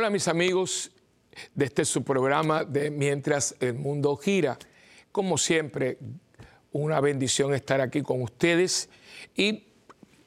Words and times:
Hola 0.00 0.08
mis 0.08 0.28
amigos 0.28 0.90
de 1.54 1.66
este 1.66 1.84
su 1.84 2.02
programa 2.02 2.64
de 2.64 2.90
Mientras 2.90 3.54
el 3.60 3.74
Mundo 3.74 4.16
Gira. 4.16 4.58
Como 5.12 5.36
siempre, 5.36 5.98
una 6.72 7.02
bendición 7.02 7.52
estar 7.52 7.82
aquí 7.82 8.00
con 8.00 8.22
ustedes 8.22 8.88
y 9.36 9.62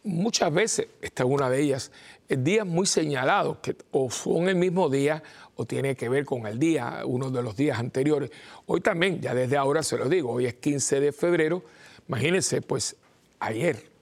muchas 0.04 0.54
veces, 0.54 0.90
esta 1.02 1.24
es 1.24 1.30
una 1.32 1.50
de 1.50 1.60
ellas, 1.60 1.92
días 2.30 2.68
muy 2.68 2.86
señalados, 2.86 3.58
que 3.64 3.76
o 3.90 4.12
son 4.12 4.48
el 4.48 4.58
mismo 4.58 4.90
día 4.90 5.24
o 5.56 5.66
tiene 5.66 5.96
que 5.96 6.08
ver 6.08 6.24
con 6.24 6.46
el 6.46 6.60
día, 6.60 7.02
uno 7.04 7.32
de 7.32 7.42
los 7.42 7.56
días 7.56 7.80
anteriores. 7.80 8.30
Hoy 8.68 8.80
también, 8.80 9.22
ya 9.22 9.34
desde 9.34 9.58
ahora 9.58 9.82
se 9.82 9.98
lo 9.98 10.08
digo, 10.08 10.34
hoy 10.34 10.46
es 10.46 10.54
15 10.54 11.00
de 11.00 11.12
febrero, 11.12 11.64
imagínense, 12.08 12.62
pues 12.62 12.96
ayer 13.40 13.93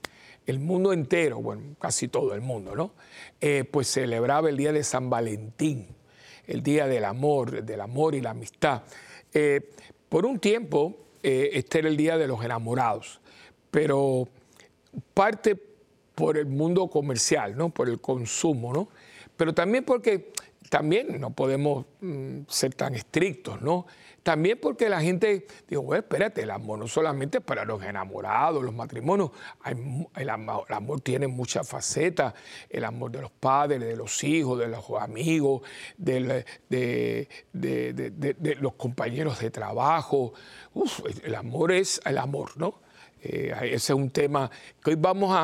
el 0.46 0.60
mundo 0.60 0.94
entero, 0.94 1.42
bueno, 1.42 1.76
casi 1.80 2.08
todo 2.08 2.34
el 2.34 2.42
mundo, 2.42 2.76
¿no? 2.76 2.94
Eh, 3.40 3.64
pues 3.70 3.92
celebraba 3.92 4.50
el 4.50 4.58
día 4.58 4.72
de 4.72 4.84
San 4.84 5.10
Valentín, 5.10 5.88
el 6.48 6.64
día 6.64 6.88
del 6.88 7.06
amor, 7.06 7.64
del 7.64 7.82
amor 7.82 8.16
y 8.16 8.22
la 8.22 8.32
amistad. 8.32 8.84
Eh, 9.34 9.70
por 10.10 10.26
un 10.26 10.40
tiempo, 10.40 10.98
eh, 11.24 11.52
este 11.54 11.80
era 11.80 11.90
el 11.90 11.98
día 11.98 12.18
de 12.18 12.28
los 12.28 12.44
enamorados, 12.44 13.22
pero 13.70 14.28
parte 15.14 15.56
por 16.16 16.38
el 16.38 16.48
mundo 16.48 16.88
comercial, 16.88 17.56
¿no? 17.56 17.70
Por 17.70 17.88
el 17.88 18.02
consumo, 18.02 18.74
¿no? 18.74 18.90
Pero 19.38 19.54
también 19.54 19.86
porque 19.86 20.32
también 20.70 21.20
no 21.20 21.32
podemos 21.32 21.86
mm, 22.02 22.42
ser 22.48 22.74
tan 22.74 22.96
estrictos, 22.96 23.62
¿no? 23.62 23.86
También 24.24 24.60
porque 24.62 24.88
la 24.88 25.02
gente, 25.02 25.48
digo, 25.68 25.82
bueno, 25.82 26.02
espérate, 26.02 26.44
el 26.44 26.52
amor 26.52 26.78
no 26.78 26.88
solamente 26.88 27.42
para 27.42 27.66
los 27.66 27.82
enamorados, 27.82 28.64
los 28.64 28.74
matrimonios, 28.74 29.32
el, 30.16 30.30
amor, 30.30 31.02
tiene 31.02 31.26
muchas 31.26 31.68
facetas, 31.68 32.36
el 32.70 32.84
amor 32.84 33.12
de 33.12 33.22
los 33.22 33.32
padres, 33.32 33.80
de 33.80 33.96
los 33.96 34.24
hijos, 34.24 34.60
de 34.60 34.68
los 34.68 34.86
amigos, 35.00 35.64
de, 35.98 36.46
los 38.60 38.74
compañeros 38.74 39.40
de 39.40 39.50
trabajo. 39.50 40.34
el 41.24 41.34
amor 41.34 41.72
es 41.72 42.00
el 42.06 42.20
amor, 42.20 42.56
¿no? 42.58 42.80
Eh, 43.24 43.54
ese 43.64 43.76
es 43.76 43.90
un 43.90 44.12
tema 44.12 44.52
que 44.84 44.92
hoy 44.92 44.98
vamos 44.98 45.36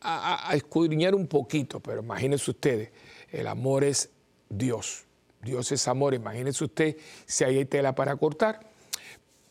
a 0.00 0.54
escudriñar 0.54 1.14
un 1.14 1.26
poquito, 1.26 1.80
pero 1.80 2.00
imagínense 2.00 2.50
ustedes, 2.50 2.90
el 3.30 3.46
amor 3.46 3.84
es 3.84 4.10
Dios. 4.48 5.05
Dios 5.46 5.72
es 5.72 5.88
amor, 5.88 6.12
imagínense 6.12 6.64
usted 6.64 6.96
si 7.24 7.44
hay 7.44 7.64
tela 7.64 7.94
para 7.94 8.16
cortar. 8.16 8.60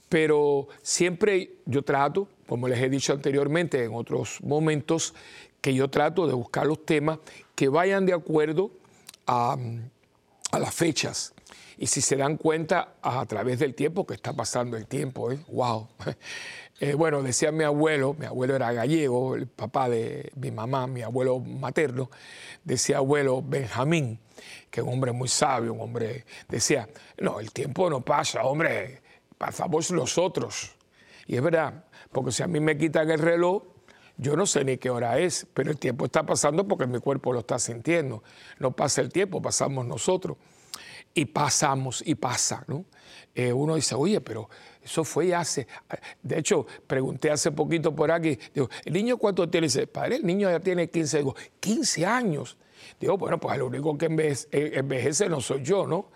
Pero 0.10 0.68
siempre 0.84 1.56
yo 1.66 1.82
trato, 1.82 2.28
como 2.48 2.68
les 2.68 2.80
he 2.80 2.90
dicho 2.90 3.14
anteriormente 3.14 3.84
en 3.84 3.96
otros 3.96 4.40
momentos, 4.44 5.16
que 5.62 5.74
yo 5.74 5.90
trato 5.90 6.28
de 6.28 6.34
buscar 6.34 6.68
los 6.68 6.86
temas 6.86 7.18
que 7.56 7.70
vayan 7.70 8.06
de 8.06 8.14
acuerdo 8.14 8.72
a, 9.26 9.58
las 10.52 10.74
fechas. 10.76 11.34
Y 11.78 11.88
si 11.88 12.02
se 12.02 12.16
dan 12.16 12.38
cuenta 12.38 12.96
a, 13.02 13.26
través 13.26 13.60
del 13.60 13.74
tiempo, 13.74 14.06
que 14.06 14.14
está 14.14 14.32
pasando 14.32 14.78
el 14.78 14.86
tiempo, 14.86 15.32
¿eh? 15.32 15.40
wow. 15.48 15.88
Eh, 16.80 16.94
bueno, 16.94 17.24
decía 17.24 17.54
mi 17.54 17.64
abuelo, 17.64 18.16
mi 18.16 18.26
abuelo 18.26 18.56
era 18.56 18.74
gallego, 18.74 19.36
el 19.36 19.48
papá 19.48 19.88
de 19.88 20.32
mi 20.36 20.52
mamá, 20.52 20.88
mi 20.88 21.04
abuelo 21.04 21.40
materno, 21.40 22.10
decía 22.66 22.98
abuelo 22.98 23.42
Benjamín, 23.42 24.20
que 24.70 24.82
es 24.82 24.86
un 24.86 24.94
hombre 24.94 25.14
muy 25.14 25.30
sabio, 25.30 25.74
un 25.74 25.80
hombre, 25.80 26.26
decía, 26.50 26.90
no, 27.18 27.40
el 27.40 27.52
tiempo 27.54 27.90
no 27.90 28.02
pasa, 28.02 28.44
hombre, 28.44 29.02
pasamos 29.38 29.90
nosotros. 29.92 30.76
Y 31.28 31.38
es 31.38 31.42
verdad, 31.42 31.86
porque 32.12 32.34
si 32.34 32.44
a 32.44 32.48
mí 32.48 32.60
me 32.60 32.78
quitan 32.78 33.10
el 33.10 33.20
reloj, 33.20 33.64
yo 34.18 34.36
no 34.36 34.46
sé 34.46 34.66
ni 34.66 34.78
qué 34.78 34.90
hora 34.90 35.18
es, 35.18 35.48
pero 35.54 35.72
el 35.72 35.78
tiempo 35.78 36.06
está 36.06 36.26
pasando 36.26 36.68
porque 36.68 36.88
mi 36.88 37.00
cuerpo 37.00 37.32
lo 37.32 37.40
está 37.40 37.58
sintiendo. 37.58 38.22
No 38.60 38.72
pasa 38.72 39.02
el 39.02 39.12
tiempo, 39.12 39.42
pasamos 39.42 39.86
nosotros. 39.86 40.38
Y 41.16 41.26
pasamos 41.26 42.04
y 42.06 42.14
pasa, 42.14 42.64
¿no? 42.68 42.86
Eh, 43.34 43.52
uno 43.52 43.76
dice, 43.76 43.96
oye, 43.96 44.22
pero 44.22 44.50
eso 44.84 45.04
fue 45.04 45.34
hace. 45.34 45.66
De 46.22 46.38
hecho, 46.38 46.68
pregunté 46.86 47.32
hace 47.32 47.52
poquito 47.52 47.96
por 47.96 48.12
aquí, 48.12 48.38
digo, 48.54 48.70
¿el 48.84 48.94
niño 48.94 49.18
cuánto 49.18 49.50
tiene? 49.50 49.68
Dice, 49.68 49.88
padre, 49.88 50.18
el 50.18 50.26
niño 50.26 50.50
ya 50.50 50.60
tiene 50.60 50.90
15. 50.90 51.18
Digo, 51.18 51.36
15 51.60 52.06
años. 52.06 52.58
Digo, 53.00 53.18
bueno, 53.18 53.40
pues 53.40 53.56
el 53.56 53.64
único 53.64 53.98
que 53.98 54.06
eh, 54.06 54.72
envejece 54.76 55.28
no 55.28 55.42
soy 55.42 55.64
yo, 55.64 55.88
¿no? 55.88 56.12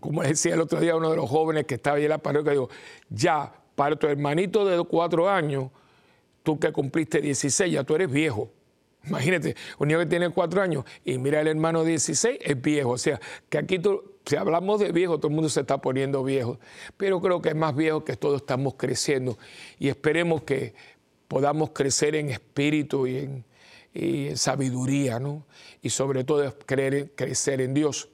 Como 0.00 0.22
decía 0.22 0.54
el 0.54 0.60
otro 0.60 0.80
día 0.80 0.96
uno 0.96 1.10
de 1.10 1.16
los 1.16 1.28
jóvenes 1.28 1.66
que 1.66 1.74
estaba 1.74 1.96
ahí 1.96 2.04
en 2.04 2.10
la 2.10 2.18
parroquia, 2.18 2.52
digo, 2.52 2.70
ya, 3.10 3.52
para 3.74 3.96
tu 3.96 4.06
hermanito 4.06 4.64
de 4.64 4.82
cuatro 4.84 5.28
años, 5.28 5.70
tú 6.42 6.58
que 6.58 6.72
cumpliste 6.72 7.20
16, 7.20 7.72
ya 7.72 7.84
tú 7.84 7.94
eres 7.94 8.10
viejo. 8.10 8.50
Imagínate, 9.04 9.56
un 9.78 9.88
niño 9.88 10.00
que 10.00 10.06
tiene 10.06 10.30
cuatro 10.30 10.60
años 10.60 10.84
y 11.04 11.18
mira 11.18 11.40
el 11.40 11.48
hermano 11.48 11.82
de 11.82 11.90
16, 11.90 12.38
es 12.40 12.60
viejo. 12.60 12.90
O 12.90 12.98
sea, 12.98 13.20
que 13.48 13.58
aquí 13.58 13.78
tú, 13.78 14.07
si 14.28 14.36
hablamos 14.36 14.78
de 14.78 14.92
viejo, 14.92 15.16
todo 15.16 15.28
el 15.28 15.34
mundo 15.34 15.48
se 15.48 15.60
está 15.60 15.78
poniendo 15.78 16.22
viejo. 16.22 16.58
Pero 16.98 17.18
creo 17.22 17.40
que 17.40 17.48
es 17.48 17.56
más 17.56 17.74
viejo 17.74 18.04
que 18.04 18.14
todos 18.14 18.42
estamos 18.42 18.74
creciendo. 18.74 19.38
Y 19.78 19.88
esperemos 19.88 20.42
que 20.42 20.74
podamos 21.28 21.70
crecer 21.70 22.14
en 22.14 22.28
espíritu 22.28 23.06
y 23.06 23.16
en, 23.16 23.44
sabiduría, 24.36 25.18
¿no? 25.18 25.46
Y 25.82 25.90
sobre 25.90 26.22
todo 26.24 26.54
crecer 26.66 27.60
en 27.60 27.74
Dios. 27.74 28.10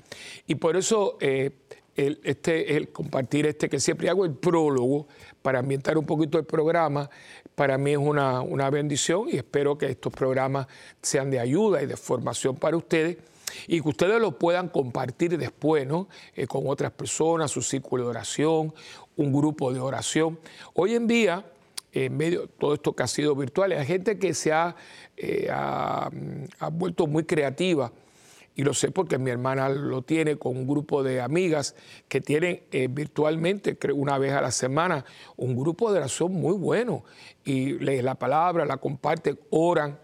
Y 0.47 0.55
por 0.55 0.77
eso 0.77 1.19
eh, 1.21 1.51
el, 1.97 2.21
este, 2.23 2.87
compartir 2.93 3.47
este 3.47 3.69
que 3.69 3.81
siempre 3.81 4.09
hago, 4.09 4.25
el 4.25 4.35
prólogo, 4.35 5.09
para 5.43 5.59
ambientar 5.59 5.99
un 5.99 6.07
poquito 6.07 6.39
el 6.39 6.45
programa, 6.45 7.11
para 7.55 7.77
mí 7.77 7.91
es 7.91 7.99
una, 7.99 8.41
una 8.41 8.71
bendición 8.71 9.29
y 9.29 9.37
espero 9.37 9.77
que 9.77 9.87
estos 9.87 10.13
programas 10.13 10.69
sean 11.03 11.31
de 11.31 11.41
ayuda 11.41 11.83
y 11.83 11.87
de 11.87 11.97
formación 11.97 12.57
para 12.57 12.77
ustedes 12.77 13.19
y 13.67 13.81
que 13.81 13.89
ustedes 13.89 14.21
lo 14.21 14.39
puedan 14.39 14.69
compartir 14.69 15.37
después, 15.39 15.87
¿no? 15.87 16.09
Eh, 16.35 16.47
con 16.47 16.65
otras 16.67 16.93
personas, 16.93 17.51
su 17.51 17.63
círculo 17.63 18.05
de 18.05 18.11
oración, 18.11 18.75
un 19.17 19.33
grupo 19.33 19.73
de 19.73 19.81
oración. 19.81 20.39
Hoy 20.75 20.95
en 20.95 21.07
día, 21.07 21.45
en 21.93 22.17
medio 22.17 22.43
de 22.43 22.49
todo 22.49 22.75
esto 22.75 22.95
que 22.95 23.03
ha 23.03 23.07
sido 23.07 23.35
virtual, 23.35 23.73
hay 23.73 23.87
gente 23.87 24.19
que 24.19 24.35
se 24.35 24.53
ha, 24.53 24.75
eh, 25.17 25.49
ha, 25.51 26.11
vuelto 26.73 27.07
muy 27.07 27.25
creativa. 27.25 27.93
Y 28.57 28.63
lo 28.63 28.73
sé 28.73 28.93
porque 28.93 29.19
mi 29.19 29.31
hermana 29.31 29.69
lo 29.69 30.03
tiene 30.03 30.37
con 30.37 30.57
un 30.57 30.67
grupo 30.67 31.03
de 31.03 31.21
amigas 31.21 31.75
que 32.07 32.21
tienen 32.21 32.63
eh, 32.71 32.87
virtualmente, 32.89 33.77
una 33.93 34.17
vez 34.17 34.33
a 34.33 34.41
la 34.41 34.53
semana, 34.53 35.05
un 35.37 35.57
grupo 35.57 35.93
de 35.93 35.99
oración 35.99 36.33
muy 36.33 36.53
bueno. 36.53 37.05
Y 37.45 37.79
leen 37.81 38.05
la 38.05 38.15
palabra, 38.15 38.65
la 38.65 38.77
comparten, 38.77 39.39
oran 39.51 39.99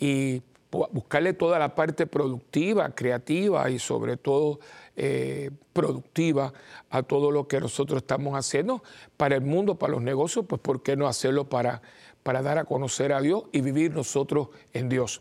y 0.00 0.42
buscarle 0.72 1.34
toda 1.34 1.58
la 1.58 1.74
parte 1.74 2.06
productiva, 2.06 2.94
creativa 2.94 3.68
y 3.70 3.78
sobre 3.78 4.16
todo 4.16 4.58
eh, 4.96 5.50
productiva 5.72 6.52
a 6.88 7.02
todo 7.02 7.30
lo 7.30 7.46
que 7.46 7.60
nosotros 7.60 7.98
estamos 7.98 8.34
haciendo 8.34 8.82
para 9.16 9.36
el 9.36 9.42
mundo, 9.42 9.78
para 9.78 9.92
los 9.92 10.02
negocios, 10.02 10.46
pues 10.48 10.60
¿por 10.60 10.82
qué 10.82 10.96
no 10.96 11.06
hacerlo 11.06 11.48
para, 11.48 11.82
para 12.22 12.42
dar 12.42 12.58
a 12.58 12.64
conocer 12.64 13.12
a 13.12 13.20
Dios 13.20 13.44
y 13.52 13.60
vivir 13.60 13.92
nosotros 13.92 14.48
en 14.72 14.88
Dios? 14.88 15.20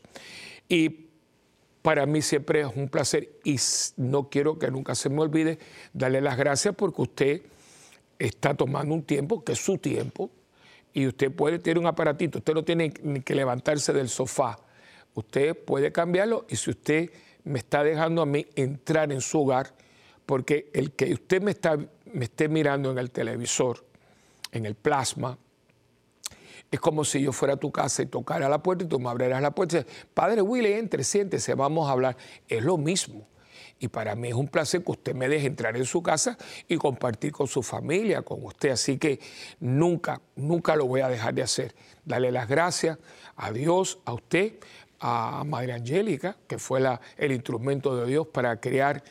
Y 0.70 1.08
para 1.82 2.06
mí 2.06 2.22
siempre 2.22 2.62
es 2.62 2.68
un 2.76 2.88
placer 2.88 3.30
y 3.44 3.58
no 3.98 4.30
quiero 4.30 4.58
que 4.58 4.72
nunca 4.72 4.96
se 4.96 5.10
me 5.10 5.22
olvide 5.22 5.60
darle 5.94 6.22
las 6.22 6.38
gracias 6.38 6.76
porque 6.76 7.02
usted 7.02 7.42
está 8.20 8.54
tomando 8.54 8.94
un 8.94 9.04
tiempo 9.04 9.44
que 9.44 9.54
es 9.54 9.60
su 9.60 9.78
tiempo 9.78 10.30
y 10.94 11.08
usted 11.08 11.32
puede 11.32 11.60
tener 11.60 11.78
un 11.78 11.88
aparatito, 11.88 12.38
usted 12.38 12.54
no 12.54 12.64
tiene 12.64 12.92
que 12.92 13.36
levantarse 13.36 13.92
del 13.92 14.08
sofá 14.08 14.60
usted 15.14 15.58
puede 15.58 15.92
cambiarlo 15.92 16.46
y 16.50 16.56
si 16.56 16.70
usted 16.72 17.12
me 17.44 17.60
está 17.60 17.84
dejando 17.84 18.22
a 18.22 18.26
mí 18.26 18.46
entrar 18.56 19.12
en 19.12 19.22
su 19.22 19.42
hogar, 19.42 19.74
porque 20.26 20.70
el 20.74 20.92
que 20.92 21.12
usted 21.14 21.42
me, 21.42 21.52
está, 21.52 21.78
me 22.06 22.26
esté 22.26 22.48
mirando 22.48 22.92
en 22.92 22.98
el 22.98 23.12
televisor, 23.12 23.86
en 24.52 24.66
el 24.66 24.76
plasma, 24.76 25.38
es 26.70 26.80
como 26.80 27.04
si 27.04 27.22
yo 27.22 27.34
fuera 27.34 27.56
a 27.56 27.58
tu 27.58 27.72
casa 27.72 28.02
y 28.02 28.06
tocara 28.06 28.48
la 28.48 28.64
puerta 28.64 28.86
y 28.86 28.88
tú 28.88 28.98
me 28.98 29.10
abrieras 29.10 29.42
la 29.42 29.52
puerta 29.52 29.78
y 29.78 29.80
dices, 29.84 30.06
Padre 30.14 30.42
Willy, 30.42 30.72
entre, 30.72 31.04
siéntese, 31.04 31.54
vamos 31.54 31.90
a 31.90 31.92
hablar. 31.92 32.16
Es 32.48 32.64
lo 32.64 32.78
mismo. 32.78 33.28
Y 33.78 33.88
para 33.88 34.16
mí 34.16 34.30
es 34.30 34.36
un 34.36 34.48
placer 34.48 34.84
que 34.84 34.92
usted 34.92 35.16
me 35.16 35.28
deje 35.28 35.48
entrar 35.48 35.76
en 35.76 35.86
su 35.86 36.02
casa 36.04 36.38
y 36.68 36.78
compartir 36.78 37.32
con 37.32 37.48
su 37.48 37.64
familia, 37.64 38.22
con 38.22 38.46
usted. 38.46 38.70
Así 38.70 38.98
que 38.98 39.20
nunca, 39.60 40.22
nunca 40.36 40.76
lo 40.76 40.86
voy 40.86 41.02
a 41.02 41.10
dejar 41.10 41.34
de 41.34 41.42
hacer. 41.42 41.76
Dale 42.06 42.32
las 42.32 42.48
gracias 42.48 43.00
a 43.36 43.52
Dios, 43.52 44.00
a 44.06 44.14
usted, 44.14 44.54
a 45.02 45.44
Madre 45.46 45.74
Angélica, 45.74 46.38
que 46.48 46.60
fue 46.60 46.82
el 47.18 47.32
instrumento 47.32 47.98
de 47.98 48.06
Dios 48.06 48.28
para 48.28 48.60
crear 48.60 49.04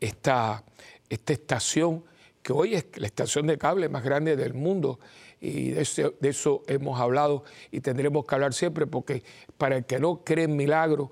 esta, 0.00 0.64
esta 1.08 1.32
estación, 1.32 2.04
que 2.42 2.52
hoy 2.52 2.74
es 2.74 2.86
la 2.96 3.06
estación 3.06 3.48
de 3.48 3.58
cable 3.58 3.88
más 3.88 4.04
grande 4.04 4.36
del 4.36 4.54
mundo. 4.54 5.00
Y 5.40 5.70
de 5.70 5.82
eso, 6.22 6.62
hemos 6.68 7.00
hablado 7.00 7.42
y 7.72 7.80
tendremos 7.80 8.24
que 8.24 8.34
hablar 8.36 8.54
siempre, 8.54 8.86
porque 8.86 9.24
para 9.58 9.76
el 9.76 9.84
que 9.84 9.98
no 9.98 10.22
cree 10.24 10.44
en 10.44 10.56
milagros, 10.56 11.08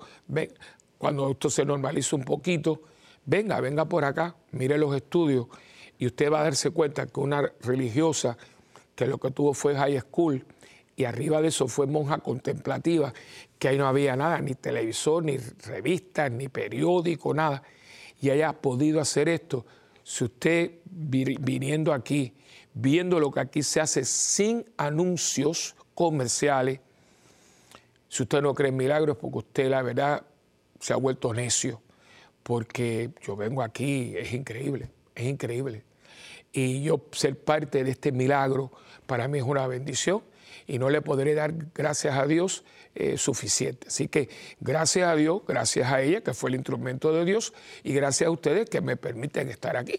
cuando 0.97 1.29
esto 1.31 1.49
se 1.49 1.65
normaliza 1.65 2.15
un 2.15 2.23
poquito, 2.23 2.83
venga, 3.25 3.59
venga 3.59 3.83
por 3.85 4.05
acá, 4.05 4.35
mire 4.51 4.77
los 4.77 4.95
estudios 4.95 5.47
y 5.97 6.05
usted 6.05 6.31
va 6.31 6.39
a 6.39 6.43
darse 6.43 6.71
cuenta 6.71 7.05
que 7.05 7.19
una 7.19 7.51
religiosa 7.61 8.37
que 8.95 9.05
lo 9.05 9.17
que 9.17 9.31
tuvo 9.31 9.53
fue 9.53 9.75
high 9.75 9.99
school, 9.99 10.45
y 11.01 11.05
arriba 11.05 11.41
de 11.41 11.47
eso 11.47 11.67
fue 11.67 11.87
monja 11.87 12.19
contemplativa, 12.19 13.11
que 13.57 13.69
ahí 13.69 13.77
no 13.77 13.87
había 13.87 14.15
nada, 14.15 14.39
ni 14.39 14.53
televisor, 14.53 15.23
ni 15.23 15.35
revistas, 15.37 16.31
ni 16.31 16.47
periódico, 16.47 17.33
nada. 17.33 17.63
y 18.21 18.29
haya 18.29 18.53
podido 18.53 19.01
hacer 19.01 19.27
esto, 19.27 19.65
si 20.03 20.25
usted 20.25 20.73
viniendo 20.85 21.91
aquí, 21.91 22.35
viendo 22.75 23.19
lo 23.19 23.31
que 23.31 23.39
aquí 23.39 23.63
se 23.63 23.81
hace 23.81 24.05
sin 24.05 24.63
anuncios 24.77 25.75
comerciales, 25.95 26.79
si 28.07 28.21
usted 28.21 28.43
no 28.43 28.53
cree 28.53 28.69
en 28.69 28.77
milagros, 28.77 29.17
porque 29.17 29.39
usted 29.39 29.69
la 29.71 29.81
verdad 29.81 30.23
se 30.79 30.93
ha 30.93 30.97
vuelto 30.97 31.33
necio, 31.33 31.81
porque 32.43 33.09
yo 33.23 33.35
vengo 33.35 33.63
aquí, 33.63 34.13
es 34.15 34.33
increíble, 34.33 34.91
es 35.15 35.25
increíble. 35.25 35.83
Y 36.53 36.83
yo 36.83 37.01
ser 37.11 37.39
parte 37.39 37.83
de 37.83 37.89
este 37.89 38.11
milagro 38.11 38.71
para 39.07 39.27
mí 39.27 39.39
es 39.39 39.45
una 39.45 39.65
bendición 39.65 40.21
y 40.71 40.79
no 40.79 40.89
le 40.89 41.01
podré 41.01 41.35
dar 41.35 41.53
gracias 41.75 42.17
a 42.17 42.25
Dios 42.25 42.63
eh, 42.95 43.17
suficiente. 43.17 43.87
Así 43.89 44.07
que 44.07 44.29
gracias 44.61 45.05
a 45.05 45.15
Dios, 45.17 45.41
gracias 45.45 45.91
a 45.91 46.01
ella, 46.01 46.21
que 46.21 46.33
fue 46.33 46.49
el 46.49 46.55
instrumento 46.55 47.11
de 47.11 47.25
Dios, 47.25 47.51
y 47.83 47.93
gracias 47.93 48.29
a 48.29 48.31
ustedes 48.31 48.69
que 48.69 48.79
me 48.79 48.95
permiten 48.95 49.49
estar 49.49 49.75
aquí. 49.75 49.97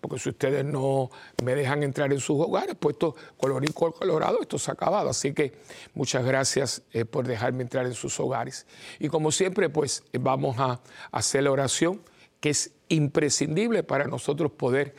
Porque 0.00 0.18
si 0.18 0.30
ustedes 0.30 0.64
no 0.64 1.10
me 1.42 1.54
dejan 1.54 1.82
entrar 1.82 2.10
en 2.10 2.20
sus 2.20 2.40
hogares, 2.40 2.74
pues 2.80 2.94
esto, 2.94 3.14
colorín 3.36 3.72
colorado, 3.72 4.40
esto 4.40 4.58
se 4.58 4.70
ha 4.70 4.74
acabado. 4.74 5.10
Así 5.10 5.34
que 5.34 5.52
muchas 5.92 6.24
gracias 6.24 6.80
eh, 6.94 7.04
por 7.04 7.26
dejarme 7.26 7.62
entrar 7.62 7.84
en 7.84 7.94
sus 7.94 8.18
hogares. 8.18 8.66
Y 8.98 9.08
como 9.08 9.30
siempre, 9.30 9.68
pues 9.68 10.04
vamos 10.18 10.56
a 10.58 10.80
hacer 11.12 11.42
la 11.42 11.50
oración 11.50 12.00
que 12.40 12.48
es 12.48 12.72
imprescindible 12.88 13.82
para 13.82 14.06
nosotros 14.06 14.52
poder 14.52 14.94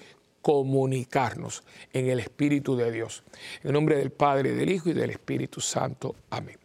comunicarnos 0.46 1.64
en 1.92 2.08
el 2.08 2.20
Espíritu 2.20 2.76
de 2.76 2.92
Dios. 2.92 3.24
En 3.64 3.74
nombre 3.74 3.98
del 3.98 4.12
Padre, 4.12 4.54
del 4.54 4.70
Hijo 4.70 4.92
y 4.92 4.94
del 4.94 5.10
Espíritu 5.10 5.60
Santo. 5.60 6.14
Amén. 6.30 6.60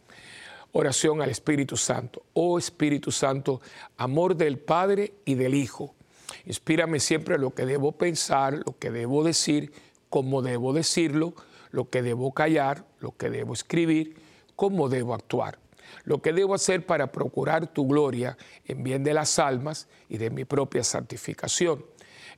Oración 0.73 1.19
al 1.19 1.31
Espíritu 1.31 1.75
Santo. 1.75 2.21
Oh 2.33 2.59
Espíritu 2.59 3.11
Santo, 3.11 3.59
amor 3.97 4.35
del 4.35 4.59
Padre 4.59 5.13
y 5.25 5.33
del 5.33 5.55
Hijo. 5.55 5.95
Inspírame 6.45 6.99
siempre 6.99 7.39
lo 7.39 7.55
que 7.55 7.65
debo 7.65 7.93
pensar, 7.93 8.53
lo 8.53 8.77
que 8.77 8.91
debo 8.91 9.23
decir, 9.23 9.73
cómo 10.11 10.43
debo 10.43 10.73
decirlo, 10.73 11.33
lo 11.71 11.89
que 11.89 12.03
debo 12.03 12.33
callar, 12.33 12.85
lo 12.99 13.17
que 13.17 13.31
debo 13.31 13.53
escribir, 13.53 14.15
cómo 14.55 14.89
debo 14.89 15.15
actuar, 15.15 15.57
lo 16.03 16.21
que 16.21 16.33
debo 16.33 16.53
hacer 16.53 16.85
para 16.85 17.11
procurar 17.11 17.65
tu 17.65 17.87
gloria 17.87 18.37
en 18.63 18.83
bien 18.83 19.03
de 19.03 19.15
las 19.15 19.39
almas 19.39 19.87
y 20.07 20.19
de 20.19 20.29
mi 20.29 20.45
propia 20.45 20.83
santificación 20.83 21.83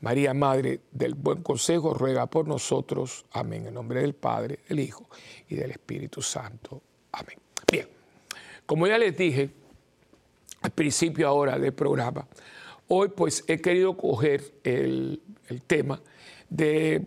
María, 0.00 0.34
Madre 0.34 0.80
del 0.90 1.14
Buen 1.14 1.42
Consejo, 1.42 1.94
ruega 1.94 2.26
por 2.26 2.46
nosotros. 2.46 3.24
Amén. 3.32 3.66
En 3.66 3.74
nombre 3.74 4.00
del 4.00 4.14
Padre, 4.14 4.60
del 4.68 4.80
Hijo 4.80 5.08
y 5.48 5.56
del 5.56 5.70
Espíritu 5.70 6.22
Santo. 6.22 6.82
Amén. 7.12 7.36
Bien, 7.70 7.88
como 8.66 8.86
ya 8.86 8.98
les 8.98 9.16
dije 9.16 9.50
al 10.62 10.70
principio 10.70 11.28
ahora 11.28 11.58
del 11.58 11.72
programa, 11.72 12.26
hoy 12.88 13.08
pues 13.08 13.44
he 13.46 13.60
querido 13.60 13.96
coger 13.96 14.54
el, 14.64 15.20
tema 15.66 16.00
del 16.48 17.06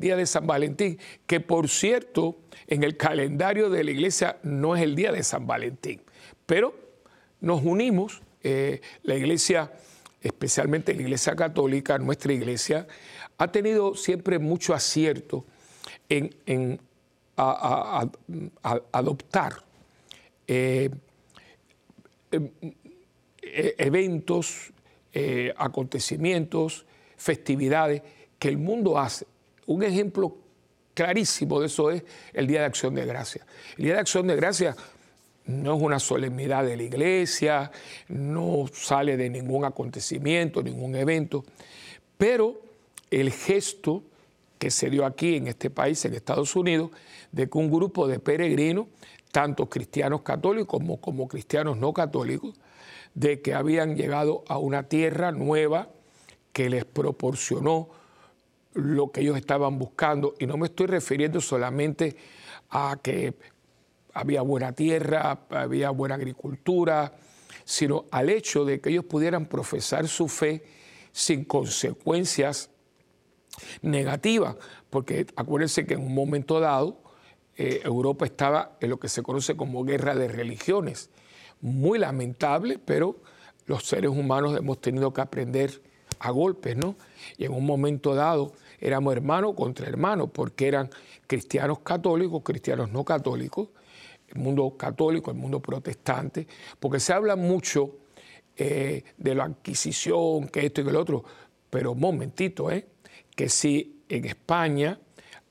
día 0.00 0.16
de 0.16 0.26
San 0.26 0.46
Valentín, 0.46 0.98
que 1.26 1.40
por 1.40 1.68
cierto 1.68 2.38
en 2.66 2.84
el 2.84 2.96
calendario 2.96 3.68
de 3.68 3.84
la 3.84 3.90
iglesia 3.90 4.38
no 4.42 4.76
es 4.76 4.82
el 4.82 4.94
día 4.94 5.12
de 5.12 5.22
San 5.22 5.46
Valentín, 5.46 6.00
pero 6.46 6.74
nos 7.40 7.62
unimos, 7.62 8.22
eh, 8.42 8.80
la 9.02 9.16
iglesia 9.16 9.72
especialmente 10.22 10.94
la 10.94 11.02
Iglesia 11.02 11.34
Católica, 11.34 11.98
nuestra 11.98 12.32
Iglesia, 12.32 12.86
ha 13.38 13.50
tenido 13.50 13.94
siempre 13.94 14.38
mucho 14.38 14.74
acierto 14.74 15.44
en, 16.08 16.80
adoptar 18.92 19.64
eh, 20.46 20.90
em, 22.30 22.50
e, 23.42 23.74
eventos, 23.78 24.72
eh, 25.12 25.52
acontecimientos, 25.56 26.86
festividades 27.16 28.02
que 28.38 28.48
el 28.48 28.58
mundo 28.58 28.98
hace. 28.98 29.26
Un 29.66 29.82
ejemplo 29.82 30.36
clarísimo 30.94 31.60
de 31.60 31.66
eso 31.66 31.90
es 31.90 32.02
el 32.32 32.46
Día 32.46 32.60
de 32.60 32.66
Acción 32.66 32.94
de 32.94 33.06
Gracia. 33.06 33.44
El 33.76 33.84
Día 33.84 33.94
de 33.94 34.00
Acción 34.00 34.26
de 34.26 34.36
Gracia 34.36 34.76
no 35.46 35.76
es 35.76 35.82
una 35.82 35.98
solemnidad 35.98 36.64
de 36.64 36.76
la 36.76 36.82
iglesia, 36.82 37.70
no 38.08 38.66
sale 38.72 39.16
de 39.16 39.30
ningún 39.30 39.64
acontecimiento, 39.64 40.62
ningún 40.62 40.94
evento, 40.94 41.44
pero 42.16 42.60
el 43.10 43.32
gesto 43.32 44.02
que 44.58 44.70
se 44.70 44.90
dio 44.90 45.04
aquí 45.04 45.36
en 45.36 45.48
este 45.48 45.70
país, 45.70 46.04
en 46.04 46.14
Estados 46.14 46.54
Unidos, 46.54 46.90
de 47.32 47.48
que 47.48 47.58
un 47.58 47.70
grupo 47.70 48.06
de 48.06 48.20
peregrinos, 48.20 48.86
tanto 49.32 49.68
cristianos 49.68 50.22
católicos 50.22 50.68
como, 50.68 51.00
como 51.00 51.26
cristianos 51.26 51.78
no 51.78 51.92
católicos, 51.92 52.54
de 53.14 53.40
que 53.42 53.54
habían 53.54 53.96
llegado 53.96 54.44
a 54.46 54.58
una 54.58 54.84
tierra 54.84 55.32
nueva 55.32 55.88
que 56.52 56.70
les 56.70 56.84
proporcionó 56.84 57.88
lo 58.74 59.10
que 59.10 59.22
ellos 59.22 59.36
estaban 59.36 59.78
buscando. 59.78 60.34
Y 60.38 60.46
no 60.46 60.56
me 60.56 60.66
estoy 60.66 60.86
refiriendo 60.86 61.40
solamente 61.40 62.16
a 62.70 62.98
que 63.02 63.34
había 64.12 64.42
buena 64.42 64.72
tierra, 64.72 65.46
había 65.50 65.90
buena 65.90 66.16
agricultura, 66.16 67.12
sino 67.64 68.06
al 68.10 68.30
hecho 68.30 68.64
de 68.64 68.80
que 68.80 68.90
ellos 68.90 69.04
pudieran 69.04 69.46
profesar 69.46 70.08
su 70.08 70.28
fe 70.28 70.64
sin 71.12 71.44
consecuencias 71.44 72.70
negativas, 73.82 74.56
porque 74.90 75.26
acuérdense 75.36 75.86
que 75.86 75.94
en 75.94 76.00
un 76.00 76.14
momento 76.14 76.60
dado 76.60 77.02
eh, 77.56 77.80
Europa 77.84 78.24
estaba 78.24 78.76
en 78.80 78.90
lo 78.90 78.98
que 78.98 79.08
se 79.08 79.22
conoce 79.22 79.56
como 79.56 79.84
guerra 79.84 80.14
de 80.14 80.28
religiones, 80.28 81.10
muy 81.60 81.98
lamentable, 81.98 82.78
pero 82.78 83.20
los 83.66 83.84
seres 83.84 84.10
humanos 84.10 84.56
hemos 84.58 84.80
tenido 84.80 85.12
que 85.12 85.20
aprender 85.20 85.82
a 86.18 86.30
golpes, 86.30 86.76
¿no? 86.76 86.96
Y 87.36 87.44
en 87.44 87.52
un 87.52 87.64
momento 87.66 88.14
dado 88.14 88.52
éramos 88.80 89.12
hermanos 89.12 89.54
contra 89.54 89.86
hermanos, 89.86 90.30
porque 90.32 90.66
eran 90.66 90.90
cristianos 91.26 91.80
católicos, 91.80 92.42
cristianos 92.44 92.90
no 92.90 93.04
católicos, 93.04 93.68
el 94.34 94.40
mundo 94.40 94.76
católico, 94.76 95.30
el 95.30 95.36
mundo 95.36 95.60
protestante, 95.60 96.46
porque 96.80 97.00
se 97.00 97.12
habla 97.12 97.36
mucho 97.36 97.96
eh, 98.56 99.02
de 99.16 99.34
la 99.34 99.46
Inquisición, 99.46 100.48
que 100.48 100.66
esto 100.66 100.80
y 100.80 100.84
que 100.84 100.92
lo 100.92 101.00
otro, 101.00 101.24
pero 101.70 101.92
un 101.92 102.00
momentito, 102.00 102.70
¿eh? 102.70 102.86
que 103.34 103.48
si 103.48 104.02
en 104.08 104.26
España 104.26 105.00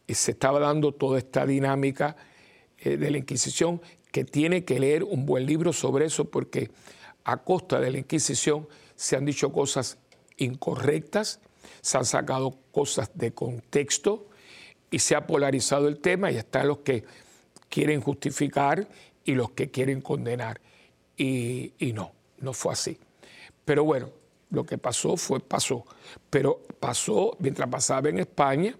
eh, 0.08 0.14
se 0.14 0.32
estaba 0.32 0.60
dando 0.60 0.94
toda 0.94 1.18
esta 1.18 1.46
dinámica 1.46 2.16
eh, 2.78 2.98
de 2.98 3.12
la 3.12 3.18
Inquisición, 3.18 3.82
que 4.12 4.24
tiene 4.24 4.66
que 4.66 4.80
leer 4.80 5.04
un 5.04 5.26
buen 5.26 5.46
libro 5.46 5.74
sobre 5.74 6.06
eso, 6.06 6.26
porque 6.26 6.70
a 7.24 7.38
costa 7.38 7.80
de 7.80 7.92
la 7.92 7.98
Inquisición 8.00 8.68
se 8.96 9.16
han 9.16 9.26
dicho 9.26 9.52
cosas 9.52 9.98
incorrectas, 10.38 11.40
se 11.82 11.98
han 11.98 12.06
sacado 12.06 12.58
cosas 12.72 13.12
de 13.16 13.34
contexto 13.34 14.28
y 14.92 15.00
se 15.00 15.16
ha 15.16 15.26
polarizado 15.26 15.88
el 15.88 16.00
tema 16.00 16.32
y 16.32 16.38
están 16.38 16.68
los 16.68 16.80
que 16.80 17.04
quieren 17.72 18.02
justificar 18.02 18.86
y 19.24 19.34
los 19.34 19.52
que 19.52 19.72
quieren 19.72 20.02
condenar. 20.02 20.60
Y, 21.18 21.74
no, 21.96 22.12
no 22.40 22.54
fue 22.54 22.74
así. 22.74 23.00
Pero 23.66 23.84
bueno, 23.84 24.10
lo 24.50 24.66
que 24.66 24.78
pasó 24.78 25.16
fue, 25.18 25.40
pasó. 25.40 25.86
Pero 26.30 26.62
pasó, 26.80 27.38
mientras 27.40 27.70
pasaba 27.70 28.10
en 28.10 28.20
España, 28.20 28.76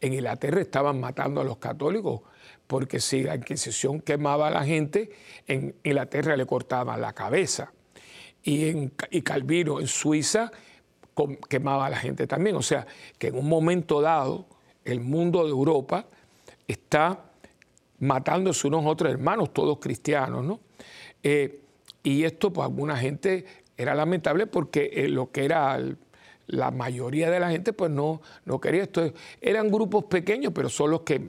en 0.00 0.14
Inglaterra 0.14 0.60
estaban 0.60 0.98
matando 0.98 1.42
a 1.42 1.44
los 1.44 1.58
católicos, 1.58 2.22
porque 2.66 2.98
si 3.00 3.24
la 3.24 3.34
Inquisición 3.34 4.00
quemaba 4.00 4.48
a 4.48 4.50
la 4.50 4.64
gente, 4.64 5.10
en 5.46 5.74
Inglaterra 5.84 6.36
le 6.36 6.46
cortaban 6.46 7.00
la 7.00 7.12
cabeza. 7.12 7.72
Y, 8.42 8.68
en, 8.68 8.92
y 9.10 9.20
Calvino 9.20 9.80
en 9.80 9.86
Suiza 9.86 10.50
quemaba 11.48 11.86
a 11.86 11.90
la 11.90 11.98
gente 11.98 12.26
también. 12.26 12.56
O 12.56 12.62
sea, 12.62 12.86
que 13.18 13.26
en 13.26 13.36
un 13.36 13.48
momento 13.48 14.00
dado, 14.00 14.46
el 14.84 15.00
mundo 15.00 15.44
de 15.44 15.50
Europa 15.50 16.06
está 16.66 17.29
matándose 18.00 18.66
unos 18.66 18.84
otros 18.86 19.12
hermanos, 19.12 19.52
todos 19.52 19.78
cristianos, 19.78 20.44
¿no? 20.44 20.60
Eh, 21.22 21.60
y 22.02 22.24
esto, 22.24 22.52
pues, 22.52 22.64
alguna 22.66 22.96
gente 22.96 23.44
era 23.76 23.94
lamentable 23.94 24.46
porque 24.46 24.90
eh, 24.92 25.08
lo 25.08 25.30
que 25.30 25.44
era 25.44 25.78
la 26.46 26.70
mayoría 26.70 27.30
de 27.30 27.38
la 27.40 27.50
gente, 27.50 27.72
pues, 27.72 27.90
no, 27.90 28.20
no 28.44 28.60
quería 28.60 28.82
esto. 28.82 29.12
Eran 29.40 29.70
grupos 29.70 30.04
pequeños, 30.04 30.52
pero 30.54 30.68
son 30.68 30.90
los 30.90 31.02
que 31.02 31.20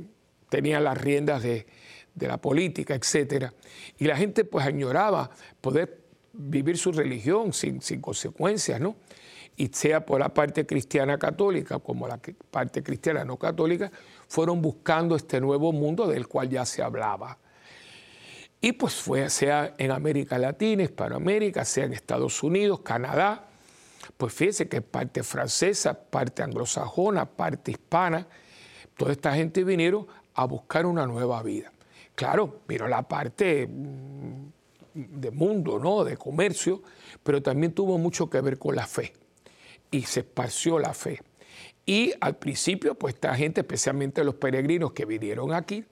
tenían 0.50 0.84
las 0.84 0.98
riendas 0.98 1.44
de, 1.44 1.66
la 2.20 2.38
política, 2.38 2.96
etcétera. 2.96 3.54
Y 3.98 4.06
la 4.06 4.16
gente, 4.16 4.46
pues, 4.46 4.66
añoraba 4.66 5.30
poder 5.60 6.01
vivir 6.34 6.78
su 6.78 6.92
religión 6.92 7.51
sin, 7.51 7.82
sin 7.82 8.00
consecuencias, 8.00 8.80
¿no? 8.80 8.96
Y 9.55 9.67
sea 9.67 10.05
por 10.05 10.20
la 10.20 10.29
parte 10.29 10.65
cristiana 10.65 11.17
católica 11.17 11.79
como 11.79 12.08
la 12.08 12.20
parte 12.50 12.81
cristiana 12.84 13.24
no 13.24 13.38
católica, 13.38 13.91
fueron 14.27 14.62
buscando 14.62 15.15
este 15.15 15.39
nuevo 15.41 15.72
mundo 15.72 16.08
del 16.08 16.27
cual 16.27 16.50
ya 16.50 16.65
se 16.65 16.81
hablaba. 16.81 17.38
Y 18.60 18.74
pues 18.74 18.93
fue, 18.96 19.29
sea 19.29 19.74
en 19.77 19.91
América 19.91 20.38
Latina, 20.38 20.84
Hispanoamérica, 20.84 21.65
sea 21.65 21.86
en 21.86 21.93
Estados 21.93 22.43
Unidos, 22.43 22.81
Canadá, 22.81 23.48
pues 24.17 24.34
fíjense 24.34 24.67
que 24.67 24.81
parte 24.81 25.24
francesa, 25.24 25.93
parte 25.93 26.43
anglosajona, 26.43 27.25
parte 27.25 27.72
hispana, 27.72 28.27
toda 28.96 29.12
esta 29.12 29.34
gente 29.34 29.63
vinieron 29.63 30.05
a 30.36 30.46
buscar 30.46 30.86
una 30.86 31.05
nueva 31.08 31.41
vida. 31.41 31.72
Claro, 32.13 32.62
vino 32.67 32.88
la 32.88 33.01
parte 33.01 33.67
mm, 33.67 34.46
de 34.93 35.31
mundo, 35.31 35.79
¿no? 35.79 36.03
de 36.03 36.17
comercio, 36.17 36.81
pero 37.24 37.41
también 37.41 37.74
tuvo 37.74 37.98
mucho 37.98 38.29
que 38.29 38.41
ver 38.41 38.60
con 38.60 38.75
la 38.75 38.86
fe. 38.86 39.13
Y 39.92 40.04
se 40.04 40.22
esparció 40.22 40.80
la 40.80 40.94
fe. 40.94 41.22
Y 41.86 42.14
al 42.22 42.38
principio, 42.38 42.96
pues 42.96 43.16
esta 43.16 43.36
gente, 43.36 43.62
especialmente 43.62 44.24
los 44.24 44.36
peregrinos 44.36 44.94
que 44.94 45.06
vinieron 45.06 45.54
aquí, 45.54 45.84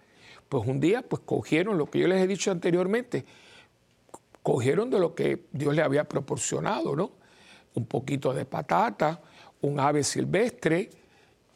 pues 0.47 0.67
un 0.67 0.79
día 0.79 1.01
pues 1.01 1.21
cogieron 1.25 1.77
lo 1.77 1.89
que 1.89 1.99
yo 1.99 2.07
les 2.07 2.21
he 2.21 2.27
dicho 2.27 2.51
anteriormente, 2.51 3.25
cogieron 4.41 4.89
de 4.89 4.99
lo 4.99 5.13
que 5.13 5.45
Dios 5.51 5.75
les 5.75 5.85
había 5.85 6.05
proporcionado, 6.05 6.95
¿no? 6.95 7.11
Un 7.75 7.85
poquito 7.85 8.33
de 8.33 8.45
patata, 8.45 9.21
un 9.61 9.79
ave 9.79 10.03
silvestre, 10.03 10.89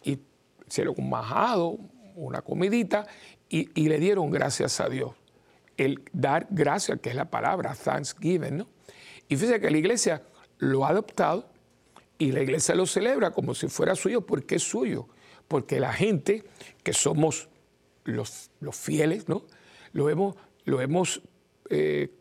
y 0.04 0.20
hicieron 0.68 0.96
un 0.98 1.10
majado, 1.10 1.78
una 2.16 2.42
comidita, 2.42 3.08
y, 3.50 3.70
y 3.80 3.88
le 3.88 4.00
dieron 4.00 4.30
gracias 4.30 4.80
a 4.80 4.90
Dios. 4.90 5.14
El 5.78 6.04
dar 6.12 6.48
gracias, 6.50 7.00
que 7.00 7.10
es 7.10 7.16
la 7.16 7.26
palabra, 7.26 7.74
thanksgiving, 7.76 8.58
¿no? 8.58 8.68
Y 9.28 9.38
fíjense 9.38 9.60
que 9.60 9.72
la 9.72 9.78
iglesia 9.78 10.22
lo 10.60 10.86
ha 10.86 10.90
adoptado 10.90 11.53
y 12.24 12.32
la 12.32 12.42
iglesia 12.42 12.74
lo 12.74 12.86
celebra 12.86 13.32
como 13.32 13.54
si 13.54 13.68
fuera 13.68 13.96
suyo, 13.96 14.22
porque 14.22 14.56
es 14.56 14.64
suyo, 14.64 15.08
porque 15.50 15.80
la 15.80 15.92
gente 15.92 16.46
que 16.82 16.94
somos 16.94 17.50
los, 18.06 18.50
los 18.62 18.76
fieles, 18.78 19.28
¿no? 19.28 19.44
Lo 19.92 20.10
hemos, 20.10 20.36
lo 20.64 20.80
hemos 20.80 21.22
eh, 21.70 22.12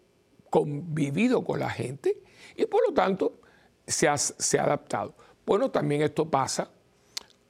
convivido 0.51 1.45
con 1.45 1.61
la 1.61 1.71
gente 1.71 2.21
y 2.57 2.67
por 2.67 2.81
lo 2.87 2.93
tanto 2.93 3.41
se 3.87 4.09
ha, 4.09 4.19
se 4.19 4.59
ha 4.59 4.65
adaptado. 4.65 5.15
Bueno, 5.47 5.71
también 5.71 6.03
esto 6.03 6.29
pasa 6.29 6.71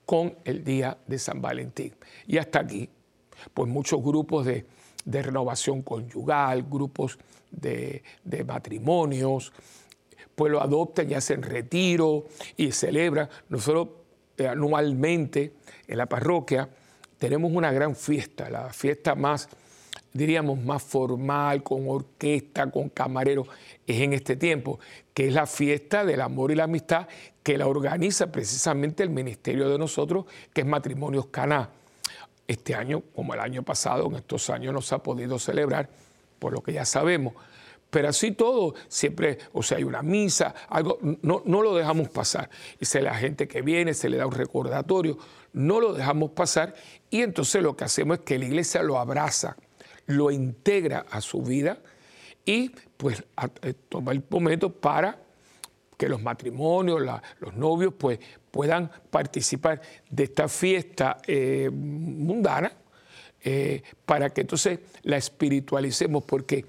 con 0.04 0.36
el 0.44 0.62
día 0.62 0.98
de 1.06 1.18
San 1.18 1.40
Valentín. 1.40 1.94
Y 2.26 2.36
hasta 2.36 2.60
aquí, 2.60 2.90
pues 3.54 3.66
muchos 3.66 4.02
grupos 4.02 4.44
de, 4.44 4.66
de 5.06 5.22
renovación 5.22 5.80
conyugal, 5.80 6.64
grupos 6.64 7.18
de, 7.50 8.02
de, 8.24 8.44
matrimonios, 8.44 9.52
pues 10.34 10.50
lo 10.50 10.62
adoptan 10.62 11.10
y 11.10 11.14
hacen 11.14 11.42
retiro 11.42 12.26
y 12.56 12.72
celebran. 12.72 13.28
Nosotros 13.48 13.88
eh, 14.36 14.46
anualmente 14.46 15.52
en 15.86 15.98
la 15.98 16.06
parroquia 16.06 16.68
tenemos 17.18 17.52
una 17.52 17.70
gran 17.70 17.94
fiesta, 17.94 18.50
la 18.50 18.72
fiesta 18.72 19.14
más, 19.14 19.48
diríamos, 20.12 20.60
más 20.60 20.82
formal, 20.82 21.62
con 21.62 21.88
orquesta, 21.88 22.70
con 22.70 22.88
camareros, 22.88 23.46
es 23.86 24.00
en 24.00 24.12
este 24.12 24.36
tiempo, 24.36 24.80
que 25.14 25.28
es 25.28 25.34
la 25.34 25.46
fiesta 25.46 26.04
del 26.04 26.20
amor 26.20 26.50
y 26.50 26.56
la 26.56 26.64
amistad 26.64 27.06
que 27.42 27.58
la 27.58 27.66
organiza 27.66 28.30
precisamente 28.30 29.02
el 29.02 29.10
ministerio 29.10 29.68
de 29.68 29.78
nosotros, 29.78 30.26
que 30.52 30.62
es 30.62 30.66
Matrimonios 30.66 31.26
Caná. 31.26 31.70
Este 32.46 32.74
año, 32.74 33.02
como 33.14 33.34
el 33.34 33.40
año 33.40 33.62
pasado, 33.62 34.06
en 34.06 34.16
estos 34.16 34.50
años 34.50 34.72
no 34.74 34.82
se 34.82 34.94
ha 34.94 34.98
podido 34.98 35.38
celebrar, 35.38 35.88
por 36.38 36.52
lo 36.52 36.60
que 36.60 36.72
ya 36.72 36.84
sabemos. 36.84 37.34
Pero 37.92 38.08
así 38.08 38.32
todo, 38.32 38.74
siempre, 38.88 39.36
o 39.52 39.62
sea, 39.62 39.76
hay 39.76 39.84
una 39.84 40.00
misa, 40.00 40.54
algo, 40.70 40.98
no, 41.20 41.42
no 41.44 41.60
lo 41.60 41.74
dejamos 41.74 42.08
pasar. 42.08 42.48
Y 42.80 42.86
se 42.86 43.02
la 43.02 43.14
gente 43.14 43.46
que 43.46 43.60
viene, 43.60 43.92
se 43.92 44.08
le 44.08 44.16
da 44.16 44.26
un 44.26 44.32
recordatorio, 44.32 45.18
no 45.52 45.78
lo 45.78 45.92
dejamos 45.92 46.30
pasar 46.30 46.74
y 47.10 47.20
entonces 47.20 47.62
lo 47.62 47.76
que 47.76 47.84
hacemos 47.84 48.20
es 48.20 48.24
que 48.24 48.38
la 48.38 48.46
iglesia 48.46 48.82
lo 48.82 48.98
abraza, 48.98 49.58
lo 50.06 50.30
integra 50.30 51.04
a 51.10 51.20
su 51.20 51.42
vida 51.42 51.80
y 52.46 52.70
pues 52.96 53.22
eh, 53.60 53.74
toma 53.90 54.12
el 54.12 54.22
momento 54.30 54.72
para 54.72 55.18
que 55.98 56.08
los 56.08 56.22
matrimonios, 56.22 57.02
los 57.40 57.54
novios 57.54 57.92
pues 57.98 58.18
puedan 58.50 58.90
participar 59.10 59.82
de 60.08 60.24
esta 60.24 60.48
fiesta 60.48 61.18
eh, 61.26 61.68
mundana 61.70 62.72
eh, 63.44 63.82
para 64.06 64.30
que 64.30 64.40
entonces 64.40 64.78
la 65.02 65.16
espiritualicemos 65.18 66.24
porque 66.24 66.64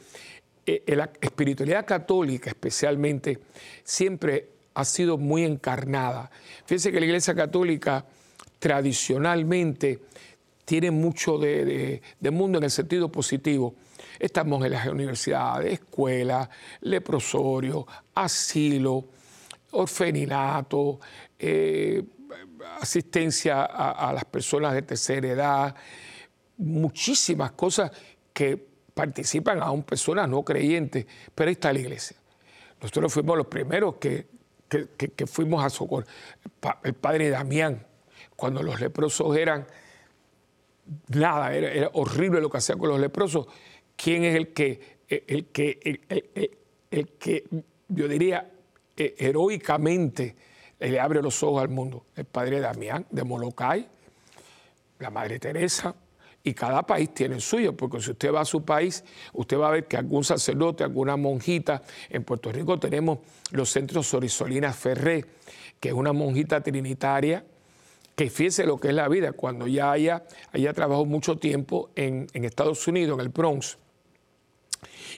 la 0.65 1.09
espiritualidad 1.19 1.85
católica 1.85 2.49
especialmente 2.49 3.39
siempre 3.83 4.49
ha 4.73 4.85
sido 4.85 5.17
muy 5.17 5.43
encarnada. 5.43 6.29
Fíjense 6.65 6.91
que 6.91 6.99
la 6.99 7.05
Iglesia 7.05 7.35
Católica 7.35 8.05
tradicionalmente 8.59 9.99
tiene 10.65 10.91
mucho 10.91 11.37
de, 11.37 12.01
mundo 12.31 12.57
en 12.57 12.63
el 12.63 12.71
sentido 12.71 13.11
positivo. 13.11 13.75
Estamos 14.19 14.63
en 14.65 14.71
las 14.71 14.87
universidades, 14.87 15.73
escuelas, 15.73 16.47
leprosorio, 16.81 17.85
asilo, 18.15 19.05
orfeninato, 19.71 20.99
eh, 21.37 22.03
asistencia 22.79 23.63
a, 23.63 24.13
las 24.13 24.25
personas 24.25 24.73
de 24.73 24.83
tercera 24.83 25.27
edad, 25.27 25.75
muchísimas 26.57 27.51
cosas 27.51 27.91
que 28.31 28.72
participan 28.93 29.61
aún 29.61 29.83
personas 29.83 30.29
no 30.29 30.43
creyentes, 30.43 31.05
pero 31.33 31.49
ahí 31.49 31.53
está 31.53 31.73
la 31.73 31.79
iglesia. 31.79 32.17
Nosotros 32.81 33.13
fuimos 33.13 33.37
los 33.37 33.47
primeros 33.47 33.95
que, 33.95 34.27
que, 34.67 35.27
fuimos 35.27 35.63
a 35.63 35.69
socorrer. 35.69 36.07
El 36.83 36.93
padre 36.93 37.29
Damián, 37.29 37.85
cuando 38.35 38.61
los 38.61 38.79
leprosos 38.79 39.35
eran 39.37 39.65
nada, 41.09 41.53
era, 41.53 41.89
horrible 41.93 42.41
lo 42.41 42.49
que 42.49 42.57
hacía 42.57 42.75
con 42.75 42.89
los 42.89 42.99
leprosos. 42.99 43.47
¿Quién 43.95 44.23
es 44.25 44.35
el 44.35 44.53
que, 44.53 44.97
el 45.07 45.45
que, 45.45 46.01
el, 46.91 47.07
que 47.17 47.43
yo 47.87 48.07
diría, 48.07 48.51
eh, 48.97 49.15
heroicamente 49.17 50.35
le 50.79 50.99
abre 50.99 51.21
los 51.21 51.41
ojos 51.43 51.61
al 51.61 51.69
mundo? 51.69 52.05
El 52.15 52.25
padre 52.25 52.59
Damián 52.59 53.05
de 53.09 53.23
Molokai, 53.23 53.87
la 54.99 55.09
madre 55.09 55.39
Teresa, 55.39 55.95
y 56.43 56.53
cada 56.53 56.83
país 56.85 57.13
tiene 57.13 57.35
el 57.35 57.41
suyo, 57.41 57.75
porque 57.75 58.01
si 58.01 58.11
usted 58.11 58.33
va 58.33 58.41
a 58.41 58.45
su 58.45 58.65
país, 58.65 59.03
usted 59.31 59.57
va 59.57 59.69
a 59.69 59.71
ver 59.71 59.87
que 59.87 59.95
algún 59.95 60.25
sacerdote, 60.25 60.83
alguna 60.83 61.15
monjita, 61.15 61.81
en 62.09 62.23
Puerto 62.23 62.51
Rico 62.51 62.77
tenemos 62.77 63.19
los 63.51 63.69
centros 63.69 64.07
Sorisolina 64.07 64.73
Ferré, 64.73 65.25
que 65.79 65.89
es 65.89 65.95
una 65.95 66.11
monjita 66.11 66.61
trinitaria 66.61 67.45
que 68.15 68.29
fíjese 68.29 68.65
lo 68.65 68.77
que 68.77 68.89
es 68.89 68.93
la 68.93 69.07
vida, 69.07 69.31
cuando 69.31 69.67
ya 69.67 69.91
haya, 69.91 70.23
haya 70.51 70.73
trabajado 70.73 71.05
mucho 71.05 71.37
tiempo 71.37 71.89
en, 71.95 72.27
Estados 72.33 72.87
Unidos, 72.87 73.17
en 73.17 73.21
el 73.21 73.29
Bronx, 73.29 73.77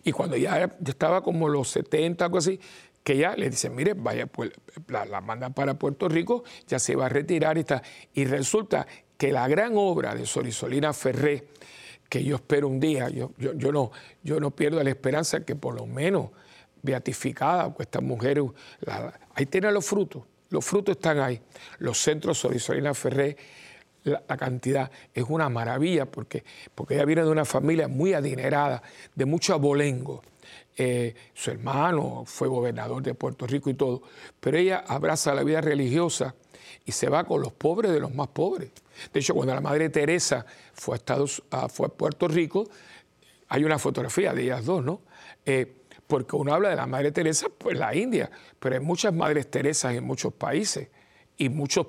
y 0.03 0.11
cuando 0.11 0.37
ya, 0.37 0.77
estaba 0.85 1.21
como 1.21 1.49
los 1.49 1.69
70, 1.69 2.23
algo 2.23 2.37
así, 2.37 2.59
que 3.03 3.17
ya 3.17 3.35
le 3.35 3.49
dicen, 3.49 3.75
mire, 3.75 3.93
vaya, 3.95 4.27
pues 4.27 4.51
la, 4.87 5.05
la 5.05 5.21
mandan 5.21 5.53
para 5.53 5.77
Puerto 5.77 6.07
Rico, 6.07 6.43
ya 6.67 6.79
se 6.79 6.95
va 6.95 7.07
a 7.07 7.09
retirar 7.09 7.57
y 7.57 7.61
está. 7.61 7.83
Y 8.13 8.25
resulta 8.25 8.87
que 9.17 9.31
la 9.31 9.47
gran 9.47 9.73
obra 9.75 10.15
de 10.15 10.25
Sorisolina 10.25 10.93
Ferré, 10.93 11.47
que 12.09 12.23
yo 12.23 12.35
espero 12.35 12.67
un 12.67 12.79
día, 12.79 13.09
yo, 13.09 13.31
yo, 13.37 13.71
no, 13.71 13.91
yo 14.23 14.39
no 14.39 14.51
pierdo 14.51 14.83
la 14.83 14.89
esperanza 14.89 15.43
que 15.43 15.55
por 15.55 15.75
lo 15.75 15.85
menos 15.85 16.29
beatificada, 16.81 17.73
pues 17.73 17.87
estas 17.87 18.03
mujeres, 18.03 18.43
ahí 19.33 19.45
tienen 19.45 19.73
los 19.73 19.85
frutos, 19.85 20.23
los 20.49 20.63
frutos 20.63 20.95
están 20.95 21.19
ahí. 21.19 21.41
Los 21.79 21.97
centros 21.97 22.37
Sorisolina 22.37 22.93
Ferré, 22.93 23.35
la, 24.03 24.37
cantidad 24.37 24.91
es 25.13 25.25
una 25.27 25.49
maravilla 25.49 26.05
porque, 26.05 26.43
porque 26.75 26.93
ella 26.95 27.05
viene 27.05 27.23
de 27.23 27.29
una 27.29 27.45
familia 27.45 27.87
muy 27.87 28.13
adinerada, 28.13 28.83
de 29.15 29.25
mucho 29.25 29.53
abolengo. 29.53 30.21
Eh, 30.77 31.15
su 31.33 31.51
hermano 31.51 32.23
fue 32.25 32.47
gobernador 32.47 33.01
de 33.01 33.15
Puerto 33.15 33.47
Rico 33.47 33.69
y 33.69 33.73
todo, 33.73 34.03
pero 34.39 34.57
ella 34.57 34.83
abraza 34.87 35.33
la 35.33 35.43
vida 35.43 35.61
religiosa 35.61 36.35
y 36.85 36.91
se 36.91 37.09
va 37.09 37.23
con 37.23 37.41
los 37.41 37.53
pobres 37.53 37.91
de 37.91 37.99
los 37.99 38.13
más 38.13 38.27
pobres. 38.29 38.71
De 39.13 39.19
hecho, 39.19 39.33
cuando 39.33 39.53
la 39.53 39.61
Madre 39.61 39.89
Teresa 39.89 40.45
fue 40.73 40.95
a, 40.95 40.97
Estados, 40.97 41.43
fue 41.69 41.87
a 41.87 41.89
Puerto 41.89 42.27
Rico, 42.27 42.67
hay 43.47 43.63
una 43.63 43.79
fotografía 43.79 44.33
de 44.33 44.43
ellas 44.43 44.65
dos, 44.65 44.83
¿no? 44.83 45.01
Eh, 45.45 45.71
porque 46.07 46.35
uno 46.35 46.53
habla 46.53 46.69
de 46.69 46.75
la 46.75 46.85
Madre 46.85 47.11
Teresa, 47.11 47.47
pues 47.57 47.77
la 47.77 47.95
India, 47.95 48.29
pero 48.59 48.75
hay 48.75 48.81
muchas 48.81 49.13
Madres 49.13 49.49
Teresas 49.49 49.95
en 49.95 50.03
muchos 50.03 50.33
países 50.33 50.89
y 51.37 51.49
muchos 51.49 51.87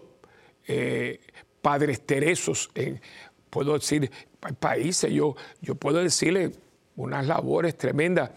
eh, 0.66 1.20
Padres 1.60 2.06
Teresos 2.06 2.70
en, 2.74 3.00
puedo 3.50 3.74
decir, 3.74 4.10
países. 4.58 5.10
Yo, 5.12 5.34
yo 5.60 5.74
puedo 5.74 5.98
decirle 5.98 6.52
unas 6.96 7.26
labores 7.26 7.76
tremendas. 7.76 8.30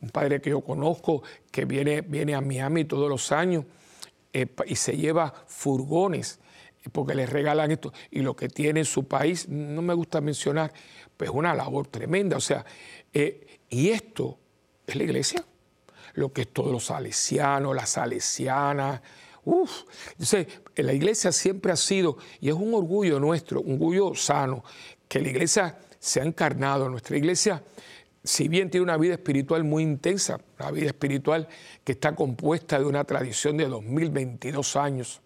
Un 0.00 0.10
padre 0.10 0.40
que 0.40 0.50
yo 0.50 0.62
conozco 0.62 1.22
que 1.50 1.64
viene, 1.64 2.00
viene 2.00 2.34
a 2.34 2.40
Miami 2.40 2.84
todos 2.84 3.08
los 3.08 3.30
años 3.32 3.64
eh, 4.32 4.46
y 4.66 4.76
se 4.76 4.96
lleva 4.96 5.32
furgones 5.46 6.40
eh, 6.84 6.88
porque 6.90 7.14
le 7.14 7.26
regalan 7.26 7.70
esto 7.70 7.92
y 8.10 8.20
lo 8.20 8.34
que 8.34 8.48
tiene 8.48 8.80
en 8.80 8.86
su 8.86 9.04
país, 9.06 9.48
no 9.48 9.82
me 9.82 9.94
gusta 9.94 10.20
mencionar, 10.20 10.72
pues 11.16 11.30
una 11.30 11.54
labor 11.54 11.86
tremenda. 11.88 12.36
O 12.36 12.40
sea, 12.40 12.64
y 13.12 13.88
esto 13.90 14.38
es 14.86 14.96
la 14.96 15.02
iglesia, 15.04 15.44
lo 16.14 16.32
que 16.32 16.42
es 16.42 16.48
todos 16.52 16.72
los 16.72 16.86
salesianos, 16.86 17.74
las 17.74 17.90
salesianas, 17.90 19.00
Uf, 19.44 19.82
entonces, 20.12 20.46
la 20.76 20.92
iglesia 20.92 21.32
siempre 21.32 21.72
ha 21.72 21.76
sido, 21.76 22.16
y 22.40 22.48
es 22.48 22.54
un 22.54 22.74
orgullo 22.74 23.18
nuestro, 23.18 23.60
un 23.60 23.74
orgullo 23.74 24.14
sano, 24.14 24.62
que 25.08 25.20
la 25.20 25.28
iglesia 25.28 25.78
se 25.98 26.20
ha 26.20 26.24
encarnado. 26.24 26.88
Nuestra 26.88 27.16
iglesia, 27.16 27.62
si 28.24 28.48
bien 28.48 28.70
tiene 28.70 28.84
una 28.84 28.96
vida 28.96 29.14
espiritual 29.14 29.64
muy 29.64 29.82
intensa, 29.82 30.40
una 30.58 30.70
vida 30.70 30.86
espiritual 30.86 31.48
que 31.84 31.92
está 31.92 32.14
compuesta 32.14 32.78
de 32.78 32.84
una 32.84 33.04
tradición 33.04 33.56
de 33.56 33.66
2022 33.66 34.76
años, 34.76 35.20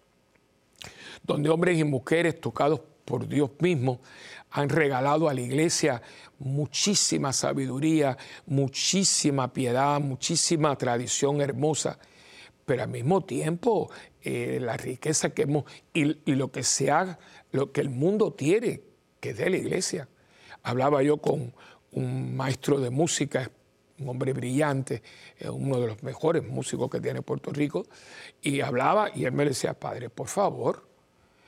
donde 1.23 1.49
hombres 1.49 1.77
y 1.77 1.83
mujeres 1.83 2.39
tocados 2.39 2.81
por 3.05 3.27
Dios 3.27 3.51
mismo 3.59 4.01
han 4.51 4.69
regalado 4.69 5.29
a 5.29 5.33
la 5.33 5.41
iglesia 5.41 6.01
muchísima 6.39 7.33
sabiduría, 7.33 8.17
muchísima 8.45 9.53
piedad, 9.53 9.99
muchísima 9.99 10.75
tradición 10.75 11.41
hermosa, 11.41 11.99
pero 12.65 12.83
al 12.83 12.89
mismo 12.89 13.23
tiempo 13.23 13.89
eh, 14.21 14.59
la 14.61 14.75
riqueza 14.75 15.29
que 15.29 15.43
hemos 15.43 15.65
y, 15.93 16.03
lo 16.25 16.51
que 16.51 16.63
se 16.63 16.91
haga, 16.91 17.17
lo 17.51 17.71
que 17.71 17.81
el 17.81 17.89
mundo 17.89 18.33
tiene, 18.33 18.81
que 19.19 19.29
es 19.29 19.37
de 19.37 19.49
la 19.49 19.57
iglesia. 19.57 20.09
Hablaba 20.63 21.01
yo 21.01 21.17
con 21.17 21.53
un 21.91 22.35
maestro 22.35 22.79
de 22.79 22.89
música, 22.89 23.49
un 23.99 24.09
hombre 24.09 24.33
brillante, 24.33 25.01
eh, 25.39 25.49
uno 25.49 25.79
de 25.79 25.87
los 25.87 26.03
mejores 26.03 26.43
músicos 26.43 26.89
que 26.89 26.99
tiene 26.99 27.21
Puerto 27.21 27.51
Rico, 27.51 27.85
y 28.41 28.61
hablaba 28.61 29.09
y 29.13 29.25
él 29.25 29.31
me 29.31 29.45
decía, 29.45 29.73
padre, 29.73 30.09
por 30.09 30.27
favor, 30.27 30.87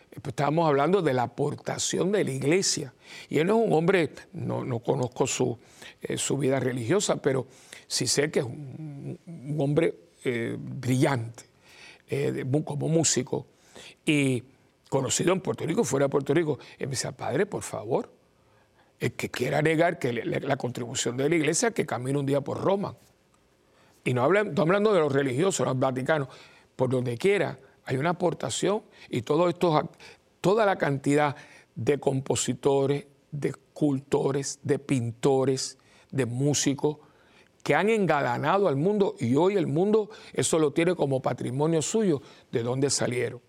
pues 0.09 0.31
estábamos 0.33 0.67
hablando 0.67 1.01
de 1.01 1.13
la 1.13 1.23
aportación 1.23 2.11
de 2.11 2.23
la 2.23 2.31
iglesia. 2.31 2.93
Y 3.29 3.39
él 3.39 3.47
no 3.47 3.59
es 3.59 3.67
un 3.67 3.73
hombre, 3.73 4.09
no, 4.33 4.79
conozco 4.79 5.27
su, 5.27 5.57
eh, 6.01 6.17
su, 6.17 6.37
vida 6.37 6.59
religiosa, 6.59 7.21
pero 7.21 7.47
sí 7.87 8.07
sé 8.07 8.31
que 8.31 8.39
es 8.39 8.45
un, 8.45 9.19
hombre 9.59 9.95
eh, 10.23 10.55
brillante 10.57 11.43
eh, 12.09 12.43
como 12.65 12.87
músico 12.87 13.47
y 14.05 14.43
conocido 14.89 15.31
en 15.31 15.41
Puerto 15.41 15.65
Rico, 15.65 15.83
fuera 15.83 16.05
de 16.05 16.09
Puerto 16.09 16.33
Rico. 16.33 16.59
Y 16.79 16.85
me 16.85 16.91
decía, 16.91 17.11
padre, 17.11 17.45
por 17.45 17.61
favor, 17.61 18.11
el 18.99 19.13
que 19.13 19.29
quiera 19.29 19.61
negar 19.61 19.97
que 19.99 20.13
la, 20.13 20.57
contribución 20.57 21.17
de 21.17 21.29
la 21.29 21.35
iglesia, 21.35 21.71
que 21.71 21.85
camine 21.85 22.19
un 22.19 22.25
día 22.25 22.41
por 22.41 22.61
Roma. 22.61 22.95
Y 24.03 24.13
no 24.13 24.23
hablando 24.23 24.93
de 24.93 24.99
los 24.99 25.11
religiosos, 25.11 25.65
los 25.65 25.79
vaticanos, 25.79 26.27
por 26.75 26.89
donde 26.89 27.17
quiera 27.17 27.59
hay 27.85 27.97
una 27.97 28.11
aportación 28.11 28.83
y 29.09 29.23
todo 29.23 29.49
esto, 29.49 29.89
toda 30.41 30.65
la 30.65 30.77
cantidad 30.77 31.35
de 31.75 31.99
compositores, 31.99 33.07
de 33.31 33.53
cultores, 33.73 34.59
de 34.63 34.79
pintores, 34.79 35.77
de 36.11 36.25
músicos 36.25 36.97
que 37.63 37.75
han 37.75 37.89
engalanado 37.89 38.67
al 38.67 38.75
mundo 38.75 39.15
y 39.19 39.35
hoy 39.35 39.55
el 39.55 39.67
mundo 39.67 40.09
eso 40.33 40.59
lo 40.59 40.71
tiene 40.71 40.95
como 40.95 41.21
patrimonio 41.21 41.81
suyo, 41.81 42.21
de 42.51 42.63
dónde 42.63 42.89
salieron. 42.89 43.41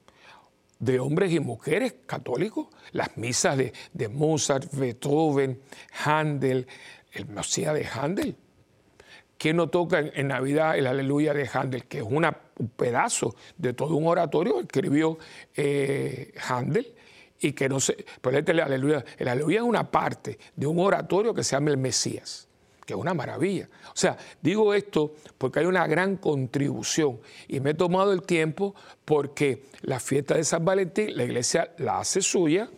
De 0.81 0.99
hombres 0.99 1.31
y 1.33 1.39
mujeres 1.39 1.95
católicos, 2.07 2.67
las 2.93 3.17
misas 3.17 3.57
de, 3.57 4.09
Mozart, 4.09 4.73
Beethoven, 4.73 5.61
Handel, 6.05 6.67
el 7.13 7.27
Mesías 7.27 7.75
de 7.75 7.87
Handel, 7.87 8.37
¿Quién 9.41 9.57
no 9.57 9.69
toca 9.69 10.01
en, 10.01 10.29
Navidad 10.29 10.77
el 10.77 10.87
Aleluya 10.87 11.33
de 11.33 11.49
Handel, 11.51 11.87
que 11.87 12.01
es 12.01 12.05
un 12.05 12.27
pedazo 12.77 13.35
de 13.57 13.73
todo 13.73 13.97
un 13.97 14.07
oratorio 14.07 14.57
que 14.57 14.61
escribió 14.61 15.17
eh, 15.57 16.35
Handel? 16.47 16.95
Y 17.41 17.53
que 17.53 17.67
no 17.71 17.81
sé, 17.81 18.05
pero 18.21 18.37
este 18.37 18.53
el 18.53 18.61
aleluya, 18.61 19.03
el 19.17 19.29
aleluya 19.29 19.61
es 19.61 19.65
una 19.65 19.91
parte 19.91 20.39
de 20.55 20.67
un 20.67 20.79
oratorio 20.79 21.33
que 21.33 21.43
se 21.43 21.57
llama 21.57 21.71
el 21.71 21.79
Mesías, 21.79 22.50
que 22.91 22.95
es 22.95 23.01
una 23.01 23.15
maravilla. 23.15 23.69
O 23.87 23.97
sea, 23.97 24.17
digo 24.43 24.75
esto 24.75 25.15
porque 25.39 25.61
hay 25.61 25.67
una 25.67 25.87
gran 25.87 26.17
contribución 26.17 27.21
y 27.47 27.61
me 27.61 27.71
he 27.71 27.75
tomado 27.75 28.13
el 28.13 28.23
tiempo 28.23 28.75
porque 29.05 29.63
la 29.83 30.01
fiesta 30.01 30.35
de 30.35 30.43
San 30.43 30.65
Valentín 30.65 31.17
la 31.17 31.23
iglesia 31.23 31.73
la 31.79 32.01
hace 32.01 32.21
suya 32.21 32.69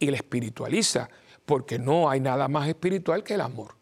y 0.00 0.10
la 0.10 0.16
espiritualiza, 0.16 1.08
porque 1.46 1.78
no 1.78 2.10
hay 2.10 2.18
nada 2.18 2.48
más 2.48 2.68
espiritual 2.68 3.22
que 3.22 3.34
el 3.34 3.42
amor. 3.42 3.76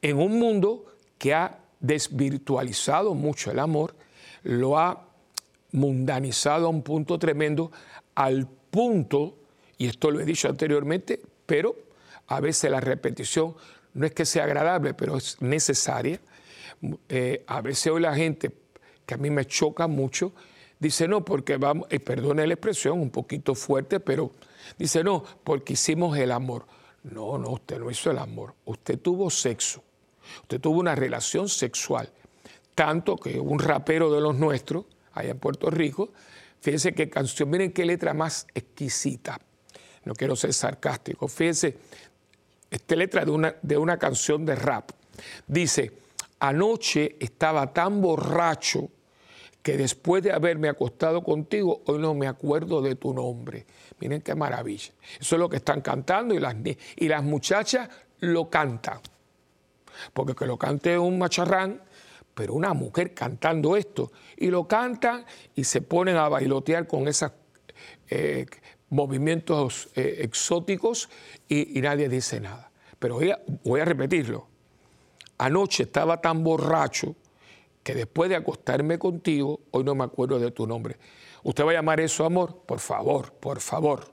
En 0.00 0.16
un 0.16 0.38
mundo 0.38 0.84
que 1.18 1.34
ha 1.34 1.58
desvirtualizado 1.80 3.14
mucho 3.14 3.50
el 3.50 3.58
amor, 3.58 3.96
lo 4.44 4.78
ha 4.78 5.08
mundanizado 5.72 6.66
a 6.66 6.70
un 6.70 6.82
punto 6.82 7.18
tremendo, 7.18 7.72
al 8.14 8.46
punto, 8.46 9.34
y 9.76 9.88
esto 9.88 10.12
lo 10.12 10.20
he 10.20 10.24
dicho 10.24 10.48
anteriormente, 10.48 11.20
pero 11.46 11.74
a 12.28 12.38
veces 12.38 12.70
la 12.70 12.80
repetición 12.80 13.56
no 13.94 14.06
es 14.06 14.12
que 14.12 14.24
sea 14.24 14.44
agradable, 14.44 14.94
pero 14.94 15.16
es 15.16 15.40
necesaria. 15.40 16.20
Eh, 17.08 17.44
a 17.46 17.60
veces 17.60 17.92
hoy 17.92 18.00
la 18.00 18.14
gente, 18.14 18.50
que 19.06 19.14
a 19.14 19.16
mí 19.16 19.30
me 19.30 19.44
choca 19.44 19.86
mucho, 19.86 20.32
dice 20.78 21.08
no, 21.08 21.24
porque 21.24 21.56
vamos, 21.56 21.88
y 21.90 21.98
perdone 21.98 22.46
la 22.46 22.54
expresión, 22.54 23.00
un 23.00 23.10
poquito 23.10 23.54
fuerte, 23.54 24.00
pero 24.00 24.32
dice 24.78 25.04
no, 25.04 25.24
porque 25.44 25.74
hicimos 25.74 26.16
el 26.16 26.32
amor. 26.32 26.66
No, 27.02 27.38
no, 27.38 27.50
usted 27.50 27.78
no 27.78 27.90
hizo 27.90 28.10
el 28.10 28.18
amor, 28.18 28.54
usted 28.64 28.98
tuvo 28.98 29.30
sexo. 29.30 29.82
Usted 30.42 30.60
tuvo 30.60 30.78
una 30.78 30.94
relación 30.94 31.48
sexual, 31.48 32.08
tanto 32.74 33.16
que 33.16 33.40
un 33.40 33.58
rapero 33.58 34.12
de 34.12 34.20
los 34.20 34.36
nuestros, 34.36 34.84
allá 35.12 35.30
en 35.30 35.38
Puerto 35.38 35.70
Rico, 35.70 36.12
fíjense 36.60 36.94
qué 36.94 37.08
canción, 37.08 37.50
miren 37.50 37.72
qué 37.72 37.84
letra 37.84 38.14
más 38.14 38.46
exquisita. 38.54 39.40
No 40.04 40.14
quiero 40.14 40.36
ser 40.36 40.52
sarcástico, 40.52 41.28
fíjense, 41.28 41.76
esta 42.70 42.96
letra 42.96 43.24
de 43.24 43.30
una, 43.30 43.54
de 43.62 43.76
una 43.76 43.98
canción 43.98 44.46
de 44.46 44.54
rap. 44.54 44.90
Dice, 45.46 45.92
anoche 46.38 47.16
estaba 47.20 47.72
tan 47.72 48.00
borracho 48.00 48.88
que 49.62 49.76
después 49.76 50.22
de 50.22 50.32
haberme 50.32 50.68
acostado 50.68 51.22
contigo, 51.22 51.82
hoy 51.86 51.98
no 51.98 52.14
me 52.14 52.26
acuerdo 52.26 52.80
de 52.80 52.94
tu 52.94 53.12
nombre. 53.12 53.66
Miren 53.98 54.22
qué 54.22 54.34
maravilla. 54.34 54.92
Eso 55.20 55.36
es 55.36 55.38
lo 55.38 55.48
que 55.48 55.56
están 55.56 55.82
cantando 55.82 56.34
y 56.34 56.38
las, 56.38 56.54
y 56.96 57.08
las 57.08 57.22
muchachas 57.22 57.88
lo 58.20 58.48
cantan 58.48 59.00
porque 60.12 60.34
que 60.34 60.46
lo 60.46 60.56
cante 60.56 60.98
un 60.98 61.18
macharrán, 61.18 61.80
pero 62.34 62.54
una 62.54 62.72
mujer 62.74 63.14
cantando 63.14 63.76
esto, 63.76 64.12
y 64.36 64.48
lo 64.48 64.66
cantan 64.66 65.24
y 65.54 65.64
se 65.64 65.82
ponen 65.82 66.16
a 66.16 66.28
bailotear 66.28 66.86
con 66.86 67.08
esos 67.08 67.32
eh, 68.08 68.46
movimientos 68.90 69.88
eh, 69.94 70.18
exóticos 70.20 71.08
y, 71.48 71.80
nadie 71.80 72.08
dice 72.08 72.40
nada. 72.40 72.70
Pero 72.98 73.18
voy 73.64 73.80
a, 73.80 73.84
repetirlo. 73.84 74.46
Anoche 75.38 75.84
estaba 75.84 76.20
tan 76.20 76.44
borracho 76.44 77.14
que 77.82 77.94
después 77.94 78.28
de 78.28 78.36
acostarme 78.36 78.98
contigo, 78.98 79.60
hoy 79.70 79.84
no 79.84 79.94
me 79.94 80.04
acuerdo 80.04 80.38
de 80.38 80.50
tu 80.50 80.66
nombre. 80.66 80.98
¿Usted 81.42 81.64
va 81.64 81.70
a 81.70 81.74
llamar 81.74 82.00
eso 82.00 82.26
amor? 82.26 82.58
Por 82.66 82.80
favor, 82.80 83.32
por 83.32 83.60
favor. 83.60 84.12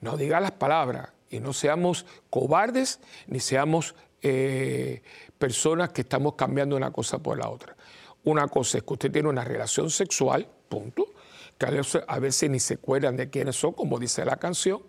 No 0.00 0.16
diga 0.16 0.38
las 0.38 0.52
palabras 0.52 1.10
y 1.28 1.40
no 1.40 1.52
seamos 1.52 2.06
cobardes 2.30 3.00
ni 3.26 3.40
seamos 3.40 3.96
eh, 4.22 5.02
personas 5.38 5.88
que 5.90 6.02
estamos 6.02 6.34
cambiando 6.34 6.76
una 6.76 6.92
cosa 6.92 7.18
por 7.18 7.38
la 7.38 7.48
otra. 7.48 7.76
Una 8.24 8.46
cosa 8.46 8.78
es 8.78 8.84
que 8.84 8.92
usted 8.92 9.10
tiene 9.10 9.28
una 9.28 9.44
relación 9.44 9.90
sexual, 9.90 10.46
punto, 10.68 11.06
a 11.66 12.18
veces, 12.18 12.50
ni 12.50 12.58
se 12.58 12.74
acuerdan 12.74 13.16
de 13.16 13.28
quiénes 13.28 13.56
son, 13.56 13.72
como 13.72 13.98
dice 13.98 14.24
la 14.24 14.36
canción, 14.36 14.82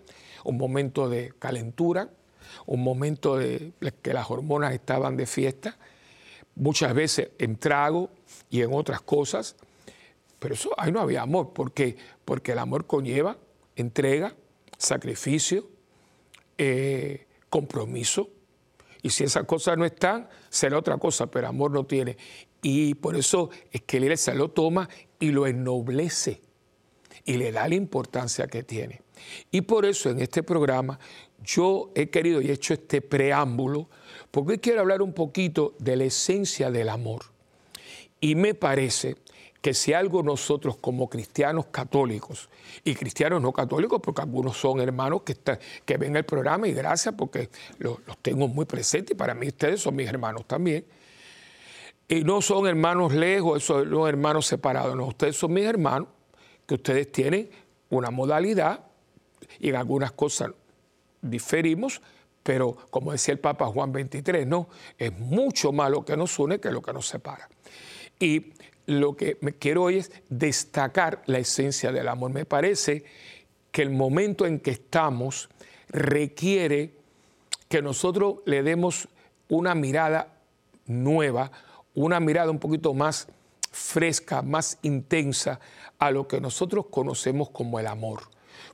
un 0.44 0.58
momento 0.58 1.10
de 1.10 1.34
calentura, 1.38 2.10
un 2.66 2.84
momento 2.84 3.38
de 3.38 3.74
que 4.02 4.14
las 4.14 4.30
hormonas 4.30 4.74
estaban 4.74 5.18
de 5.18 5.26
fiesta, 5.26 5.78
muchas 6.56 6.94
veces 6.94 7.32
en 7.40 7.58
trago 7.58 8.10
y 8.50 8.62
en 8.62 8.74
otras 8.74 9.02
cosas, 9.02 9.56
pero 10.40 10.54
eso 10.54 10.72
ahí 10.78 10.92
no 10.92 11.02
había 11.02 11.22
amor, 11.22 11.54
¿por 11.54 11.74
qué? 11.74 11.98
Porque 12.26 12.54
el 12.54 12.60
amor 12.60 12.88
conlleva 12.88 13.38
entrega, 13.76 14.34
sacrificio, 14.78 15.68
eh, 16.58 17.28
compromiso, 17.50 18.30
y 19.02 19.10
si 19.10 19.24
esas 19.24 19.46
cosas 19.46 19.78
no 19.78 19.86
están, 19.86 20.30
será 20.50 20.78
otra 20.78 20.98
cosa, 20.98 21.28
pero 21.28 21.48
amor 21.48 21.72
no 21.72 21.86
tiene. 21.86 22.18
Y 22.62 22.94
por 22.94 23.16
eso 23.16 23.50
es 23.72 23.82
que 23.82 24.00
la 24.00 24.06
iglesia 24.06 24.36
lo 24.36 24.52
toma 24.52 24.88
y 25.20 25.32
lo 25.32 25.48
ennoblece 25.48 26.42
y 27.26 27.38
le 27.38 27.52
da 27.52 27.68
la 27.68 27.76
importancia 27.76 28.48
que 28.48 28.64
tiene. 28.64 29.02
Y 29.52 29.62
por 29.62 29.86
eso 29.86 30.10
en 30.10 30.20
este 30.20 30.44
programa 30.44 31.00
yo 31.44 31.92
he 31.96 32.10
querido 32.10 32.42
y 32.42 32.50
he 32.50 32.54
hecho 32.54 32.74
este 32.74 33.02
preámbulo, 33.02 33.90
porque 34.30 34.60
quiero 34.60 34.82
hablar 34.82 35.02
un 35.02 35.14
poquito 35.14 35.76
de 35.80 35.96
la 35.96 36.06
esencia 36.06 36.72
del 36.72 36.90
amor. 36.90 37.24
Y 38.20 38.36
me 38.36 38.54
parece 38.54 39.16
que 39.62 39.74
si 39.74 39.94
algo 39.94 40.24
nosotros 40.24 40.78
como 40.78 41.08
cristianos 41.08 41.68
católicos 41.68 42.50
y 42.84 42.96
cristianos 42.96 43.42
no 43.42 43.54
católicos, 43.54 44.00
porque 44.04 44.22
algunos 44.22 44.58
son 44.58 44.80
hermanos 44.80 45.22
que, 45.22 45.38
que 45.86 45.98
ven 45.98 46.16
el 46.16 46.26
programa 46.26 46.68
y 46.68 46.74
gracias 46.74 47.14
porque 47.16 47.50
los, 47.78 48.00
tengo 48.22 48.48
muy 48.48 48.66
presentes 48.66 49.12
y 49.12 49.18
para 49.18 49.36
mí 49.36 49.48
ustedes 49.48 49.82
son 49.82 49.96
mis 49.96 50.08
hermanos 50.08 50.46
también. 50.48 50.86
Y 52.08 52.24
no 52.24 52.42
son 52.42 52.68
hermanos 52.68 53.14
lejos, 53.14 53.64
son 53.64 53.90
los 53.90 54.10
hermanos 54.10 54.48
separados, 54.48 54.96
no, 54.96 55.06
ustedes 55.06 55.38
son 55.38 55.54
mis 55.54 55.66
hermanos, 55.66 56.10
que 56.66 56.76
ustedes 56.76 57.12
tienen 57.12 57.50
una 57.90 58.12
modalidad 58.12 58.86
y 59.60 59.70
en 59.70 59.76
algunas 59.76 60.12
cosas 60.12 60.52
diferimos, 61.22 62.02
pero 62.44 62.76
como 62.90 63.12
decía 63.12 63.34
el 63.34 63.40
Papa 63.40 63.68
Juan 63.68 63.92
23, 63.92 64.48
no, 64.48 64.70
es 64.98 65.18
mucho 65.20 65.72
más 65.72 65.92
lo 65.92 66.04
que 66.04 66.18
nos 66.18 66.38
une 66.40 66.60
que 66.60 66.72
lo 66.72 66.82
que 66.82 66.94
nos 66.94 67.08
separa. 67.08 67.50
Y 68.20 68.54
lo 68.88 69.16
que 69.16 69.38
me 69.42 69.54
quiero 69.54 69.84
hoy 69.84 69.98
es 69.98 70.12
destacar 70.30 71.22
la 71.26 71.40
esencia 71.40 71.92
del 71.92 72.08
amor. 72.08 72.32
Me 72.32 72.46
parece 72.46 73.04
que 73.72 73.82
el 73.82 73.92
momento 73.92 74.46
en 74.46 74.60
que 74.60 74.72
estamos 74.72 75.50
requiere 75.90 76.94
que 77.70 77.82
nosotros 77.82 78.38
le 78.46 78.64
demos 78.64 79.08
una 79.50 79.76
mirada 79.76 80.34
nueva, 80.86 81.52
una 81.94 82.20
mirada 82.20 82.52
un 82.52 82.60
poquito 82.60 82.94
más 82.94 83.28
fresca, 83.72 84.42
más 84.42 84.78
intensa 84.82 85.60
a 86.02 86.10
lo 86.10 86.28
que 86.28 86.42
nosotros 86.42 86.88
conocemos 86.90 87.52
como 87.52 87.80
el 87.80 87.86
amor. 87.86 88.22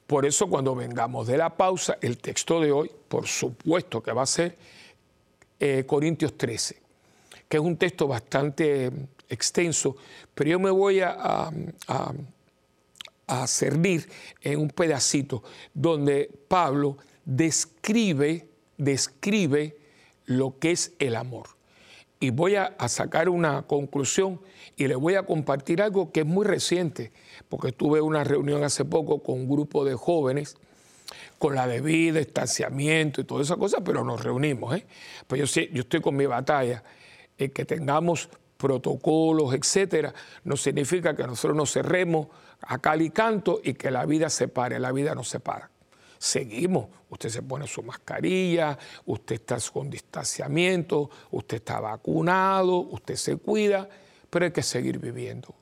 Por 0.08 0.26
eso 0.26 0.48
cuando 0.48 0.74
vengamos 0.74 1.28
de 1.28 1.38
la 1.38 1.58
pausa, 1.58 1.98
el 2.02 2.20
texto 2.20 2.62
de 2.62 2.72
hoy, 2.72 2.90
por 3.10 3.28
supuesto 3.28 4.02
que 4.02 4.14
va 4.14 4.22
a 4.22 4.26
ser 4.26 4.58
eh, 5.60 5.84
Corintios 5.86 6.38
13, 6.38 6.82
que 7.50 7.58
es 7.58 7.64
un 7.64 7.76
texto 7.76 8.08
bastante 8.08 8.90
extenso, 9.28 9.98
pero 10.34 10.52
yo 10.52 10.60
me 10.60 10.70
voy 10.72 11.02
a, 11.02 11.52
a, 11.90 13.46
en 14.42 14.60
un 14.60 14.70
pedacito 14.70 15.44
donde 15.74 16.32
Pablo 16.48 16.98
describe, 17.26 18.48
describe 18.78 19.78
lo 20.28 20.58
que 20.60 20.72
es 20.72 20.94
el 20.98 21.18
amor. 21.18 21.57
Y 22.20 22.32
voy 22.32 22.56
a, 22.56 22.76
sacar 22.88 23.30
una 23.30 23.64
conclusión 23.64 24.42
y 24.76 24.88
le 24.88 24.96
voy 24.96 25.16
a 25.16 25.24
compartir 25.24 25.82
algo 25.82 26.12
que 26.12 26.22
es 26.22 26.26
muy 26.26 26.46
reciente, 26.46 27.12
porque 27.48 27.72
tuve 27.72 28.02
una 28.02 28.24
reunión 28.24 28.64
hace 28.64 28.86
poco 28.86 29.22
con 29.22 29.36
un 29.36 29.50
grupo 29.50 29.86
de 29.86 29.96
jóvenes 29.96 30.58
con 31.38 31.54
la 31.54 31.68
debida 31.68 32.20
estanciamiento 32.20 33.22
y 33.22 33.24
toda 33.24 33.44
esa 33.44 33.56
cosa, 33.56 33.82
pero 33.82 34.04
nos 34.04 34.24
reunimos. 34.24 34.76
¿eh? 34.76 34.86
Pues 35.28 35.54
yo, 35.54 35.62
yo 35.72 35.82
estoy 35.82 36.02
con 36.02 36.16
mi 36.16 36.26
batalla. 36.26 36.84
El 37.38 37.52
que 37.52 37.66
tengamos 37.66 38.30
protocolos, 38.58 39.54
etcétera, 39.54 40.14
no 40.44 40.58
significa 40.58 41.16
que 41.16 41.24
nosotros 41.24 41.56
nos 41.56 41.72
cerremos 41.72 42.28
a 42.62 42.80
cal 42.80 43.02
y 43.02 43.12
canto 43.12 43.62
y 43.64 43.76
que 43.76 43.92
la 43.92 44.06
vida 44.06 44.30
se 44.30 44.48
pare, 44.48 44.80
la 44.80 44.92
vida 44.92 45.14
no 45.14 45.24
se 45.24 45.40
para. 45.40 45.70
Seguimos, 46.20 46.88
usted 47.10 47.30
se 47.30 47.42
pone 47.42 47.68
su 47.68 47.84
mascarilla, 47.84 48.78
usted 49.06 49.36
está 49.36 49.58
con 49.72 49.90
distanciamiento, 49.90 51.10
usted 51.32 51.58
está 51.58 51.80
vacunado, 51.80 52.78
usted 52.80 53.16
se 53.16 53.38
cuida, 53.38 53.88
pero 54.30 54.46
hay 54.46 54.52
que 54.52 54.64
seguir 54.64 55.00
viviendo, 55.00 55.54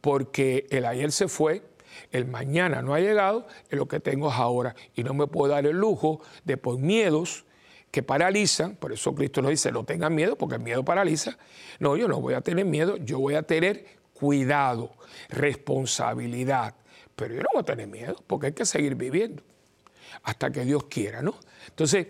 porque 0.00 0.66
el 0.70 0.86
ayer 0.86 1.12
se 1.12 1.28
fue, 1.28 1.62
el 2.10 2.26
mañana 2.26 2.82
no 2.82 2.94
ha 2.94 3.00
llegado, 3.00 3.46
y 3.70 3.76
lo 3.76 3.86
que 3.86 4.00
tengo 4.00 4.28
es 4.28 4.34
ahora, 4.34 4.74
y 4.94 5.04
no 5.04 5.14
me 5.14 5.26
puedo 5.26 5.52
dar 5.52 5.66
el 5.66 5.76
lujo 5.76 6.20
de 6.44 6.56
por 6.56 6.78
miedos, 6.78 7.44
que 7.90 8.02
paralizan, 8.02 8.76
por 8.76 8.92
eso 8.92 9.14
Cristo 9.14 9.40
nos 9.40 9.50
dice, 9.50 9.72
no 9.72 9.84
tengan 9.84 10.14
miedo, 10.14 10.36
porque 10.36 10.56
el 10.56 10.60
miedo 10.60 10.84
paraliza. 10.84 11.38
No, 11.78 11.96
yo 11.96 12.06
no 12.06 12.20
voy 12.20 12.34
a 12.34 12.42
tener 12.42 12.66
miedo, 12.66 12.98
yo 12.98 13.18
voy 13.18 13.34
a 13.34 13.42
tener 13.42 13.86
cuidado, 14.12 14.92
responsabilidad, 15.30 16.74
pero 17.16 17.34
yo 17.34 17.40
no 17.40 17.48
voy 17.54 17.62
a 17.62 17.64
tener 17.64 17.86
miedo, 17.86 18.22
porque 18.26 18.48
hay 18.48 18.52
que 18.52 18.66
seguir 18.66 18.94
viviendo 18.94 19.42
hasta 20.22 20.50
que 20.50 20.64
Dios 20.64 20.84
quiera, 20.84 21.22
¿no? 21.22 21.34
Entonces, 21.68 22.06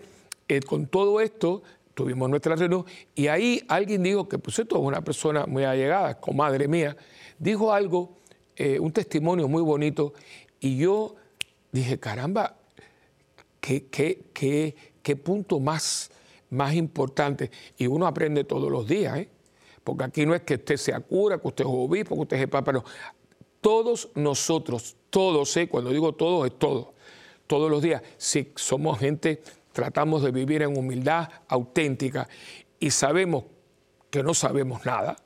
eh, 0.47 0.61
con 0.61 0.87
todo 0.87 1.21
esto, 1.21 1.63
tuvimos 1.93 2.29
nuestra 2.29 2.55
reunión 2.55 2.85
y 3.13 3.27
ahí 3.27 3.61
alguien 3.67 4.03
dijo 4.03 4.27
que, 4.29 4.37
pues 4.37 4.57
esto 4.59 4.77
es 4.77 4.81
una 4.81 5.01
persona 5.01 5.45
muy 5.45 5.63
allegada, 5.65 6.19
comadre 6.19 6.67
mía, 6.67 6.95
dijo 7.37 7.73
algo, 7.73 8.17
eh, 8.55 8.79
un 8.79 8.91
testimonio 8.91 9.47
muy 9.47 9.61
bonito 9.61 10.13
y 10.59 10.77
yo 10.77 11.15
dije, 11.71 11.99
caramba, 11.99 12.57
qué, 13.59 13.87
qué, 13.87 14.25
qué, 14.33 14.75
qué 15.01 15.15
punto 15.15 15.59
más, 15.59 16.11
más 16.49 16.73
importante. 16.73 17.51
Y 17.77 17.87
uno 17.87 18.07
aprende 18.07 18.43
todos 18.43 18.71
los 18.71 18.87
días, 18.87 19.17
¿eh? 19.17 19.29
porque 19.83 20.03
aquí 20.03 20.25
no 20.25 20.35
es 20.35 20.41
que 20.41 20.55
usted 20.55 20.77
sea 20.77 20.99
cura, 20.99 21.37
que 21.37 21.47
usted 21.47 21.65
es 21.65 21.71
obispo, 21.71 22.15
que 22.15 22.21
usted 22.21 22.37
es 22.37 22.47
papa, 22.47 22.71
no. 22.71 22.83
Todos 23.61 24.09
nosotros, 24.15 24.95
todos, 25.09 25.55
¿eh? 25.57 25.67
cuando 25.67 25.89
digo 25.89 26.13
todos, 26.13 26.47
es 26.47 26.57
todos, 26.57 26.87
todos 27.49 27.71
los 27.71 27.81
días, 27.81 28.03
si 28.17 28.51
somos 28.55 28.99
gente, 28.99 29.41
tratamos 29.73 30.21
de 30.21 30.29
vivir 30.29 30.61
en 30.61 30.77
humildad 30.77 31.27
auténtica 31.47 32.29
y 32.79 32.91
sabemos 32.91 33.45
que 34.11 34.21
no 34.21 34.35
sabemos 34.35 34.85
nada, 34.85 35.17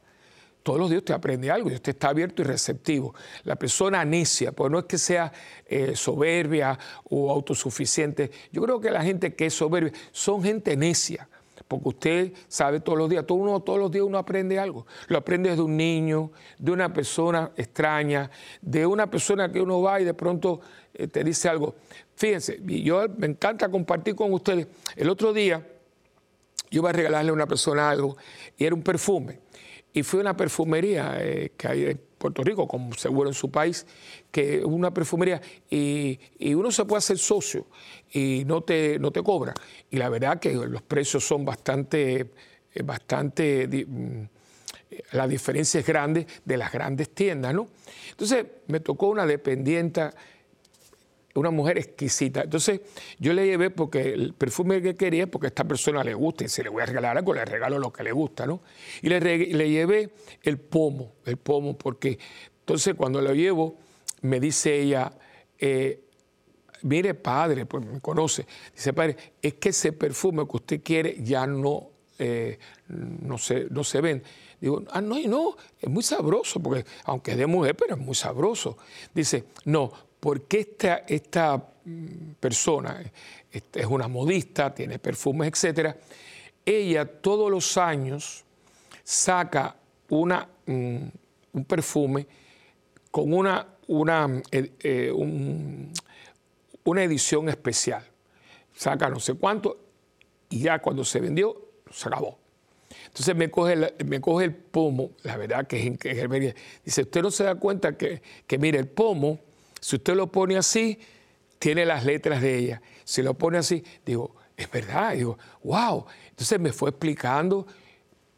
todos 0.63 0.79
los 0.79 0.89
días 0.89 0.99
usted 0.99 1.15
aprende 1.15 1.51
algo 1.51 1.69
y 1.69 1.73
usted 1.73 1.91
está 1.91 2.07
abierto 2.07 2.41
y 2.41 2.45
receptivo. 2.45 3.13
La 3.43 3.57
persona 3.57 4.05
necia, 4.05 4.53
pues 4.53 4.71
no 4.71 4.79
es 4.79 4.86
que 4.86 4.97
sea 4.97 5.33
eh, 5.65 5.97
soberbia 5.97 6.79
o 7.09 7.29
autosuficiente. 7.29 8.31
Yo 8.53 8.62
creo 8.62 8.79
que 8.79 8.89
la 8.89 9.03
gente 9.03 9.36
que 9.36 9.47
es 9.47 9.53
soberbia 9.53 9.91
son 10.13 10.41
gente 10.41 10.77
necia, 10.77 11.27
porque 11.67 11.89
usted 11.89 12.33
sabe 12.47 12.79
todos 12.79 12.97
los 12.97 13.09
días, 13.09 13.27
todo 13.27 13.39
uno, 13.39 13.59
todos 13.59 13.79
los 13.79 13.91
días 13.91 14.05
uno 14.05 14.17
aprende 14.17 14.57
algo. 14.59 14.88
Lo 15.07 15.17
aprende 15.17 15.53
de 15.53 15.62
un 15.62 15.75
niño, 15.75 16.31
de 16.57 16.71
una 16.71 16.93
persona 16.93 17.51
extraña, 17.57 18.31
de 18.62 18.86
una 18.86 19.09
persona 19.09 19.51
que 19.51 19.59
uno 19.59 19.81
va 19.81 19.99
y 19.99 20.05
de 20.05 20.13
pronto 20.13 20.62
te 21.12 21.23
dice 21.23 21.49
algo. 21.49 21.75
Fíjense, 22.15 22.60
yo 22.63 23.06
me 23.17 23.27
encanta 23.27 23.69
compartir 23.69 24.15
con 24.15 24.32
ustedes. 24.34 24.67
El 24.95 25.10
otro 25.10 25.34
día 25.34 25.65
yo 26.69 26.82
iba 26.82 26.89
a 26.89 26.93
regalarle 26.93 27.29
a 27.29 27.34
una 27.34 27.47
persona 27.47 27.89
algo 27.89 28.17
y 28.58 28.65
era 28.65 28.73
un 28.75 28.82
perfume. 28.82 29.39
Y 29.93 30.01
fue 30.01 30.19
una 30.19 30.36
perfumería 30.36 31.17
eh, 31.19 31.51
que 31.56 31.67
hay 31.67 31.86
en 31.86 32.01
Puerto 32.17 32.43
Rico, 32.43 32.67
como 32.67 32.93
seguro 32.93 33.29
en 33.29 33.36
su 33.36 33.51
país, 33.51 33.86
que 34.32 34.58
es 34.58 34.63
una 34.63 34.91
perfumería 34.91 35.39
y, 35.69 36.17
uno 36.56 36.71
se 36.71 36.86
puede 36.86 36.99
hacer 36.99 37.19
socio 37.19 37.67
y 38.12 38.43
no 38.45 38.62
te, 38.62 38.97
no 38.97 39.12
te 39.12 39.21
cobra. 39.21 39.53
Y 39.91 39.97
la 39.97 40.10
verdad 40.10 40.39
que 40.39 40.53
los 40.53 40.82
precios 40.82 41.23
son 41.23 41.45
bastante, 41.45 42.32
eh, 42.73 42.82
bastante, 42.84 43.67
mm, 43.67 44.23
la 45.12 45.27
diferencia 45.27 45.79
es 45.79 45.86
grande 45.86 46.25
de 46.43 46.58
las 46.58 46.71
grandes 46.71 47.10
tiendas, 47.10 47.53
¿no? 47.53 47.67
Entonces 48.10 48.45
me 48.67 48.79
tocó 48.79 49.10
una 49.10 49.27
dependienta 49.27 50.15
una 51.36 51.50
mujer 51.52 51.78
exquisita. 51.78 52.41
Entonces 52.41 52.82
yo 53.19 53.34
le 53.34 53.46
llevé 53.46 53.69
porque 53.69 54.13
el 54.13 54.34
perfume 54.34 54.82
que 54.82 54.96
quería, 54.96 55.28
porque 55.28 55.48
esta 55.48 55.63
persona 55.63 56.04
le 56.04 56.13
gusta 56.13 56.43
y 56.43 56.50
si 56.50 56.62
le 56.63 56.69
voy 56.69 56.84
a 56.84 56.86
regalar 56.86 57.17
algo, 57.17 57.34
le 57.34 57.43
regalo 57.46 57.80
lo 57.80 57.91
que 57.91 58.04
le 58.04 58.12
gusta, 58.12 58.46
¿no? 58.46 58.62
Y 59.02 59.10
le, 59.10 59.19
le 59.19 59.69
llevé 59.69 60.12
el 60.43 60.60
pomo, 60.60 61.13
el 61.26 61.38
pomo, 61.38 61.78
porque 61.78 62.19
entonces 62.60 62.93
cuando 62.96 63.22
lo 63.22 63.34
llevo, 63.34 63.78
me 64.22 64.39
dice 64.39 64.80
ella, 64.80 65.12
eh, 65.60 66.04
mire 66.84 67.13
padre, 67.13 67.65
pues 67.65 67.86
me 67.86 68.00
conoce, 68.00 68.46
dice 68.74 68.93
padre, 68.93 69.17
es 69.41 69.56
que 69.56 69.69
ese 69.69 69.91
perfume 69.91 70.46
que 70.48 70.58
usted 70.58 70.82
quiere 70.84 71.17
ya 71.24 71.48
no, 71.48 71.89
eh, 72.19 72.60
no, 72.88 73.38
se, 73.38 73.67
no 73.69 73.84
se 73.84 74.02
ven. 74.02 74.24
Digo, 74.62 74.84
ah, 74.91 75.02
no, 75.02 75.19
no, 75.28 75.58
es 75.80 75.89
muy 75.89 76.04
sabroso, 76.04 76.62
porque 76.62 76.86
aunque 77.04 77.32
es 77.32 77.38
de 77.38 77.48
mujer, 77.48 77.76
pero 77.76 77.96
es 77.96 78.00
muy 78.00 78.15
sabroso. 78.15 78.78
Dice, 79.13 79.46
no, 79.65 79.91
porque 80.23 80.62
esta, 80.62 81.03
esta 81.05 81.57
mm, 81.83 82.36
persona 82.39 83.03
es 83.51 83.86
una 83.86 84.07
modista, 84.07 84.73
tiene 84.73 84.97
perfumes, 84.97 85.49
etc., 85.49 85.97
ella 86.65 87.03
todos 87.05 87.51
los 87.51 87.77
años 87.77 88.45
saca 89.03 89.75
una, 90.07 90.47
mm, 90.65 90.97
un 91.51 91.65
perfume 91.65 92.25
con 93.12 93.33
una, 93.33 93.67
una, 93.88 94.41
eh, 94.49 95.12
una 96.86 97.03
edición 97.03 97.49
especial. 97.49 98.07
Saca 98.73 99.09
no 99.09 99.19
sé 99.19 99.33
cuánto 99.33 99.77
y 100.49 100.62
ya 100.62 100.79
cuando 100.79 101.03
se 101.03 101.19
vendió, 101.19 101.67
se 101.91 102.07
acabó. 102.07 102.39
Entonces 103.07 103.36
me 103.36 103.51
coge, 103.51 103.73
el, 103.73 103.93
me 104.05 104.21
coge 104.21 104.45
el 104.45 104.55
pomo, 104.55 105.12
la 105.23 105.36
verdad 105.36 105.67
que 105.67 105.86
es, 105.86 105.97
que 105.97 106.55
Dice, 106.86 107.01
usted 107.01 107.21
no 107.21 107.29
se 107.29 107.43
da 107.43 107.55
cuenta 107.55 107.97
que, 107.97 108.21
que 108.47 108.57
mire, 108.57 108.79
el 108.79 108.88
pomo 108.88 109.51
si 109.84 109.98
usted 109.98 110.15
lo 110.15 110.32
pone 110.32 110.56
así, 110.56 110.98
tiene 111.60 111.86
las 111.86 112.06
letras 112.06 112.41
de 112.41 112.58
ella. 112.58 112.82
Si 113.04 113.22
lo 113.22 113.34
pone 113.34 113.58
así, 113.58 113.84
digo, 114.06 114.34
es 114.56 114.72
verdad. 114.72 115.13
Digo, 115.13 115.38
wow. 115.62 116.06
Entonces 116.30 116.58
me 116.58 116.72
fue 116.72 116.91
explicando 116.91 117.67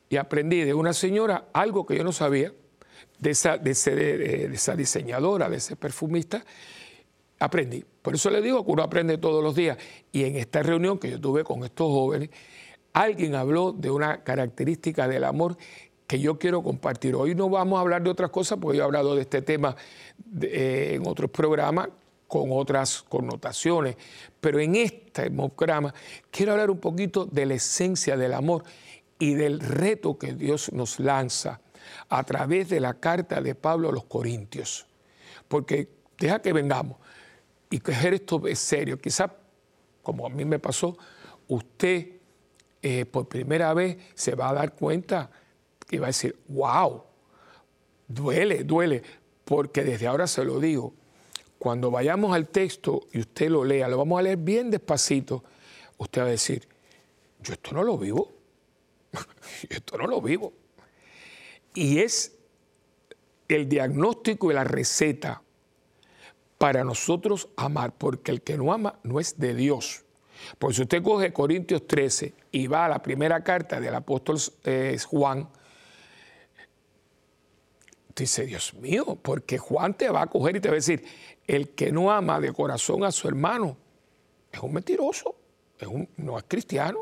y 0.10 0.18
aprendí 0.18 0.62
de 0.62 0.74
una 0.74 0.92
señora 0.92 1.50
algo 1.54 1.86
que 1.86 1.98
yo 1.98 2.04
no 2.04 2.12
sabía, 2.12 2.52
de 3.20 3.30
esa, 3.30 3.60
de, 3.60 4.50
esa 4.52 4.76
diseñadora, 4.76 5.48
de 5.48 5.58
ese 5.58 5.76
perfumista. 5.76 6.44
Aprendí. 7.38 7.86
Por 8.02 8.16
eso 8.16 8.32
le 8.32 8.42
digo 8.42 8.66
que 8.66 8.72
uno 8.72 8.82
aprende 8.82 9.20
todos 9.20 9.44
los 9.44 9.54
días. 9.54 9.78
Y 10.12 10.24
en 10.24 10.38
esta 10.38 10.64
reunión 10.64 10.98
que 10.98 11.12
yo 11.12 11.22
tuve 11.22 11.44
con 11.44 11.64
estos 11.64 11.86
jóvenes, 11.86 12.32
alguien 12.92 13.36
habló 13.36 13.72
de 13.72 13.92
una 13.92 14.24
característica 14.24 15.08
del 15.08 15.24
amor 15.24 15.58
que 16.08 16.20
yo 16.20 16.38
quiero 16.38 16.62
compartir. 16.62 17.16
Hoy 17.16 17.36
no 17.36 17.50
vamos 17.50 17.78
a 17.78 17.82
hablar 17.82 18.04
de 18.04 18.10
otras 18.10 18.30
cosas, 18.30 18.60
porque 18.62 18.78
yo 18.78 18.84
he 18.84 18.86
hablado 18.86 19.16
de 19.16 19.22
este 19.22 19.42
tema 19.42 19.76
eh, 20.42 20.94
en 20.96 21.08
otros 21.08 21.30
programas 21.32 21.90
con 22.28 22.50
otras 22.52 23.04
connotaciones, 23.04 23.98
pero 24.42 24.60
en 24.60 24.76
este 24.76 25.30
programa 25.32 25.94
quiero 26.32 26.54
hablar 26.54 26.72
un 26.72 26.80
poquito 26.80 27.26
de 27.26 27.46
la 27.46 27.54
esencia 27.54 28.18
del 28.18 28.34
amor 28.34 28.64
y 29.20 29.36
del 29.36 29.60
reto 29.60 30.18
que 30.18 30.34
Dios 30.34 30.72
nos 30.74 31.00
lanza 31.00 31.62
a 32.10 32.24
través 32.24 32.70
de 32.70 32.80
la 32.80 32.96
carta 32.96 33.42
de 33.42 33.56
Pablo 33.56 33.90
a 33.90 33.92
los 33.92 34.06
Corintios. 34.06 34.88
Porque 35.48 35.88
deja 36.18 36.42
que 36.42 36.52
vengamos 36.52 36.98
y 37.70 37.80
coger 37.80 38.16
esto 38.16 38.46
es 38.48 38.60
serio. 38.60 39.00
Quizás, 39.00 39.30
como 40.02 40.26
a 40.26 40.30
mí 40.30 40.46
me 40.46 40.60
pasó, 40.60 40.98
usted 41.48 42.08
eh, 42.82 43.06
por 43.06 43.28
primera 43.28 43.74
vez 43.74 43.98
se 44.16 44.36
va 44.36 44.50
a 44.50 44.54
dar 44.54 44.74
cuenta 44.74 45.30
y 45.90 45.98
va 45.98 46.08
a 46.08 46.10
decir, 46.10 46.38
wow, 46.48 47.04
duele, 48.08 48.64
duele, 48.64 49.04
porque 49.44 49.84
desde 49.84 50.08
ahora 50.08 50.28
se 50.28 50.44
lo 50.44 50.60
digo, 50.60 50.94
cuando 51.58 51.92
vayamos 51.92 52.36
al 52.36 52.48
texto 52.48 53.08
y 53.12 53.20
usted 53.20 53.50
lo 53.50 53.64
lea, 53.64 53.88
lo 53.88 53.98
vamos 53.98 54.20
a 54.20 54.24
leer 54.24 54.38
bien 54.38 54.70
despacito, 54.70 55.44
usted 55.98 56.22
va 56.22 56.26
a 56.28 56.30
decir, 56.30 56.68
yo 57.42 57.54
esto 57.54 57.72
no 57.74 57.84
lo 57.84 57.98
vivo, 57.98 58.32
esto 59.70 59.98
no 59.98 60.08
lo 60.08 60.22
vivo. 60.22 60.54
Y 61.74 62.00
es 62.00 62.38
el 63.48 63.68
diagnóstico 63.68 64.52
y 64.52 64.56
la 64.56 64.64
receta 64.64 65.42
para 66.58 66.84
nosotros 66.84 67.50
amar, 67.58 67.94
porque 67.98 68.32
el 68.32 68.42
que 68.42 68.58
no 68.58 68.74
ama 68.74 69.00
no 69.04 69.20
es 69.20 69.38
de 69.38 69.54
Dios. 69.54 70.04
Pues 70.60 70.76
si 70.76 70.84
usted 70.84 71.04
coge 71.04 71.34
Corintios 71.34 71.86
13 71.88 72.34
y 72.52 72.68
va 72.68 72.86
a 72.86 72.90
la 72.90 73.02
primera 73.02 73.44
carta 73.44 73.80
del 73.80 73.96
apóstol 73.96 74.40
eh, 74.64 74.98
Juan, 75.08 75.50
dice, 78.24 78.46
Dios 78.46 78.74
mío, 78.76 79.18
porque 79.22 79.58
Juan 79.58 79.94
te 79.94 80.10
va 80.10 80.24
a 80.24 80.28
coger 80.28 80.56
y 80.56 80.60
te 80.60 80.70
va 80.70 80.74
a 80.74 80.76
decir, 80.76 81.04
el 81.48 81.70
que 81.70 81.92
no 81.92 82.12
ama 82.12 82.40
de 82.40 82.54
corazón 82.54 83.04
a 83.04 83.12
su 83.12 83.28
hermano 83.28 83.78
es 84.52 84.60
un 84.60 84.74
mentiroso, 84.74 85.36
es 85.78 85.88
un, 85.88 86.08
no 86.18 86.38
es 86.38 86.46
cristiano. 86.48 87.00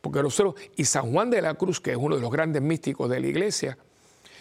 Porque 0.00 0.22
nosotros, 0.22 0.54
y 0.76 0.84
San 0.84 1.12
Juan 1.12 1.28
de 1.30 1.42
la 1.42 1.54
Cruz, 1.54 1.80
que 1.80 1.90
es 1.90 1.96
uno 1.96 2.14
de 2.14 2.22
los 2.22 2.30
grandes 2.30 2.62
místicos 2.62 3.10
de 3.10 3.20
la 3.20 3.26
iglesia, 3.26 3.76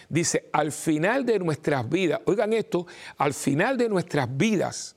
dice, 0.08 0.50
al 0.52 0.72
final 0.72 1.26
de 1.26 1.39
nuestras 1.39 1.89
vidas, 1.89 2.22
oigan 2.26 2.54
esto, 2.54 2.86
al 3.17 3.34
final 3.34 3.78
de 3.78 3.89
nuestras 3.89 4.36
vidas 4.38 4.96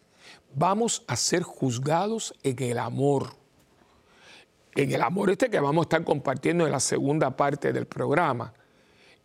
vamos 0.55 1.03
a 1.07 1.17
ser 1.17 1.43
juzgados 1.43 2.35
en 2.43 2.63
el 2.63 2.79
amor. 2.79 3.35
En 4.75 4.93
el 4.93 5.03
amor 5.03 5.31
este 5.31 5.51
que 5.51 5.59
vamos 5.59 5.83
a 5.83 5.87
estar 5.87 6.05
compartiendo 6.05 6.67
en 6.67 6.73
la 6.73 6.81
segunda 6.81 7.37
parte 7.37 7.73
del 7.73 7.87
programa. 7.87 8.53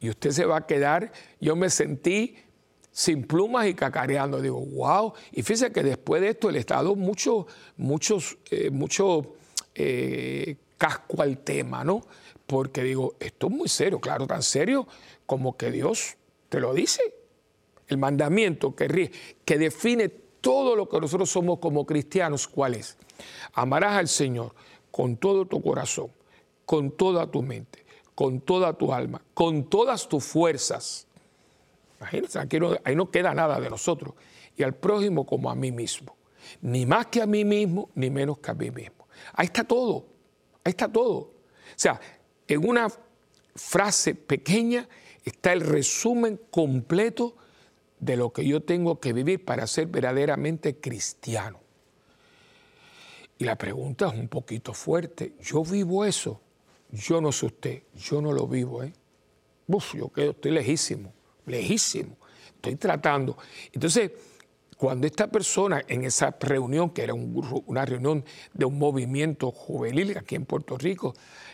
Y 0.05 0.09
usted 0.11 0.29
se 0.29 0.45
va 0.45 0.57
a 0.57 0.67
quedar, 0.67 1.11
yo 1.41 1.55
me 1.55 1.67
sentí 1.67 2.35
sin 2.91 3.23
plumas 3.23 3.65
y 3.65 3.73
cacareando. 3.73 4.39
Digo, 4.39 4.59
wow. 4.59 5.13
Y 5.31 5.41
fíjese 5.41 5.71
que 5.71 5.81
después 5.81 6.21
de 6.21 6.29
esto 6.29 6.51
le 6.51 6.59
he 6.59 6.63
dado 6.63 6.95
mucho, 6.95 7.47
muchos, 7.77 8.37
eh, 8.51 8.69
mucho 8.69 9.33
eh, 9.73 10.57
casco 10.77 11.23
al 11.23 11.39
tema, 11.39 11.83
¿no? 11.83 12.03
Porque 12.45 12.83
digo, 12.83 13.15
esto 13.19 13.47
es 13.47 13.53
muy 13.53 13.67
serio, 13.67 13.99
claro, 13.99 14.27
tan 14.27 14.43
serio 14.43 14.87
como 15.25 15.57
que 15.57 15.71
Dios 15.71 16.17
te 16.49 16.59
lo 16.59 16.75
dice. 16.75 17.01
El 17.87 17.97
mandamiento 17.97 18.75
que, 18.75 19.11
que 19.43 19.57
define 19.57 20.09
todo 20.09 20.75
lo 20.75 20.87
que 20.87 20.99
nosotros 21.01 21.31
somos 21.31 21.57
como 21.57 21.83
cristianos, 21.87 22.47
¿cuál 22.47 22.75
es? 22.75 22.95
Amarás 23.53 23.93
al 23.93 24.07
Señor 24.07 24.53
con 24.91 25.17
todo 25.17 25.47
tu 25.47 25.63
corazón, 25.63 26.11
con 26.63 26.91
toda 26.91 27.25
tu 27.25 27.41
mente, 27.41 27.84
con 28.15 28.39
toda 28.39 28.73
tu 28.73 28.93
alma, 28.93 29.21
con 29.33 29.69
todas 29.69 30.07
tus 30.07 30.23
fuerzas. 30.23 31.05
Imagínense, 31.99 32.39
ahí 32.83 32.95
no 32.95 33.11
queda 33.11 33.33
nada 33.33 33.59
de 33.59 33.69
nosotros. 33.69 34.15
Y 34.55 34.63
al 34.63 34.73
prójimo 34.73 35.25
como 35.25 35.51
a 35.51 35.55
mí 35.55 35.71
mismo. 35.71 36.15
Ni 36.61 36.85
más 36.85 37.07
que 37.07 37.21
a 37.21 37.25
mí 37.25 37.43
mismo, 37.43 37.89
ni 37.95 38.09
menos 38.09 38.37
que 38.39 38.51
a 38.51 38.53
mí 38.53 38.71
mismo. 38.71 39.07
Ahí 39.33 39.47
está 39.47 39.63
todo. 39.63 40.05
Ahí 40.63 40.71
está 40.71 40.91
todo. 40.91 41.17
O 41.17 41.33
sea, 41.75 41.99
en 42.47 42.67
una 42.67 42.87
frase 43.55 44.15
pequeña 44.15 44.87
está 45.23 45.51
el 45.53 45.61
resumen 45.61 46.39
completo 46.49 47.35
de 47.99 48.17
lo 48.17 48.31
que 48.31 48.45
yo 48.45 48.61
tengo 48.61 48.99
que 48.99 49.13
vivir 49.13 49.43
para 49.43 49.67
ser 49.67 49.87
verdaderamente 49.87 50.79
cristiano. 50.79 51.59
Y 53.37 53.43
la 53.43 53.57
pregunta 53.57 54.07
es 54.07 54.13
un 54.13 54.29
poquito 54.29 54.73
fuerte. 54.73 55.33
¿Yo 55.41 55.63
vivo 55.63 56.05
eso? 56.05 56.41
Yo 56.95 57.21
no 57.21 57.31
sé 57.31 57.45
usted, 57.47 57.83
yo 57.95 58.21
no 58.21 58.31
lo 58.31 58.47
vivo, 58.47 58.83
¿eh? 58.83 58.93
Uf, 59.67 59.95
yo 59.95 60.09
quedo, 60.09 60.31
estoy 60.31 60.51
lejísimo, 60.51 61.13
lejísimo. 61.45 62.17
Estoy 62.55 62.75
tratando. 62.75 63.37
Entonces, 63.73 64.11
cuando 64.77 65.07
esta 65.07 65.27
persona 65.27 65.83
en 65.87 66.03
esa 66.03 66.35
reunión, 66.39 66.89
que 66.89 67.03
era 67.03 67.13
una 67.13 67.85
reunión 67.85 68.23
de 68.53 68.65
un 68.65 68.77
movimiento 68.77 69.51
juvenil 69.51 70.17
aquí 70.17 70.35
en 70.35 70.45
Puerto 70.45 70.77
Rico, 70.77 71.13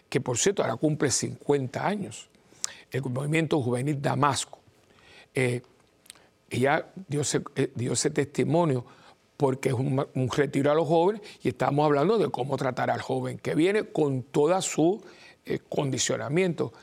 que 0.10 0.22
por 0.22 0.38
cierto 0.38 0.64
ahora 0.64 0.76
cumple 0.76 1.12
50 1.12 1.86
años, 1.86 2.30
el 2.92 3.02
movimiento 3.04 3.62
juvenil 3.62 4.02
Damasco, 4.02 4.60
eh, 5.34 5.62
ella 6.50 6.92
dio 7.08 7.22
ese, 7.22 7.42
eh, 7.56 7.72
dio 7.76 7.94
ese 7.94 8.10
testimonio 8.10 8.86
porque 9.38 9.70
es 9.70 9.76
un, 9.76 10.06
retiro 10.36 10.72
a 10.72 10.76
los 10.76 10.88
jóvenes 10.88 11.22
y 11.42 11.50
estamos 11.50 11.86
hablando 11.86 12.18
de 12.18 12.30
cómo 12.30 12.58
tratar 12.58 12.92
al 12.92 13.02
joven 13.02 13.40
que 13.40 13.56
viene 13.56 13.86
con 13.86 14.24
toda 14.24 14.62
su 14.62 15.02
eh, 15.46 15.60
condicionamiento. 15.68 16.74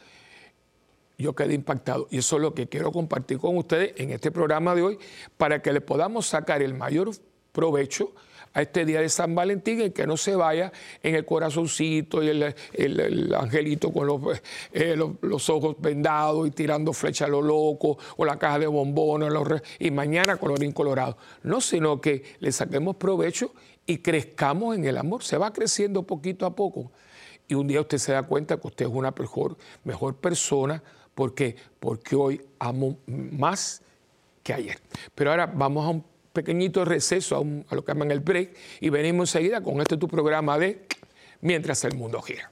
Yo 1.16 1.34
quedé 1.34 1.54
impactado 1.54 2.06
y 2.10 2.18
eso 2.18 2.36
es 2.36 2.42
lo 2.42 2.54
que 2.54 2.68
quiero 2.68 2.92
compartir 2.92 3.38
con 3.38 3.56
ustedes 3.56 3.92
en 3.96 4.10
este 4.10 4.30
programa 4.30 4.74
de 4.74 4.82
hoy 4.82 4.98
para 5.36 5.60
que 5.60 5.72
le 5.72 5.80
podamos 5.80 6.26
sacar 6.26 6.62
el 6.62 6.74
mayor 6.74 7.10
provecho 7.52 8.12
a 8.54 8.62
este 8.62 8.84
día 8.84 9.00
de 9.00 9.08
San 9.08 9.34
Valentín 9.34 9.80
y 9.80 9.90
que 9.90 10.06
no 10.06 10.16
se 10.16 10.34
vaya 10.34 10.72
en 11.02 11.14
el 11.14 11.24
corazoncito 11.24 12.22
y 12.22 12.28
el, 12.28 13.34
angelito 13.34 13.92
con 13.92 14.08
eh, 14.72 14.96
los, 14.96 15.10
los, 15.22 15.50
ojos 15.50 15.76
vendados 15.78 16.46
y 16.46 16.50
tirando 16.50 16.92
flecha 16.92 17.26
a 17.26 17.28
lo 17.28 17.42
loco 17.42 17.98
o 18.16 18.24
la 18.24 18.38
caja 18.38 18.60
de 18.60 18.66
bombones 18.66 19.32
y 19.78 19.90
mañana 19.90 20.36
colorín 20.36 20.72
colorado. 20.72 21.16
No, 21.42 21.60
sino 21.60 22.00
que 22.00 22.22
le 22.40 22.52
saquemos 22.52 22.96
provecho 22.96 23.52
y 23.86 23.98
crezcamos 23.98 24.76
en 24.76 24.84
el 24.84 24.96
amor. 24.98 25.22
Se 25.24 25.36
va 25.36 25.52
creciendo 25.52 26.02
poquito 26.02 26.46
a 26.46 26.54
poco. 26.54 26.92
Y 27.48 27.54
un 27.54 27.66
día 27.66 27.80
usted 27.80 27.98
se 27.98 28.12
da 28.12 28.22
cuenta 28.22 28.58
que 28.58 28.66
usted 28.66 28.86
es 28.86 28.92
una 28.92 29.12
mejor, 29.18 29.56
mejor 29.84 30.16
persona. 30.16 30.82
¿Por 31.14 31.34
qué? 31.34 31.56
Porque 31.80 32.14
hoy 32.14 32.40
amo 32.58 32.98
más 33.06 33.82
que 34.42 34.52
ayer. 34.52 34.78
Pero 35.14 35.30
ahora 35.30 35.46
vamos 35.46 35.86
a 35.86 35.88
un 35.88 36.04
pequeñito 36.32 36.84
receso 36.84 37.36
a, 37.36 37.74
lo 37.74 37.84
que 37.84 37.92
llaman 37.92 38.10
el 38.10 38.20
break 38.20 38.56
y 38.80 38.90
venimos 38.90 39.34
enseguida 39.34 39.62
con 39.62 39.80
este 39.80 39.96
tu 39.96 40.06
programa 40.06 40.58
de 40.58 40.86
Mientras 41.40 41.84
el 41.84 41.94
mundo 41.94 42.20
gira. 42.20 42.50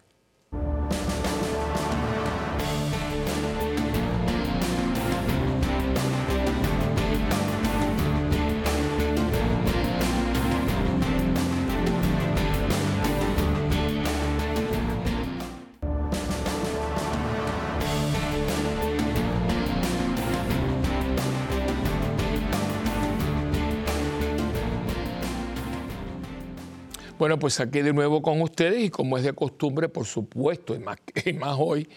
Bueno, 27.27 27.41
pues 27.41 27.59
aquí 27.59 27.83
de 27.83 27.93
nuevo 27.93 28.23
con 28.23 28.41
ustedes 28.41 28.85
y 28.85 28.89
como 28.89 29.19
es 29.19 29.25
de 29.25 29.33
costumbre, 29.33 29.89
por 29.89 30.07
supuesto, 30.07 30.77
y 30.77 30.79
más, 30.79 30.99
más 31.41 31.57
hoy, 31.59 31.89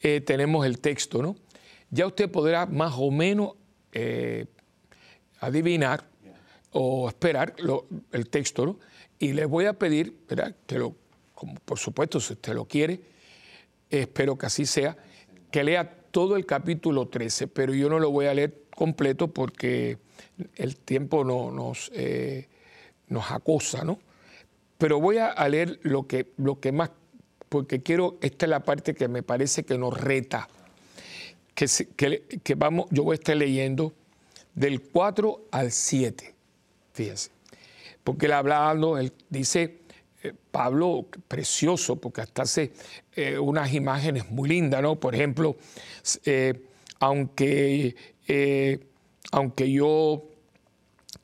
eh, 0.00 0.22
tenemos 0.22 0.64
el 0.64 0.80
texto, 0.80 1.20
¿no? 1.20 1.36
Ya 1.90 2.06
usted 2.06 2.30
podrá 2.30 2.64
más 2.64 2.94
o 2.96 3.10
menos 3.10 3.56
eh, 3.92 4.46
adivinar 5.38 6.08
o 6.72 7.10
esperar 7.10 7.54
el 8.10 8.30
texto, 8.30 8.64
¿no? 8.64 8.78
Y 9.18 9.34
les 9.34 9.46
voy 9.46 9.66
a 9.66 9.74
pedir, 9.74 10.16
¿verdad? 10.26 10.56
Que 10.66 10.78
lo, 10.78 10.96
por 11.66 11.78
supuesto, 11.78 12.18
si 12.18 12.32
usted 12.32 12.54
lo 12.54 12.64
quiere, 12.64 13.02
espero 13.90 14.38
que 14.38 14.46
así 14.46 14.64
sea, 14.64 14.96
que 15.50 15.62
lea 15.62 15.94
todo 16.10 16.36
el 16.36 16.46
capítulo 16.46 17.06
13, 17.06 17.48
pero 17.48 17.74
yo 17.74 17.90
no 17.90 17.98
lo 17.98 18.10
voy 18.10 18.28
a 18.28 18.32
leer 18.32 18.62
completo 18.74 19.28
porque 19.28 19.98
el 20.54 20.76
tiempo 20.78 21.22
no, 21.22 21.50
nos, 21.50 21.90
eh, 21.92 22.48
nos 23.08 23.30
acosa, 23.30 23.84
¿no? 23.84 23.98
Pero 24.80 24.98
voy 24.98 25.18
a 25.18 25.46
leer 25.46 25.78
lo 25.82 26.06
que, 26.06 26.32
lo 26.38 26.58
que 26.58 26.72
más, 26.72 26.90
porque 27.50 27.82
quiero, 27.82 28.16
esta 28.22 28.46
es 28.46 28.50
la 28.50 28.60
parte 28.60 28.94
que 28.94 29.08
me 29.08 29.22
parece 29.22 29.62
que 29.62 29.76
nos 29.76 30.00
reta, 30.00 30.48
que, 31.54 32.40
que, 32.42 32.54
vamos, 32.54 32.86
yo 32.90 33.04
voy 33.04 33.12
a 33.12 33.16
estar 33.16 33.36
leyendo 33.36 33.92
del 34.54 34.80
4 34.80 35.48
al 35.50 35.70
7, 35.70 36.34
fíjense, 36.94 37.30
porque 38.02 38.24
él 38.24 38.32
hablando, 38.32 38.96
él 38.96 39.12
dice, 39.28 39.80
eh, 40.22 40.32
Pablo, 40.50 41.06
precioso, 41.28 41.96
porque 41.96 42.22
hasta 42.22 42.42
hace 42.42 42.72
eh, 43.14 43.38
unas 43.38 43.74
imágenes 43.74 44.30
muy 44.30 44.48
lindas, 44.48 44.80
¿no? 44.80 44.98
Por 44.98 45.14
ejemplo, 45.14 45.56
eh, 46.24 46.58
aunque, 47.00 47.94
aunque 49.30 49.70
yo 49.70 50.24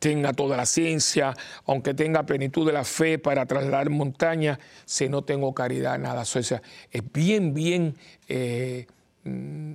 tenga 0.07 0.33
toda 0.33 0.57
la 0.57 0.67
ciencia, 0.67 1.35
aunque 1.65 1.93
tenga 1.93 2.23
plenitud 2.23 2.65
de 2.65 2.73
la 2.73 2.85
fe 2.85 3.19
para 3.19 3.45
trasladar 3.45 3.91
montañas, 3.91 4.57
si 4.85 5.09
no 5.09 5.23
tengo 5.23 5.53
caridad, 5.53 5.99
nada. 5.99 6.23
O 6.23 6.25
sea, 6.25 6.63
es 6.93 7.03
bien, 7.13 7.53
bien 7.53 7.97
eh, 8.29 8.87
mm, 9.25 9.73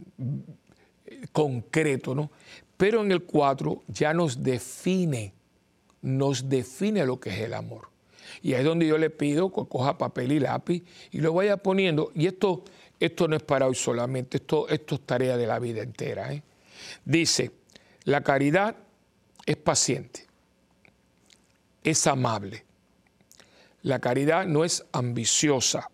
concreto, 1.34 2.16
¿no? 2.16 2.32
Pero 2.78 3.02
en 3.02 3.12
el 3.12 3.24
4 3.24 3.84
ya 3.90 4.14
nos 4.14 4.42
define, 4.42 5.34
nos 6.02 6.48
define 6.48 7.06
lo 7.06 7.20
que 7.20 7.32
es 7.32 7.40
el 7.42 7.54
amor. 7.54 7.90
Y 8.42 8.54
es 8.54 8.64
donde 8.64 8.88
yo 8.88 8.98
le 8.98 9.10
pido 9.10 9.52
que 9.52 9.66
coja 9.68 9.98
papel 9.98 10.32
y 10.32 10.40
lápiz 10.40 10.82
y 11.12 11.20
lo 11.20 11.34
vaya 11.34 11.58
poniendo. 11.58 12.10
Y 12.16 12.28
esto, 12.28 12.64
esto 13.02 13.28
no 13.28 13.36
es 13.36 13.44
para 13.44 13.68
hoy 13.68 13.76
solamente, 13.76 14.38
esto, 14.38 14.70
esto 14.70 14.96
es 14.96 15.02
tarea 15.02 15.36
de 15.36 15.46
la 15.46 15.60
vida 15.60 15.82
entera. 15.82 16.32
¿eh? 16.32 16.42
Dice, 17.04 17.52
la 18.06 18.22
caridad 18.22 18.78
es 19.46 19.58
paciente, 19.58 20.28
es 21.84 22.06
amable. 22.08 22.66
La 23.82 24.00
caridad 24.00 24.46
no 24.46 24.64
es 24.64 24.86
ambiciosa, 24.92 25.90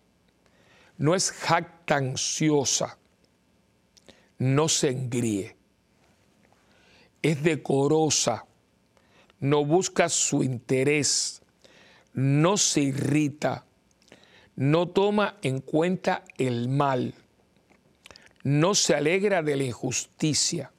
no 0.98 1.14
es 1.14 1.32
jactanciosa, 1.32 2.98
no 4.38 4.68
se 4.68 4.90
engríe, 4.90 5.56
es 7.22 7.42
decorosa, 7.42 8.44
no 9.40 9.64
busca 9.64 10.08
su 10.08 10.42
interés, 10.42 11.42
no 12.12 12.56
se 12.56 12.80
irrita, 12.80 13.64
no 14.56 14.88
toma 14.88 15.38
en 15.42 15.60
cuenta 15.60 16.24
el 16.36 16.68
mal, 16.68 17.14
no 18.42 18.74
se 18.74 18.94
alegra 18.94 19.42
de 19.42 19.56
la 19.56 19.64
injusticia, 19.64 20.72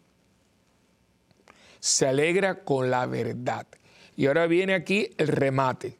se 1.80 2.08
alegra 2.08 2.64
con 2.64 2.90
la 2.90 3.06
verdad. 3.06 3.68
Y 4.16 4.28
ahora 4.28 4.48
viene 4.48 4.74
aquí 4.74 5.10
el 5.18 5.28
remate. 5.28 5.98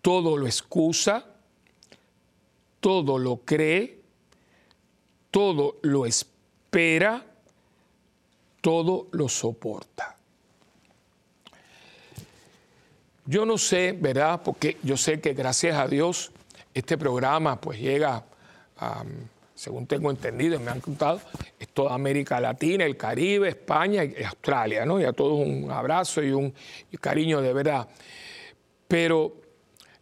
Todo 0.00 0.36
lo 0.36 0.46
excusa, 0.46 1.26
todo 2.80 3.18
lo 3.18 3.38
cree, 3.38 4.00
todo 5.30 5.78
lo 5.82 6.06
espera, 6.06 7.24
todo 8.60 9.08
lo 9.12 9.28
soporta. 9.28 10.16
Yo 13.26 13.46
no 13.46 13.56
sé, 13.56 13.96
¿verdad? 13.98 14.42
Porque 14.44 14.76
yo 14.82 14.96
sé 14.96 15.20
que 15.20 15.32
gracias 15.32 15.78
a 15.78 15.88
Dios 15.88 16.30
este 16.74 16.98
programa 16.98 17.60
pues 17.60 17.78
llega, 17.80 18.24
según 19.54 19.86
tengo 19.86 20.10
entendido 20.10 20.58
me 20.60 20.70
han 20.70 20.80
contado, 20.80 21.20
es 21.58 21.68
toda 21.68 21.94
América 21.94 22.40
Latina, 22.40 22.84
el 22.84 22.96
Caribe, 22.96 23.48
España 23.48 24.04
y 24.04 24.22
Australia, 24.22 24.84
¿no? 24.84 25.00
Y 25.00 25.04
a 25.04 25.12
todos 25.12 25.38
un 25.38 25.70
abrazo 25.70 26.22
y 26.22 26.32
un 26.32 26.52
cariño 27.00 27.40
de 27.40 27.52
verdad. 27.52 27.88
Pero 28.88 29.36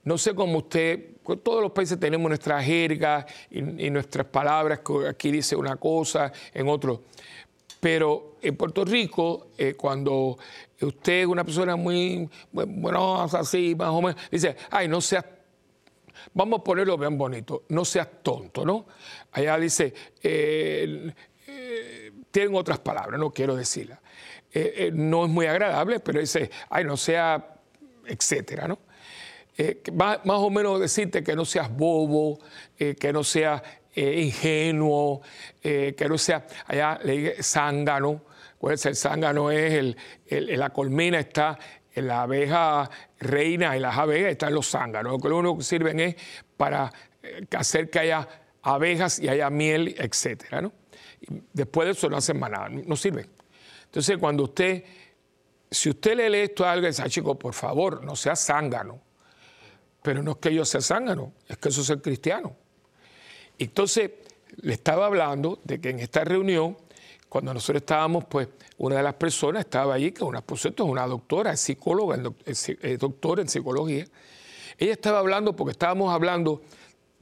no 0.04 0.18
sé 0.18 0.34
cómo 0.34 0.58
usted, 0.58 1.16
todos 1.42 1.62
los 1.62 1.72
países 1.72 2.00
tenemos 2.00 2.28
nuestras 2.28 2.64
jergas 2.64 3.26
y, 3.50 3.86
y 3.86 3.90
nuestras 3.90 4.26
palabras, 4.26 4.80
que 4.80 5.08
aquí 5.08 5.30
dice 5.30 5.54
una 5.54 5.76
cosa, 5.76 6.32
en 6.52 6.68
otro. 6.68 7.02
Pero 7.78 8.36
en 8.40 8.56
Puerto 8.56 8.84
Rico, 8.84 9.48
eh, 9.58 9.74
cuando 9.74 10.38
usted 10.80 11.22
es 11.22 11.26
una 11.26 11.44
persona 11.44 11.76
muy, 11.76 12.28
bueno, 12.52 13.22
así, 13.22 13.74
más 13.74 13.88
o 13.88 14.00
menos, 14.00 14.20
dice, 14.30 14.56
ay, 14.70 14.88
no 14.88 15.00
seas, 15.00 15.24
vamos 16.34 16.60
a 16.60 16.64
ponerlo 16.64 16.96
bien 16.98 17.16
bonito, 17.16 17.64
no 17.68 17.84
seas 17.84 18.08
tonto, 18.22 18.64
¿no? 18.64 18.86
Allá 19.32 19.58
dice, 19.58 19.92
eh, 20.22 21.12
eh, 21.46 22.12
tienen 22.30 22.54
otras 22.54 22.78
palabras, 22.78 23.18
no 23.18 23.30
quiero 23.30 23.56
decirlas. 23.56 24.00
no 24.92 25.24
es 25.24 25.30
muy 25.30 25.46
agradable, 25.46 26.00
pero 26.00 26.20
dice, 26.20 26.50
ay, 26.70 26.84
no 26.84 26.96
sea, 26.96 27.56
etcétera, 28.06 28.68
¿no? 28.68 28.78
más, 29.92 30.20
o 30.24 30.50
menos 30.50 30.80
decirte 30.80 31.22
que 31.22 31.36
no 31.36 31.44
seas 31.44 31.70
bobo, 31.74 32.38
que 32.76 33.12
no 33.12 33.22
seas 33.22 33.62
eh, 33.94 34.22
ingenuo, 34.22 35.20
eh, 35.62 35.94
que 35.94 36.08
no 36.08 36.16
sea, 36.16 36.46
allá 36.66 36.98
le 37.04 37.12
dije 37.12 37.42
zángano, 37.42 38.22
pues 38.58 38.86
el 38.86 38.96
zángano 38.96 39.50
es 39.50 39.96
el, 40.30 40.58
la 40.58 40.70
colmena 40.70 41.18
está 41.18 41.58
en 41.94 42.06
la 42.06 42.22
abeja 42.22 42.88
reina 43.22 43.76
y 43.76 43.80
las 43.80 43.96
abejas 43.96 44.32
están 44.32 44.54
los 44.54 44.68
zánganos, 44.70 45.22
lo 45.22 45.38
único 45.38 45.58
que 45.58 45.64
sirven 45.64 46.00
es 46.00 46.16
para 46.56 46.92
eh, 47.22 47.46
hacer 47.56 47.90
que 47.90 48.00
haya 48.00 48.28
abejas 48.62 49.18
y 49.18 49.28
haya 49.28 49.50
miel, 49.50 49.94
etcétera, 49.98 50.62
¿no? 50.62 50.72
después 51.52 51.86
de 51.86 51.92
eso 51.92 52.08
no 52.08 52.16
hacen 52.16 52.38
más 52.38 52.50
nada, 52.50 52.68
no 52.68 52.96
sirven. 52.96 53.28
Entonces, 53.84 54.18
cuando 54.18 54.44
usted, 54.44 54.84
si 55.70 55.90
usted 55.90 56.16
le 56.16 56.30
lee 56.30 56.38
esto 56.38 56.64
a 56.64 56.72
alguien, 56.72 56.90
dice, 56.90 57.08
chico, 57.08 57.38
por 57.38 57.54
favor, 57.54 58.04
no 58.04 58.16
sea 58.16 58.34
zángano. 58.36 59.00
Pero 60.02 60.22
no 60.22 60.32
es 60.32 60.36
que 60.38 60.52
yo 60.52 60.64
sea 60.64 60.80
zángano, 60.80 61.32
es 61.46 61.58
que 61.58 61.68
eso 61.68 61.82
es 61.82 61.90
el 61.90 62.02
cristiano. 62.02 62.56
Entonces, 63.58 64.10
le 64.56 64.74
estaba 64.74 65.06
hablando 65.06 65.60
de 65.64 65.80
que 65.80 65.90
en 65.90 66.00
esta 66.00 66.24
reunión, 66.24 66.76
cuando 67.32 67.54
nosotros 67.54 67.80
estábamos, 67.80 68.26
pues 68.26 68.46
una 68.76 68.96
de 68.96 69.02
las 69.02 69.14
personas 69.14 69.60
estaba 69.60 69.94
allí, 69.94 70.12
que 70.12 70.22
por 70.22 70.58
cierto, 70.58 70.84
es 70.84 70.90
una 70.90 71.06
doctora, 71.06 71.54
es 71.54 71.60
psicóloga, 71.60 72.20
es 72.44 72.98
doctora 72.98 73.40
en 73.40 73.48
psicología. 73.48 74.04
Ella 74.76 74.92
estaba 74.92 75.20
hablando 75.20 75.56
porque 75.56 75.70
estábamos 75.70 76.12
hablando 76.12 76.60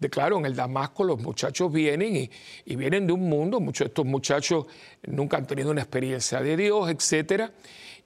de, 0.00 0.10
claro, 0.10 0.38
en 0.38 0.46
el 0.46 0.56
Damasco 0.56 1.04
los 1.04 1.20
muchachos 1.20 1.72
vienen 1.72 2.28
y, 2.64 2.74
vienen 2.74 3.06
de 3.06 3.12
un 3.12 3.28
mundo, 3.28 3.60
muchos 3.60 3.84
de 3.84 3.88
estos 3.90 4.04
muchachos 4.04 4.66
nunca 5.06 5.36
han 5.36 5.46
tenido 5.46 5.70
una 5.70 5.82
experiencia 5.82 6.40
de 6.40 6.56
Dios, 6.56 6.90
etcétera. 6.90 7.52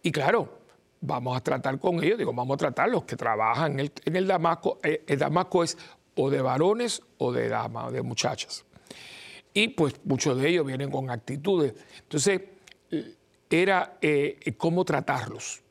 Y 0.02 0.12
claro, 0.12 0.58
vamos 1.00 1.34
a 1.34 1.40
tratar 1.40 1.78
con 1.78 2.04
ellos, 2.04 2.18
digo, 2.18 2.34
vamos 2.34 2.56
a 2.56 2.58
tratar 2.58 2.90
los 2.90 3.04
que 3.04 3.16
trabajan 3.16 3.72
en 3.72 3.80
el, 3.80 3.92
en 4.04 4.16
el 4.16 4.26
Damasco. 4.26 4.78
Eh, 4.82 5.04
el 5.06 5.18
Damasco 5.18 5.64
es 5.64 5.78
o 6.16 6.28
de 6.28 6.42
varones 6.42 7.00
o 7.16 7.32
de 7.32 7.48
damas, 7.48 7.94
de 7.94 8.02
muchachas. 8.02 8.66
Y 9.54 9.68
pues 9.68 9.94
muchos 10.04 10.36
de 10.40 10.48
ellos 10.48 10.66
vienen 10.66 10.90
con 10.90 11.08
actitudes. 11.10 11.74
Entonces, 12.02 12.40
era 13.48 13.98
eh, 14.02 14.54
cómo 14.56 14.84
tratarlos. 14.84 15.62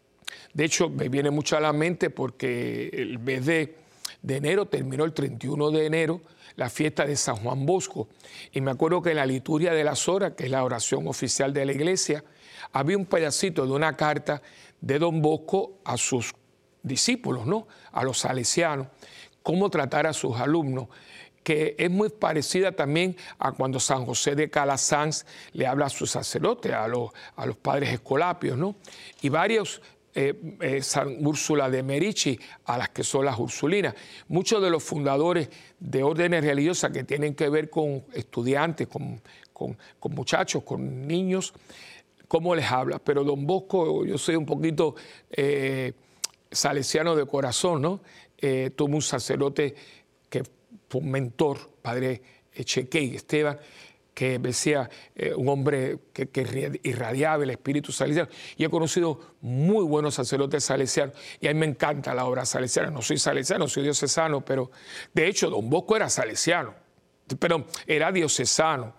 De 0.53 0.63
hecho, 0.63 0.89
me 0.89 1.09
viene 1.09 1.29
mucho 1.29 1.57
a 1.57 1.59
la 1.59 1.73
mente 1.73 2.09
porque 2.09 2.89
el 2.93 3.19
mes 3.19 3.45
de, 3.45 3.75
de, 4.21 4.37
enero 4.37 4.67
terminó 4.67 5.03
el 5.03 5.13
31 5.13 5.71
de 5.71 5.85
enero 5.85 6.21
la 6.55 6.69
fiesta 6.69 7.05
de 7.05 7.17
San 7.17 7.35
Juan 7.35 7.65
Bosco. 7.65 8.07
Y 8.53 8.61
me 8.61 8.71
acuerdo 8.71 9.01
que 9.01 9.09
en 9.09 9.17
la 9.17 9.25
liturgia 9.25 9.73
de 9.73 9.83
las 9.83 10.07
horas, 10.07 10.33
que 10.37 10.45
es 10.45 10.51
la 10.51 10.63
oración 10.63 11.07
oficial 11.07 11.53
de 11.53 11.65
la 11.65 11.73
iglesia, 11.73 12.23
había 12.71 12.97
un 12.97 13.05
pedacito 13.05 13.65
de 13.65 13.73
una 13.73 13.97
carta 13.97 14.41
de 14.79 14.97
Don 14.97 15.21
Bosco 15.21 15.79
a 15.83 15.97
sus 15.97 16.33
discípulos, 16.83 17.45
¿no? 17.45 17.67
A 17.91 18.03
los 18.03 18.19
salesianos 18.19 18.87
cómo 19.43 19.69
tratar 19.69 20.07
a 20.07 20.13
sus 20.13 20.37
alumnos, 20.37 20.87
que 21.43 21.75
es 21.77 21.91
muy 21.91 22.09
parecida 22.09 22.71
también 22.71 23.15
a 23.37 23.51
cuando 23.51 23.79
San 23.79 24.05
José 24.05 24.35
de 24.35 24.49
Calasanz 24.49 25.25
le 25.51 25.67
habla 25.67 25.87
a 25.87 25.89
sus 25.89 26.11
sacerdotes, 26.11 26.71
a 26.73 26.87
los, 26.87 27.11
a 27.35 27.45
los 27.45 27.57
padres 27.57 27.89
escolapios, 27.91 28.57
¿no? 28.57 28.75
Y 29.21 29.29
varios 29.29 29.81
eh, 30.15 30.35
eh, 30.59 30.81
San 30.83 31.25
Úrsula 31.25 31.71
de 31.71 31.81
Merici, 31.81 32.39
a 32.65 32.77
las 32.77 32.89
que 32.89 33.03
son 33.03 33.25
las 33.25 33.39
Ursulinas. 33.39 33.95
Muchos 34.27 34.61
de 34.61 34.69
los 34.69 34.83
fundadores 34.83 35.49
de 35.79 36.03
órdenes 36.03 36.43
religiosas 36.43 36.91
que 36.91 37.03
tienen 37.03 37.33
que 37.33 37.49
ver 37.49 37.71
con 37.71 38.05
estudiantes, 38.13 38.87
con, 38.87 39.19
muchachos, 40.11 40.61
con 40.61 41.07
niños, 41.07 41.51
cómo 42.27 42.53
les 42.53 42.71
habla. 42.71 42.99
Pero 42.99 43.23
don 43.23 43.47
Bosco, 43.47 44.05
yo 44.05 44.19
soy 44.19 44.35
un 44.35 44.45
poquito 44.45 44.93
eh, 45.31 45.93
salesiano 46.51 47.15
de 47.15 47.25
corazón, 47.25 47.81
¿no? 47.81 48.01
tuvo 48.75 48.95
un 48.97 49.01
sacerdote 49.01 49.73
fue 50.89 51.01
un 51.01 51.11
mentor, 51.11 51.57
padre 51.81 52.21
Echequei 52.53 53.15
Esteban, 53.15 53.57
que 54.13 54.37
decía 54.37 54.89
eh, 55.15 55.33
un 55.35 55.49
hombre 55.49 55.99
que, 56.13 56.29
irradiaba 56.83 57.43
el 57.43 57.49
espíritu 57.49 57.91
salesiano. 57.91 58.29
Y 58.57 58.63
he 58.63 58.69
conocido 58.69 59.19
muy 59.41 59.83
buenos 59.83 60.15
sacerdotes 60.15 60.63
salesianos. 60.63 61.15
Y 61.39 61.47
a 61.47 61.53
mí 61.53 61.59
me 61.59 61.65
encanta 61.65 62.13
la 62.13 62.25
obra 62.25 62.45
salesiana. 62.45 62.91
No 62.91 63.01
soy 63.01 63.17
salesiano, 63.17 63.67
soy 63.67 63.83
diocesano, 63.83 64.45
pero 64.45 64.71
de 65.13 65.27
hecho 65.27 65.49
Don 65.49 65.69
Bosco 65.69 65.95
era 65.95 66.09
salesiano, 66.09 66.75
pero 67.39 67.65
era 67.87 68.11
diocesano. 68.11 68.95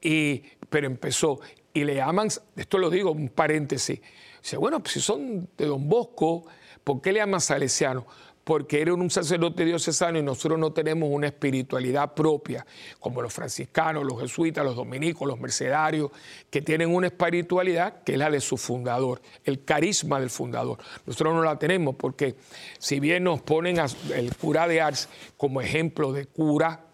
Y, 0.00 0.42
pero 0.70 0.86
empezó, 0.86 1.40
y 1.74 1.84
le 1.84 1.96
llaman, 1.96 2.28
esto 2.56 2.78
lo 2.78 2.88
digo, 2.88 3.10
un 3.10 3.28
paréntesis, 3.28 4.00
dice, 4.40 4.56
bueno, 4.56 4.80
pues 4.80 4.94
si 4.94 5.00
son 5.00 5.48
de 5.56 5.66
Don 5.66 5.88
Bosco, 5.88 6.46
¿por 6.84 7.00
qué 7.00 7.12
le 7.12 7.18
llaman 7.18 7.40
salesiano? 7.40 8.06
Porque 8.48 8.80
era 8.80 8.94
un 8.94 9.10
sacerdote 9.10 9.62
diocesano 9.62 10.18
y 10.18 10.22
nosotros 10.22 10.58
no 10.58 10.72
tenemos 10.72 11.10
una 11.12 11.26
espiritualidad 11.26 12.14
propia, 12.14 12.64
como 12.98 13.20
los 13.20 13.30
franciscanos, 13.30 14.06
los 14.06 14.18
jesuitas, 14.18 14.64
los 14.64 14.74
dominicos, 14.74 15.28
los 15.28 15.38
mercedarios, 15.38 16.10
que 16.48 16.62
tienen 16.62 16.94
una 16.94 17.08
espiritualidad 17.08 18.02
que 18.04 18.12
es 18.12 18.18
la 18.18 18.30
de 18.30 18.40
su 18.40 18.56
fundador, 18.56 19.20
el 19.44 19.64
carisma 19.64 20.18
del 20.18 20.30
fundador. 20.30 20.78
Nosotros 21.04 21.34
no 21.34 21.42
la 21.42 21.58
tenemos 21.58 21.96
porque 21.96 22.36
si 22.78 23.00
bien 23.00 23.24
nos 23.24 23.42
ponen 23.42 23.76
el 24.14 24.34
cura 24.34 24.66
de 24.66 24.80
Ars 24.80 25.10
como 25.36 25.60
ejemplo 25.60 26.14
de 26.14 26.24
cura, 26.24 26.86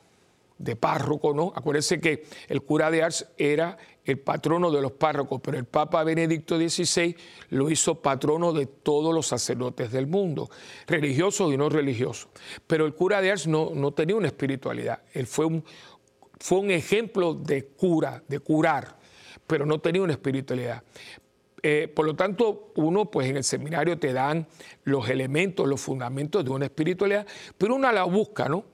de 0.59 0.75
párroco, 0.75 1.35
¿no? 1.35 1.53
Acuérdense 1.55 2.01
que 2.01 2.25
el 2.49 2.63
cura 2.63 2.91
de 2.91 3.05
Ars 3.05 3.29
era 3.39 3.79
el 4.05 4.19
patrono 4.19 4.71
de 4.71 4.83
los 4.83 4.93
párrocos, 4.93 5.41
pero 5.43 5.59
el 5.59 5.65
Papa 5.65 6.05
Benedicto 6.05 6.59
XVI 6.59 7.17
lo 7.51 7.71
hizo 7.71 8.01
patrono 8.03 8.53
de 8.53 8.67
todos 8.67 9.15
los 9.15 9.27
sacerdotes 9.27 9.91
del 9.91 10.07
mundo, 10.07 10.51
religiosos 10.87 11.53
y 11.53 11.57
no 11.57 11.69
religiosos. 11.69 12.29
Pero 12.67 12.87
el 12.87 12.95
cura 12.95 13.21
de 13.21 13.33
Ars 13.33 13.47
no, 13.47 13.71
no 13.75 13.93
tenía 13.93 14.17
una 14.17 14.27
espiritualidad, 14.27 15.03
él 15.13 15.27
fue 15.27 15.47
un, 15.47 15.65
fue 16.39 16.59
un 16.59 16.71
ejemplo 16.71 17.35
de 17.35 17.65
cura, 17.67 18.23
de 18.29 18.41
curar, 18.41 18.99
pero 19.47 19.65
no 19.65 19.81
tenía 19.81 20.03
una 20.03 20.13
espiritualidad. 20.13 20.83
Eh, 21.63 21.89
por 21.89 22.05
lo 22.05 22.15
tanto, 22.15 22.73
uno, 22.77 23.11
pues 23.11 23.31
en 23.31 23.39
el 23.39 23.45
seminario 23.45 23.99
te 23.99 24.13
dan 24.13 24.47
los 24.83 25.09
elementos, 25.09 25.67
los 25.67 25.81
fundamentos 25.81 26.45
de 26.45 26.51
una 26.51 26.67
espiritualidad, 26.67 27.27
pero 27.57 27.77
uno 27.77 27.91
la 27.91 28.05
busca, 28.05 28.51
¿no? 28.51 28.67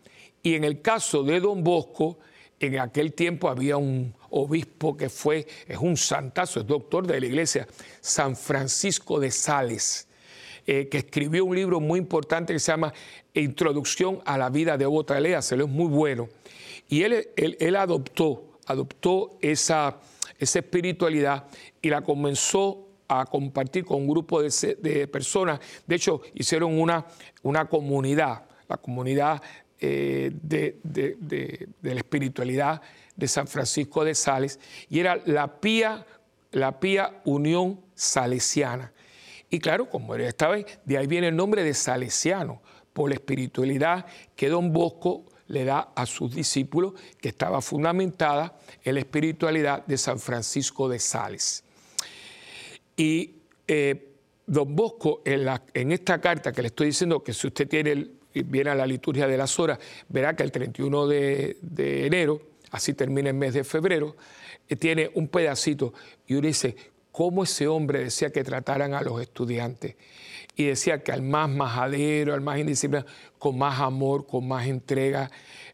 Y 0.43 0.57
en 0.57 0.64
el 0.64 0.83
caso 0.83 1.22
de 1.22 1.39
Don 1.39 1.62
Bosco, 1.62 2.18
en 2.59 2.81
aquel 2.81 3.12
tiempo 3.12 3.49
había 3.49 3.76
un 3.76 4.12
obispo 4.31 4.97
que 4.97 5.09
fue, 5.09 5.47
es 5.66 5.78
un 5.78 5.97
santazo, 5.97 6.61
es 6.61 6.66
doctor 6.66 7.07
de 7.07 7.20
la 7.20 7.26
iglesia, 7.26 7.66
San 8.01 8.37
Francisco 8.37 9.20
de 9.20 9.31
Sales, 9.31 10.09
eh, 10.66 10.89
que 10.89 10.99
escribió 10.99 11.45
un 11.45 11.57
libro 11.57 11.81
muy 11.81 11.99
importante 11.99 12.53
que 12.53 12.59
se 12.59 12.72
llama 12.72 12.93
Introducción 13.35 14.20
a 14.24 14.37
la 14.37 14.51
vida 14.51 14.76
de 14.76 14.87
otra 14.87 15.20
se 15.43 15.57
es 15.57 15.68
muy 15.68 15.87
bueno. 15.87 16.28
Y 16.89 17.03
él, 17.03 17.28
él, 17.37 17.76
adoptó, 17.76 18.59
adoptó 18.66 19.39
esa, 19.41 20.01
esa 20.39 20.59
espiritualidad 20.59 21.45
y 21.81 21.89
la 21.89 22.03
comenzó 22.03 22.89
a 23.07 23.26
compartir 23.26 23.85
con 23.85 23.99
un 24.03 24.09
grupo 24.09 24.43
de, 24.43 24.76
de, 24.81 25.09
personas. 25.09 25.61
De 25.87 25.97
hecho, 25.97 26.20
hicieron 26.35 26.81
una, 26.81 27.07
una 27.43 27.68
comunidad, 27.68 28.45
la 28.68 28.76
comunidad 28.76 29.43
eh, 29.83 30.31
de, 30.43 31.68
la 31.83 31.95
espiritualidad 31.95 32.83
de 33.21 33.29
San 33.29 33.47
Francisco 33.47 34.05
de 34.05 34.14
Sales, 34.14 34.59
y 34.89 34.99
era 34.99 35.21
la 35.27 35.61
Pía, 35.61 36.07
la 36.51 36.81
Pía 36.81 37.21
Unión 37.25 37.81
Salesiana. 37.95 38.93
Y 39.51 39.59
claro, 39.61 39.89
como 39.89 40.14
él 40.14 40.23
estaba 40.23 40.55
ahí, 40.55 40.66
de 40.85 40.99
ahí 40.99 41.07
viene 41.07 41.29
el 41.29 41.37
nombre 41.37 41.62
de 41.62 41.75
Salesiano, 41.75 42.62
por 42.93 43.11
la 43.11 43.14
espiritualidad 43.14 44.07
que 44.35 44.49
don 44.49 44.73
Bosco 44.73 45.27
le 45.47 45.64
da 45.64 45.93
a 45.95 46.07
sus 46.07 46.35
discípulos, 46.35 46.95
que 47.21 47.29
estaba 47.29 47.61
fundamentada 47.61 48.57
en 48.83 48.95
la 48.95 49.01
espiritualidad 49.01 49.85
de 49.87 49.99
San 49.99 50.18
Francisco 50.18 50.89
de 50.89 50.99
Sales. 50.99 51.62
Y 52.97 53.35
eh, 53.66 54.14
don 54.47 54.75
Bosco, 54.75 55.23
en, 55.25 55.45
la, 55.45 55.62
en 55.75 55.93
esta 55.93 56.21
carta 56.21 56.53
que 56.53 56.62
le 56.62 56.68
estoy 56.68 56.89
diciendo, 56.89 57.23
que 57.23 57.33
si 57.33 57.47
usted 57.49 57.68
tiene 57.68 57.93
el, 57.93 58.21
viene 58.35 58.71
a 58.71 58.75
la 58.75 58.87
liturgia 58.87 59.27
de 59.27 59.37
las 59.37 59.59
horas, 59.59 59.79
verá 60.09 60.35
que 60.37 60.43
el 60.43 60.53
31 60.53 61.07
de, 61.07 61.57
enero, 62.07 62.41
así 62.71 62.95
termina 62.95 63.29
el 63.29 63.35
mes 63.35 63.55
de 63.55 63.64
febrero, 63.64 64.16
eh, 64.68 64.77
tiene 64.77 65.11
un 65.14 65.29
pedacito 65.29 65.93
y 66.27 66.35
uno 66.35 66.47
dice, 66.47 66.77
cómo 67.12 67.45
ese 67.45 67.66
hombre 67.68 68.05
decía 68.05 68.31
que 68.31 68.45
trataran 68.45 68.95
a 68.95 69.03
los 69.03 69.21
estudiantes. 69.21 69.97
Y 70.57 70.64
decía 70.64 71.03
que 71.03 71.12
al 71.12 71.23
más 71.23 71.49
majadero, 71.49 72.35
al 72.35 72.41
más 72.41 72.59
indisciplinado, 72.59 73.11
con 73.39 73.57
más 73.59 73.81
amor, 73.81 74.27
con 74.27 74.47
más 74.47 74.66
entrega. 74.66 75.31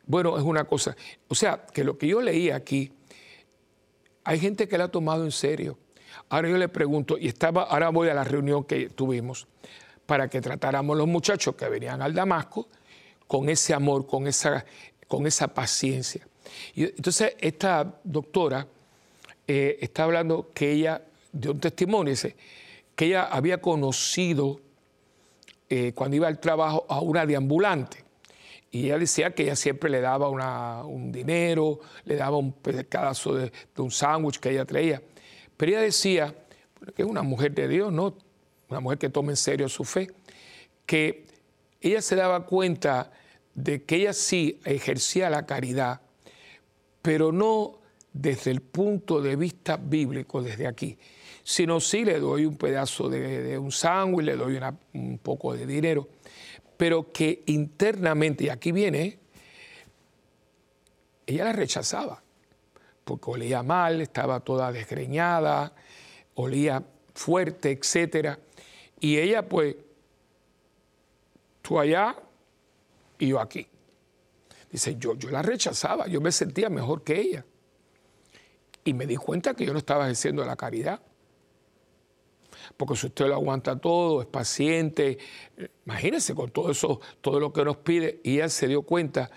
Bueno, 0.07 0.36
es 0.36 0.44
una 0.44 0.64
cosa. 0.64 0.97
O 1.28 1.34
sea, 1.34 1.66
que 1.72 1.82
lo 1.82 1.99
que 1.99 2.07
yo 2.07 2.20
leí 2.20 2.51
aquí, 2.51 2.92
hay 4.24 4.38
gente 4.38 4.68
que 4.68 4.78
la 4.78 4.84
ha 4.84 4.88
tomado 4.88 5.24
en 5.24 5.32
serio. 5.32 5.78
Ahora 6.28 6.49
yo 6.49 6.59
le 6.59 6.68
pregunto, 6.68 7.18
y 7.18 7.28
estaba, 7.28 7.62
ahora 7.64 7.90
voy 7.90 8.09
a 8.09 8.14
la 8.14 8.24
reunión 8.24 8.64
que 8.64 8.88
tuvimos 8.88 9.47
para 10.07 10.28
que 10.28 10.40
tratáramos 10.40 10.97
los 10.97 11.07
muchachos 11.07 11.55
que 11.57 11.68
venían 11.68 12.01
al 12.03 12.14
Damasco 12.14 12.68
con 13.26 13.49
ese 13.49 13.74
amor, 13.74 14.07
con 14.07 14.26
esa, 14.26 14.64
con 15.09 15.26
esa 15.26 15.49
paciencia. 15.49 16.26
Entonces 16.74 17.34
esta 17.40 17.99
doctora 18.05 18.66
eh, 19.47 19.78
está 19.80 20.05
hablando 20.05 20.51
que 20.53 20.72
ella, 20.72 21.03
de 21.32 21.51
un 21.51 21.61
testimonio, 21.61 22.11
dice, 22.11 22.36
que 22.94 23.07
ella 23.07 23.24
había 23.24 23.61
conocido 23.61 24.61
eh, 25.68 25.92
cuando 25.94 26.16
iba 26.16 26.28
al 26.28 26.38
trabajo 26.38 26.86
a 26.88 27.01
una 27.01 27.26
deambulante. 27.26 28.05
Y 28.70 28.86
ella 28.86 28.99
decía 28.99 29.34
que 29.34 29.44
ella 29.44 29.57
siempre 29.57 29.88
le 29.88 30.01
daba 30.01 30.28
un 30.84 31.12
dinero, 31.12 31.80
le 32.05 32.16
daba 32.16 32.36
un 32.36 32.53
pedazo 32.53 33.34
de, 33.34 33.53
de 33.74 33.82
un 33.82 33.90
sándwich 33.90 34.38
que 34.38 34.51
ella 34.51 34.64
traía. 34.64 35.03
Pero 35.57 35.72
ella 35.72 35.80
decía 35.80 36.34
que 36.94 37.03
es 37.03 37.09
una 37.09 37.22
mujer 37.22 37.53
de 37.55 37.68
Dios, 37.68 37.92
¿no? 37.92 38.14
una 38.68 38.80
mujer 38.80 38.99
que 38.99 39.09
toma 39.09 39.32
en 39.32 39.36
serio 39.36 39.68
su 39.68 39.84
fe, 39.84 40.11
que 40.84 41.26
ella 41.80 42.03
se 42.03 42.16
daba 42.16 42.47
cuenta 42.47 43.12
de 43.55 43.82
que 43.82 43.97
ella 43.97 44.12
sí 44.12 44.61
ejercía 44.64 45.30
la 45.30 45.47
caridad, 45.47 46.01
pero 47.07 47.30
no 47.30 47.78
desde 48.12 48.50
el 48.50 48.62
punto 48.62 49.20
de 49.20 49.36
vista 49.36 49.76
bíblico, 49.76 50.42
desde 50.42 50.66
aquí, 50.66 50.98
sino 51.44 51.78
sí 51.78 52.04
le 52.04 52.18
doy 52.18 52.44
un 52.44 52.57
pedazo 52.57 53.09
de, 53.09 53.57
un 53.57 53.70
sándwich, 53.70 54.26
le 54.26 54.34
doy 54.34 54.59
un 54.94 55.18
poco 55.18 55.54
de 55.54 55.66
dinero, 55.66 56.09
pero 56.76 57.12
que 57.12 57.44
internamente, 57.46 58.42
y 58.42 58.48
aquí 58.48 58.72
viene, 58.72 59.20
ella 61.24 61.44
la 61.44 61.52
rechazaba, 61.52 62.20
porque 63.04 63.30
olía 63.30 63.62
mal, 63.62 64.00
estaba 64.00 64.40
toda 64.40 64.72
desgreñada, 64.72 65.74
olía 66.34 66.82
fuerte, 67.14 67.70
etcétera. 67.70 68.40
Y 68.98 69.18
ella, 69.18 69.48
pues, 69.48 69.76
tú 71.62 71.78
allá 71.78 72.16
y 73.16 73.28
yo 73.28 73.40
aquí. 73.40 73.68
Dice, 74.70 74.96
yo, 74.98 75.14
yo 75.14 75.30
la 75.30 75.42
rechazaba, 75.42 76.06
yo 76.06 76.20
me 76.20 76.32
sentía 76.32 76.68
mejor 76.68 77.02
que 77.02 77.20
ella. 77.20 77.44
Y 78.84 78.94
me 78.94 79.06
di 79.06 79.16
cuenta 79.16 79.54
que 79.54 79.64
yo 79.64 79.72
no 79.72 79.78
estaba 79.78 80.04
ejerciendo 80.04 80.44
la 80.44 80.56
caridad. 80.56 81.00
Porque 82.76 82.96
si 82.96 83.06
usted 83.06 83.26
lo 83.26 83.34
aguanta 83.34 83.78
todo, 83.78 84.20
es 84.20 84.26
paciente, 84.26 85.18
imagínese 85.84 86.34
con 86.34 86.50
todo 86.50 86.70
eso, 86.70 87.00
todo 87.20 87.40
lo 87.40 87.52
que 87.52 87.64
nos 87.64 87.76
pide, 87.78 88.20
y 88.24 88.34
ella 88.34 88.48
se 88.48 88.66
dio 88.66 88.82
cuenta. 88.82 89.30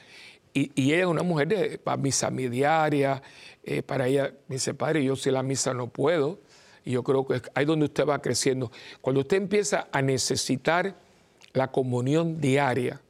Y, 0.53 0.71
ella 0.75 1.01
es 1.01 1.05
una 1.05 1.23
mujer 1.23 1.47
de 1.47 1.81
misa 1.97 2.29
diaria, 2.31 3.21
eh, 3.63 3.83
para 3.83 4.07
ella, 4.07 4.33
dice, 4.47 4.73
padre, 4.73 5.03
yo 5.03 5.15
si 5.15 5.31
la 5.31 5.43
misa 5.43 5.73
no 5.73 5.87
puedo, 5.87 6.39
y 6.83 6.91
yo 6.91 7.03
creo 7.03 7.25
que 7.25 7.35
es 7.35 7.43
ahí 7.53 7.65
donde 7.65 7.85
usted 7.85 8.05
va 8.05 8.21
creciendo. 8.21 8.71
Cuando 9.01 9.21
usted 9.21 9.37
empieza 9.37 9.87
a 9.91 10.01
necesitar 10.01 10.95
la 11.53 11.71
comunión 11.71 12.39
diaria, 12.41 13.01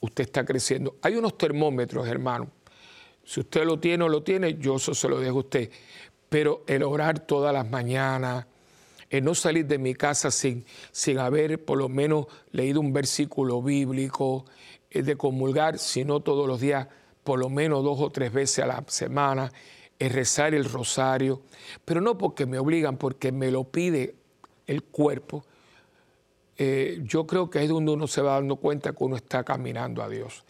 usted 0.00 0.24
está 0.24 0.44
creciendo. 0.44 0.96
Hay 1.02 1.14
unos 1.14 1.36
termómetros, 1.38 2.06
hermano. 2.06 2.48
Si 3.24 3.40
usted 3.40 3.64
lo 3.64 3.78
tiene 3.78 4.04
o 4.04 4.08
lo 4.08 4.22
tiene, 4.22 4.56
yo 4.58 4.76
eso 4.76 4.94
se 4.94 5.08
lo 5.08 5.20
dejo 5.20 5.36
a 5.36 5.40
usted. 5.40 5.70
Pero 6.28 6.62
el 6.66 6.82
orar 6.82 7.20
todas 7.20 7.52
las 7.52 7.68
mañanas, 7.68 8.46
el 9.10 9.24
no 9.24 9.34
salir 9.34 9.66
de 9.66 9.78
mi 9.78 9.94
casa 9.94 10.30
sin, 10.30 10.64
sin 10.92 11.18
haber 11.18 11.64
por 11.64 11.78
lo 11.78 11.88
menos 11.88 12.26
leído 12.52 12.80
un 12.80 12.92
versículo 12.92 13.62
bíblico, 13.62 14.44
el 14.90 15.04
de 15.04 15.16
comulgar, 15.16 15.78
sino 15.78 16.20
todos 16.20 16.46
los 16.46 16.60
días, 16.60 16.88
por 17.24 17.38
lo 17.38 17.48
menos 17.48 17.84
dos 17.84 18.00
o 18.00 18.10
tres 18.10 18.32
veces 18.32 18.64
a 18.64 18.66
la 18.66 18.84
semana, 18.88 19.52
es 19.98 20.12
rezar 20.12 20.54
el 20.54 20.64
rosario, 20.64 21.42
pero 21.84 22.00
no 22.00 22.16
porque 22.16 22.46
me 22.46 22.58
obligan, 22.58 22.96
porque 22.96 23.32
me 23.32 23.50
lo 23.50 23.64
pide 23.64 24.14
el 24.66 24.84
cuerpo. 24.84 25.44
Eh, 26.60 26.98
yo 27.04 27.24
creo 27.24 27.48
que 27.48 27.62
es 27.62 27.68
donde 27.68 27.92
uno 27.92 28.08
se 28.08 28.20
va 28.20 28.34
dando 28.34 28.56
cuenta 28.56 28.92
que 28.92 29.04
uno 29.04 29.14
está 29.14 29.44
caminando 29.44 30.02
a 30.02 30.08
Dios. 30.08 30.44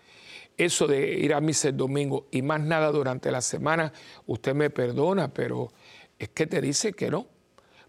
Eso 0.57 0.87
de 0.87 1.19
ir 1.19 1.35
a 1.35 1.41
misa 1.41 1.69
el 1.69 1.77
domingo 1.77 2.27
y 2.31 2.41
más 2.41 2.61
nada 2.61 2.91
durante 2.91 3.31
la 3.31 3.43
semana, 3.43 3.93
usted 4.27 4.55
me 4.55 4.71
perdona, 4.71 5.33
pero 5.33 5.71
es 6.19 6.31
que 6.31 6.47
te 6.47 6.63
dice 6.63 6.95
que 6.95 7.11
no. 7.11 7.27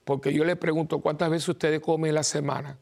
Porque 0.04 0.34
yo 0.34 0.44
le 0.44 0.56
pregunto, 0.58 1.00
¿cuántas 1.00 1.30
veces 1.30 1.48
usted 1.48 1.82
come 1.82 2.10
en 2.10 2.16
la 2.16 2.24
semana? 2.24 2.78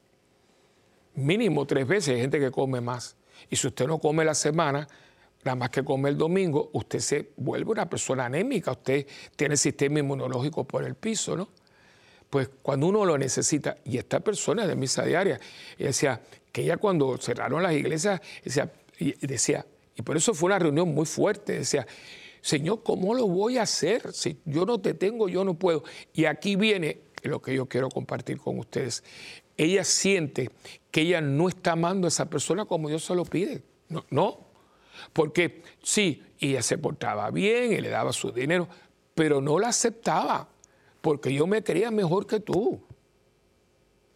Mínimo 1.13 1.65
tres 1.67 1.87
veces, 1.87 2.15
hay 2.15 2.21
gente 2.21 2.39
que 2.39 2.51
come 2.51 2.81
más. 2.81 3.15
Y 3.49 3.55
si 3.55 3.67
usted 3.67 3.85
no 3.85 3.99
come 3.99 4.25
la 4.25 4.33
semana, 4.33 4.87
nada 5.43 5.55
más 5.55 5.69
que 5.69 5.83
come 5.83 6.09
el 6.09 6.17
domingo, 6.17 6.69
usted 6.73 6.99
se 6.99 7.31
vuelve 7.37 7.71
una 7.71 7.89
persona 7.89 8.25
anémica, 8.25 8.71
usted 8.71 9.05
tiene 9.35 9.53
el 9.53 9.59
sistema 9.59 9.99
inmunológico 9.99 10.63
por 10.63 10.83
el 10.83 10.95
piso, 10.95 11.37
¿no? 11.37 11.49
Pues 12.29 12.49
cuando 12.61 12.87
uno 12.87 13.05
lo 13.05 13.17
necesita, 13.17 13.77
y 13.85 13.97
esta 13.97 14.19
persona 14.19 14.67
de 14.67 14.75
misa 14.75 15.03
diaria, 15.03 15.39
decía 15.77 16.21
que 16.51 16.63
ella 16.63 16.77
cuando 16.77 17.17
cerraron 17.17 17.63
las 17.63 17.73
iglesias, 17.73 18.21
decía, 18.43 18.71
y 18.99 19.13
decía, 19.25 19.65
y 19.95 20.01
por 20.01 20.17
eso 20.17 20.33
fue 20.33 20.47
una 20.47 20.59
reunión 20.59 20.93
muy 20.93 21.05
fuerte, 21.05 21.59
decía, 21.59 21.87
Señor, 22.41 22.83
¿cómo 22.83 23.13
lo 23.13 23.27
voy 23.27 23.57
a 23.57 23.63
hacer? 23.63 24.13
Si 24.13 24.37
yo 24.45 24.65
no 24.65 24.79
te 24.79 24.93
tengo, 24.93 25.27
yo 25.27 25.43
no 25.43 25.55
puedo. 25.55 25.83
Y 26.13 26.25
aquí 26.25 26.55
viene 26.55 27.01
lo 27.23 27.41
que 27.41 27.53
yo 27.53 27.65
quiero 27.65 27.89
compartir 27.89 28.37
con 28.37 28.59
ustedes. 28.59 29.03
Ella 29.57 29.83
siente 29.83 30.51
que 30.91 31.01
ella 31.01 31.19
no 31.19 31.49
está 31.49 31.73
amando 31.73 32.07
a 32.07 32.09
esa 32.09 32.29
persona 32.29 32.65
como 32.65 32.89
Dios 32.89 33.03
se 33.03 33.15
lo 33.15 33.25
pide. 33.25 33.63
No, 33.89 34.05
no, 34.09 34.39
porque 35.13 35.61
sí, 35.81 36.23
ella 36.39 36.61
se 36.61 36.77
portaba 36.77 37.29
bien 37.31 37.73
y 37.73 37.81
le 37.81 37.89
daba 37.89 38.13
su 38.13 38.31
dinero, 38.31 38.67
pero 39.15 39.41
no 39.41 39.59
la 39.59 39.69
aceptaba, 39.69 40.47
porque 41.01 41.33
yo 41.33 41.47
me 41.47 41.63
creía 41.63 41.91
mejor 41.91 42.25
que 42.25 42.39
tú. 42.39 42.81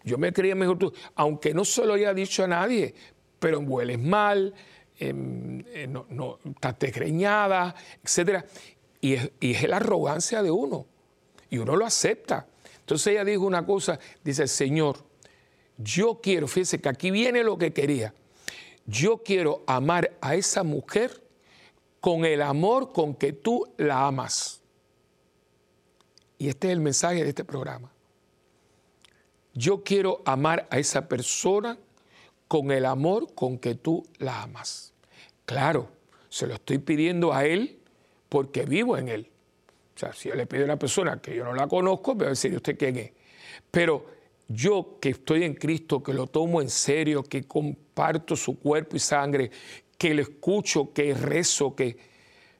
Yo 0.03 0.17
me 0.17 0.33
creía 0.33 0.55
mejor 0.55 0.77
que 0.77 0.85
tú, 0.87 0.93
aunque 1.15 1.53
no 1.53 1.63
se 1.63 1.85
lo 1.85 1.93
haya 1.93 2.13
dicho 2.13 2.43
a 2.43 2.47
nadie, 2.47 2.93
pero 3.39 3.59
hueles 3.59 3.99
mal, 3.99 4.53
no, 4.99 6.39
estás 6.43 6.79
desgreñada, 6.79 7.75
etc. 8.03 8.43
Y 8.99 9.13
es, 9.13 9.31
y 9.39 9.51
es 9.51 9.67
la 9.67 9.77
arrogancia 9.77 10.41
de 10.41 10.51
uno, 10.51 10.87
y 11.49 11.59
uno 11.59 11.75
lo 11.75 11.85
acepta. 11.85 12.47
Entonces 12.79 13.07
ella 13.13 13.23
dijo 13.23 13.45
una 13.45 13.65
cosa, 13.65 13.99
dice, 14.23 14.47
Señor, 14.47 14.97
yo 15.77 16.19
quiero, 16.21 16.47
fíjese 16.47 16.81
que 16.81 16.89
aquí 16.89 17.11
viene 17.11 17.43
lo 17.43 17.57
que 17.57 17.71
quería 17.71 18.13
yo 18.85 19.19
quiero 19.23 19.63
amar 19.67 20.17
a 20.21 20.35
esa 20.35 20.63
mujer 20.63 21.23
con 21.99 22.25
el 22.25 22.41
amor 22.41 22.91
con 22.91 23.15
que 23.15 23.33
tú 23.33 23.71
la 23.77 24.07
amas. 24.07 24.60
Y 26.41 26.49
este 26.49 26.69
es 26.69 26.73
el 26.73 26.79
mensaje 26.79 27.21
de 27.21 27.29
este 27.29 27.43
programa. 27.43 27.91
Yo 29.53 29.83
quiero 29.83 30.23
amar 30.25 30.67
a 30.71 30.79
esa 30.79 31.07
persona 31.07 31.77
con 32.47 32.71
el 32.71 32.87
amor 32.87 33.35
con 33.35 33.59
que 33.59 33.75
tú 33.75 34.03
la 34.17 34.41
amas. 34.41 34.91
Claro, 35.45 35.91
se 36.29 36.47
lo 36.47 36.55
estoy 36.55 36.79
pidiendo 36.79 37.31
a 37.31 37.45
él 37.45 37.77
porque 38.27 38.65
vivo 38.65 38.97
en 38.97 39.09
Él. 39.09 39.29
O 39.95 39.99
sea, 39.99 40.13
si 40.13 40.29
yo 40.29 40.35
le 40.35 40.47
pido 40.47 40.63
a 40.63 40.65
una 40.65 40.79
persona 40.79 41.21
que 41.21 41.35
yo 41.35 41.43
no 41.43 41.53
la 41.53 41.67
conozco, 41.67 42.15
me 42.15 42.21
va 42.21 42.27
a 42.27 42.29
decir, 42.29 42.55
¿usted 42.55 42.75
quién 42.75 42.97
es? 42.97 43.11
Pero 43.69 44.07
yo 44.47 44.97
que 44.99 45.09
estoy 45.09 45.43
en 45.43 45.53
Cristo, 45.53 46.01
que 46.01 46.11
lo 46.11 46.25
tomo 46.25 46.59
en 46.59 46.71
serio, 46.71 47.21
que 47.21 47.43
comparto 47.43 48.35
su 48.35 48.57
cuerpo 48.57 48.95
y 48.95 48.99
sangre, 48.99 49.51
que 49.95 50.15
le 50.15 50.23
escucho, 50.23 50.91
que 50.91 51.13
rezo, 51.13 51.75
que... 51.75 52.10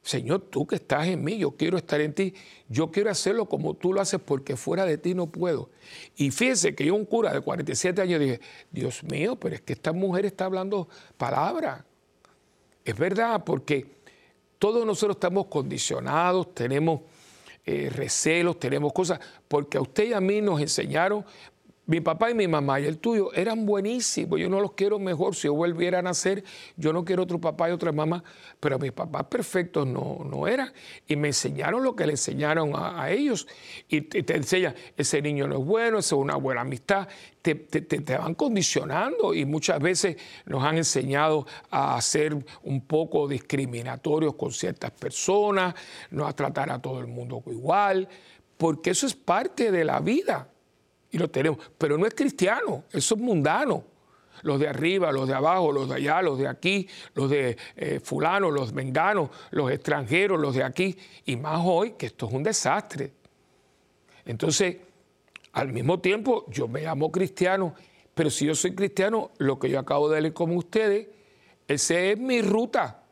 Señor, 0.04 0.42
tú 0.50 0.66
que 0.66 0.76
estás 0.76 1.08
en 1.08 1.24
mí, 1.24 1.38
yo 1.38 1.52
quiero 1.52 1.78
estar 1.78 2.02
en 2.02 2.14
ti, 2.14 2.34
yo 2.68 2.90
quiero 2.92 3.12
hacerlo 3.12 3.48
como 3.48 3.76
tú 3.76 3.94
lo 3.94 4.02
haces 4.02 4.20
porque 4.20 4.56
fuera 4.56 4.86
de 4.86 4.98
ti 4.98 5.14
no 5.14 5.28
puedo. 5.28 5.70
Y 6.16 6.32
fíjese 6.32 6.74
que 6.74 6.86
yo, 6.86 6.96
un 6.96 7.06
cura 7.06 7.32
de 7.32 7.42
47 7.42 8.02
años, 8.02 8.20
dije, 8.20 8.42
Dios 8.72 9.04
mío, 9.04 9.36
pero 9.36 9.56
es 9.56 9.62
que 9.62 9.74
esta 9.74 9.94
mujer 9.94 10.26
está 10.26 10.46
hablando 10.46 10.90
palabra. 11.18 11.86
Es 12.84 12.98
verdad, 12.98 13.44
porque 13.44 13.86
todos 14.58 14.86
nosotros 14.88 15.18
estamos 15.18 15.46
condicionados, 15.46 16.54
tenemos 16.56 17.02
eh, 17.64 17.92
recelos, 17.94 18.60
tenemos 18.60 18.92
cosas, 18.92 19.20
porque 19.48 19.78
a 19.78 19.82
usted 19.82 20.06
y 20.06 20.14
a 20.14 20.20
mí 20.20 20.42
nos 20.42 20.60
enseñaron 20.62 21.24
mi 21.88 22.00
papá 22.00 22.30
y 22.30 22.36
mi 22.36 22.48
mamá 22.48 22.80
y 22.80 22.86
el 22.86 23.00
tuyo 23.00 23.34
eran 23.34 23.66
buenísimos. 23.66 24.40
Yo 24.40 24.50
no 24.50 24.62
los 24.62 24.74
quiero 24.74 25.00
mejor. 25.00 25.36
Si 25.36 25.48
yo 25.48 25.56
volviera 25.56 26.00
a 26.00 26.02
nacer, 26.02 26.44
yo 26.78 26.94
no 26.94 27.04
quiero 27.04 27.24
otro 27.24 27.42
papá 27.42 27.70
y 27.70 27.74
otra 27.74 27.92
mamá. 27.92 28.24
Pero 28.60 28.78
mis 28.78 28.92
papás 28.92 29.26
perfectos 29.26 29.88
no, 29.88 30.24
no 30.24 30.48
eran. 30.48 30.72
Y 31.08 31.16
me 31.16 31.30
enseñaron 31.30 31.84
lo 31.84 31.96
que 31.96 32.06
le 32.06 32.14
enseñaron 32.14 32.74
a, 32.76 33.10
ellos. 33.10 33.48
Y 33.90 34.02
te, 34.02 34.22
te, 34.22 34.36
enseñan, 34.36 34.76
ese 34.96 35.22
niño 35.22 35.48
no 35.48 35.58
es 35.58 35.66
bueno, 35.66 35.98
esa 35.98 36.16
es 36.16 36.22
una 36.22 36.36
buena 36.36 36.62
amistad. 36.62 37.08
Te, 37.42 37.56
te, 37.56 38.18
van 38.18 38.36
condicionando 38.36 39.34
y 39.34 39.46
muchas 39.46 39.80
veces 39.80 40.18
nos 40.46 40.64
han 40.64 40.78
enseñado 40.78 41.48
a 41.72 42.00
ser 42.00 42.38
un 42.62 42.82
poco 42.86 43.28
discriminatorios 43.28 44.36
con 44.36 44.52
ciertas 44.52 44.92
personas, 44.92 45.74
no 46.12 46.28
a 46.28 46.34
tratar 46.34 46.70
a 46.70 46.80
todo 46.80 47.00
el 47.00 47.08
mundo 47.08 47.44
igual, 47.48 48.08
porque 48.58 48.92
eso 48.92 49.08
es 49.08 49.16
parte 49.16 49.72
de 49.72 49.84
la 49.84 50.00
vida 50.00 50.51
y 51.12 51.18
lo 51.18 51.30
tenemos. 51.30 51.60
Pero 51.78 51.98
no 51.98 52.06
es 52.06 52.14
cristiano, 52.14 52.86
eso 52.92 53.16
es 53.16 53.22
mundano. 53.22 53.84
Los 54.44 54.60
de 54.60 54.68
arriba, 54.68 55.12
los 55.12 55.28
de 55.28 55.36
abajo, 55.36 55.72
los 55.72 55.90
de 55.90 55.96
allá, 55.96 56.22
los 56.22 56.40
de 56.40 56.48
aquí, 56.48 56.88
los 57.14 57.30
de 57.30 57.58
eh, 57.76 58.00
fulano, 58.00 58.50
los 58.50 58.74
menganos, 58.74 59.30
los 59.52 59.70
extranjeros, 59.72 60.40
los 60.40 60.56
de 60.56 60.64
aquí. 60.64 60.98
Y 61.26 61.36
más 61.36 61.62
hoy, 61.64 61.92
que 61.92 62.08
esto 62.08 62.28
es 62.28 62.34
un 62.34 62.42
desastre. 62.42 63.14
Entonces, 64.26 64.78
al 65.54 65.72
mismo 65.74 66.00
tiempo, 66.00 66.46
yo 66.50 66.68
me 66.68 66.82
llamo 66.82 67.12
cristiano, 67.12 67.76
pero 68.14 68.30
si 68.30 68.46
yo 68.46 68.56
soy 68.56 68.74
cristiano, 68.74 69.32
lo 69.38 69.60
que 69.60 69.70
yo 69.70 69.80
acabo 69.80 70.10
de 70.10 70.22
leer 70.22 70.34
como 70.34 70.56
ustedes, 70.56 71.08
esa 71.68 72.00
es 72.00 72.18
mi 72.18 72.42
ruta. 72.42 73.04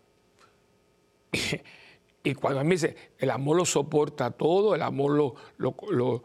y 2.23 2.33
cuando 2.35 2.59
a 2.59 2.63
mí 2.63 2.71
dice, 2.71 2.95
el 3.17 3.29
amor 3.29 3.57
lo 3.57 3.65
soporta 3.65 4.31
todo, 4.31 4.75
el 4.75 4.81
amor 4.81 5.35
lo, 5.57 6.23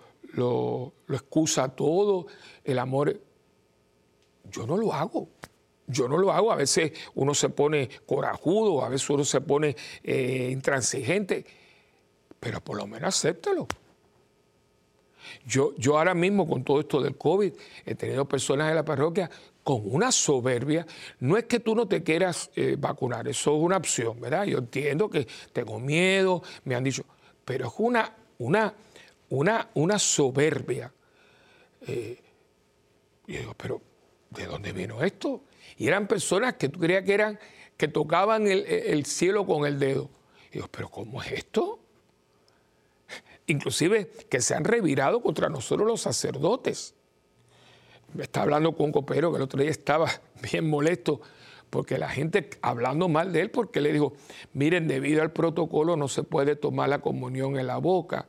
excusa 1.09 1.68
todo, 1.68 2.26
el 2.64 2.78
amor. 2.78 3.20
Yo 4.51 4.66
no 4.66 4.76
lo 4.76 4.93
hago. 4.93 5.28
Yo 5.87 6.09
no 6.09 6.16
lo 6.16 6.32
hago. 6.32 6.53
A 6.53 6.57
veces 6.57 6.93
uno 7.14 7.35
se 7.35 7.49
pone 7.49 7.89
corajudo, 8.07 8.85
a 8.85 8.89
veces 8.89 9.09
uno 9.11 9.24
se 9.24 9.41
pone 9.41 9.76
eh, 10.03 10.49
intransigente, 10.51 11.45
pero 12.41 12.61
por 12.61 12.76
lo 12.76 12.87
menos 12.87 13.16
acéptalo. 13.16 13.66
Yo, 15.47 15.74
yo 15.76 15.99
ahora 15.99 16.14
mismo 16.14 16.47
con 16.47 16.64
todo 16.64 16.80
esto 16.80 17.01
del 17.01 17.16
COVID 17.16 17.53
he 17.87 17.95
tenido 17.95 18.26
personas 18.26 18.70
en 18.70 18.76
la 18.76 18.85
parroquia 18.85 19.30
con 19.62 19.82
una 19.85 20.12
soberbia. 20.12 20.87
No 21.20 21.37
es 21.37 21.45
que 21.45 21.61
tú 21.61 21.74
no 21.74 21.89
te 21.89 22.03
quieras 22.03 22.51
eh, 22.55 22.76
vacunar, 22.78 23.26
eso 23.28 23.57
es 23.57 23.62
una 23.62 23.78
opción, 23.78 24.20
¿verdad? 24.20 24.45
Yo 24.45 24.59
entiendo 24.59 25.09
que 25.09 25.26
tengo 25.53 25.80
miedo, 25.80 26.43
me 26.64 26.74
han 26.74 26.85
dicho, 26.85 27.05
pero 27.45 27.68
es 27.68 27.74
una, 27.78 28.14
una 28.39 28.74
una, 29.35 29.70
una 29.74 29.99
soberbia. 29.99 30.93
Eh, 31.87 32.22
y 33.26 33.32
yo 33.32 33.41
digo, 33.41 33.55
pero 33.57 33.82
¿de 34.30 34.47
dónde 34.47 34.72
vino 34.72 35.03
esto? 35.03 35.43
Y 35.76 35.89
eran 35.89 36.07
personas 36.07 36.55
que 36.55 36.68
tú 36.68 36.80
creías 36.80 37.05
que 37.05 37.14
eran, 37.14 37.39
que 37.76 37.89
tocaban 37.89 38.47
el, 38.47 39.05
cielo 39.07 39.47
con 39.47 39.66
el 39.66 39.78
dedo. 39.78 40.11
Y 40.53 40.59
yo, 40.59 40.68
pero 40.68 40.89
¿cómo 40.89 41.22
es 41.22 41.32
esto? 41.32 41.80
Inclusive 43.47 44.11
que 44.28 44.41
se 44.41 44.55
han 44.55 44.64
revirado 44.64 45.20
contra 45.20 45.49
nosotros 45.49 45.87
los 45.87 46.01
sacerdotes. 46.01 46.95
Me 48.12 48.22
está 48.24 48.43
hablando 48.43 48.76
con 48.76 48.87
un 48.87 48.93
copero 48.93 49.30
que 49.30 49.37
el 49.37 49.43
otro 49.43 49.61
día 49.61 49.70
estaba 49.70 50.09
bien 50.53 50.68
molesto 50.68 51.20
porque 51.70 51.99
la 51.99 52.09
gente 52.09 52.51
hablando 52.62 53.09
mal 53.09 53.32
de 53.32 53.41
él, 53.41 53.51
porque 53.51 53.80
le 53.80 53.93
dijo, 53.93 54.12
miren, 54.53 54.87
debido 54.87 55.22
al 55.22 55.32
protocolo 55.32 55.97
no 55.97 56.07
se 56.07 56.22
puede 56.22 56.55
tomar 56.55 56.89
la 56.89 57.01
comunión 57.01 57.59
en 57.59 57.66
la 57.66 57.78
boca 57.78 58.28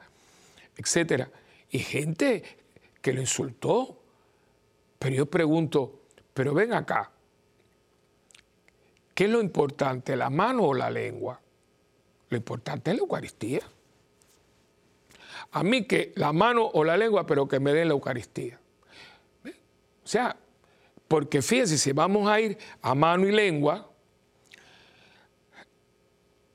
etcétera. 0.77 1.29
Y 1.69 1.79
gente 1.79 2.43
que 3.01 3.13
lo 3.13 3.21
insultó. 3.21 4.01
Pero 4.99 5.15
yo 5.15 5.25
pregunto, 5.25 6.01
pero 6.33 6.53
ven 6.53 6.73
acá, 6.73 7.11
¿qué 9.13 9.25
es 9.25 9.29
lo 9.29 9.41
importante, 9.41 10.15
la 10.15 10.29
mano 10.29 10.63
o 10.63 10.73
la 10.73 10.89
lengua? 10.89 11.39
Lo 12.29 12.37
importante 12.37 12.91
es 12.91 12.97
la 12.97 13.01
Eucaristía. 13.01 13.61
A 15.51 15.63
mí 15.63 15.85
que 15.85 16.13
la 16.15 16.33
mano 16.33 16.65
o 16.65 16.83
la 16.83 16.97
lengua, 16.97 17.25
pero 17.25 17.47
que 17.47 17.59
me 17.59 17.73
den 17.73 17.89
la 17.89 17.93
Eucaristía. 17.93 18.59
O 19.45 20.07
sea, 20.07 20.35
porque 21.07 21.41
fíjense, 21.41 21.77
si 21.77 21.91
vamos 21.91 22.27
a 22.29 22.39
ir 22.39 22.57
a 22.81 22.95
mano 22.95 23.27
y 23.27 23.31
lengua, 23.31 23.89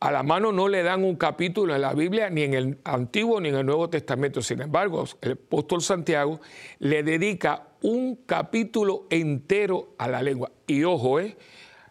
a 0.01 0.11
la 0.11 0.22
mano 0.22 0.51
no 0.51 0.66
le 0.66 0.82
dan 0.82 1.05
un 1.05 1.16
capítulo 1.16 1.74
en 1.74 1.82
la 1.82 1.92
Biblia, 1.92 2.30
ni 2.30 2.42
en 2.42 2.55
el 2.55 2.78
Antiguo 2.84 3.38
ni 3.38 3.51
en 3.51 3.57
el 3.57 3.66
Nuevo 3.66 3.90
Testamento. 3.90 4.40
Sin 4.40 4.62
embargo, 4.62 5.05
el 5.20 5.32
apóstol 5.32 5.82
Santiago 5.82 6.40
le 6.78 7.03
dedica 7.03 7.68
un 7.82 8.16
capítulo 8.24 9.07
entero 9.11 9.94
a 9.98 10.09
la 10.09 10.22
lengua. 10.22 10.51
Y 10.66 10.84
ojo, 10.84 11.20
¿eh? 11.20 11.36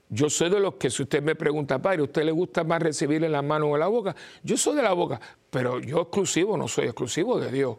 yo 0.10 0.28
soy 0.28 0.50
de 0.50 0.60
los 0.60 0.76
que, 0.76 0.90
si 0.90 1.04
usted 1.04 1.22
me 1.22 1.36
pregunta, 1.36 1.80
padre, 1.80 2.02
¿a 2.02 2.04
usted 2.06 2.24
le 2.24 2.32
gusta 2.32 2.64
más 2.64 2.82
recibir 2.82 3.24
en 3.24 3.32
la 3.32 3.44
mano 3.44 3.68
o 3.68 3.76
en 3.76 3.80
la 3.80 3.88
boca? 3.88 4.16
Yo 4.44 4.58
soy 4.58 4.76
de 4.76 4.82
la 4.82 4.94
boca, 4.94 5.22
pero 5.52 5.80
yo 5.80 6.02
exclusivo 6.02 6.58
no 6.58 6.68
soy 6.68 6.86
exclusivo 6.86 7.40
de 7.40 7.52
Dios. 7.52 7.78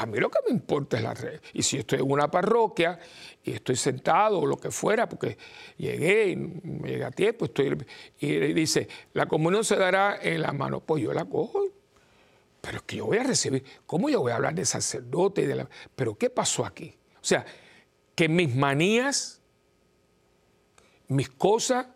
A 0.00 0.06
mí 0.06 0.18
lo 0.18 0.30
que 0.30 0.38
me 0.46 0.50
importa 0.50 0.96
es 0.96 1.02
la 1.02 1.12
red. 1.12 1.42
Y 1.52 1.62
si 1.62 1.76
estoy 1.76 1.98
en 1.98 2.10
una 2.10 2.30
parroquia 2.30 2.98
y 3.44 3.52
estoy 3.52 3.76
sentado 3.76 4.38
o 4.38 4.46
lo 4.46 4.56
que 4.56 4.70
fuera, 4.70 5.06
porque 5.06 5.36
llegué 5.76 6.30
y 6.30 6.36
me 6.36 6.88
llegué 6.88 7.04
a 7.04 7.10
tiempo, 7.10 7.44
estoy, 7.44 7.76
y 8.18 8.38
dice, 8.54 8.88
la 9.12 9.26
comunión 9.26 9.62
se 9.62 9.76
dará 9.76 10.18
en 10.22 10.40
la 10.40 10.52
mano, 10.52 10.80
pues 10.80 11.02
yo 11.02 11.12
la 11.12 11.26
cojo. 11.26 11.66
Pero 12.62 12.78
es 12.78 12.82
que 12.84 12.96
yo 12.96 13.04
voy 13.04 13.18
a 13.18 13.24
recibir, 13.24 13.62
¿cómo 13.84 14.08
yo 14.08 14.20
voy 14.20 14.32
a 14.32 14.36
hablar 14.36 14.54
de 14.54 14.64
sacerdote? 14.64 15.46
de 15.46 15.54
la, 15.54 15.68
pero 15.94 16.16
¿qué 16.16 16.30
pasó 16.30 16.64
aquí? 16.64 16.96
O 17.16 17.24
sea, 17.24 17.44
que 18.14 18.26
mis 18.26 18.56
manías, 18.56 19.42
mis 21.08 21.28
cosas, 21.28 21.88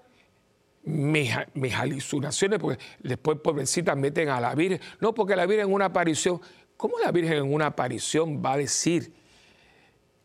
mis, 0.83 1.31
mis 1.55 1.75
alucinaciones, 1.75 2.59
porque 2.59 2.85
después 2.99 3.39
pobrecita 3.43 3.95
meten 3.95 4.29
a 4.29 4.43
la 4.43 4.55
Virgen, 4.55 4.79
no, 5.01 5.15
porque 5.15 5.37
la 5.37 5.47
Virgen 5.47 5.69
en 5.69 5.73
una 5.73 5.87
aparición, 5.87 6.43
¿Cómo 6.77 6.99
la 6.99 7.13
Virgen 7.13 7.39
en 7.39 7.53
una 7.53 7.67
aparición 7.67 8.43
va 8.45 8.55
a 8.55 8.57
decir 8.59 9.13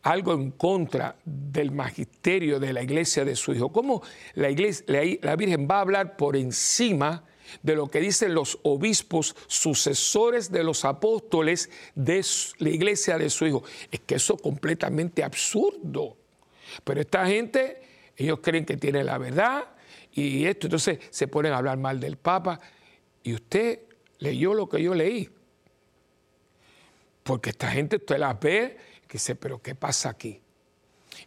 algo 0.02 0.34
en 0.34 0.52
contra 0.52 1.16
del 1.26 1.72
magisterio 1.72 2.60
de 2.60 2.74
la 2.74 2.82
iglesia 2.82 3.24
de 3.26 3.36
su 3.36 3.54
hijo? 3.54 3.72
¿Cómo 3.72 4.02
la, 4.34 4.48
Virgen 4.50 5.68
va 5.70 5.78
a 5.78 5.82
hablar 5.82 6.18
por 6.18 6.36
encima 6.36 7.24
de 7.64 7.76
lo 7.76 7.88
que 7.88 8.00
dicen 8.00 8.34
los 8.34 8.60
obispos 8.64 9.36
sucesores 9.48 10.52
de 10.52 10.64
los 10.64 10.86
apóstoles 10.86 11.70
de 11.96 12.26
la 12.58 12.70
iglesia 12.70 13.18
de 13.18 13.30
su 13.30 13.46
hijo? 13.46 13.64
Es 13.92 14.00
que 14.02 14.16
eso 14.16 14.36
es 14.36 14.42
completamente 14.42 15.24
absurdo. 15.24 16.18
Pero 16.84 17.02
esta 17.02 17.26
gente, 17.26 17.82
ellos 18.16 18.40
creen 18.42 18.66
que 18.66 18.78
tiene 18.78 19.04
la 19.04 19.18
verdad 19.18 19.66
y 20.14 20.46
esto, 20.46 20.68
entonces 20.68 21.00
se 21.10 21.28
ponen 21.28 21.54
a 21.54 21.58
hablar 21.58 21.78
mal 21.78 22.00
del 22.00 22.18
Papa. 22.18 22.60
Y 23.24 23.34
usted 23.34 23.82
leyó 24.20 24.54
lo 24.54 24.68
que 24.68 24.82
yo 24.82 24.96
leí. 24.96 25.30
Porque 27.24 27.52
esta 27.52 27.70
gente 27.70 27.98
usted 27.98 28.18
la 28.18 28.34
ve 28.34 28.78
que 29.08 29.14
dice, 29.14 29.36
pero 29.36 29.62
¿qué 29.62 29.76
pasa 29.76 30.10
aquí? 30.10 30.42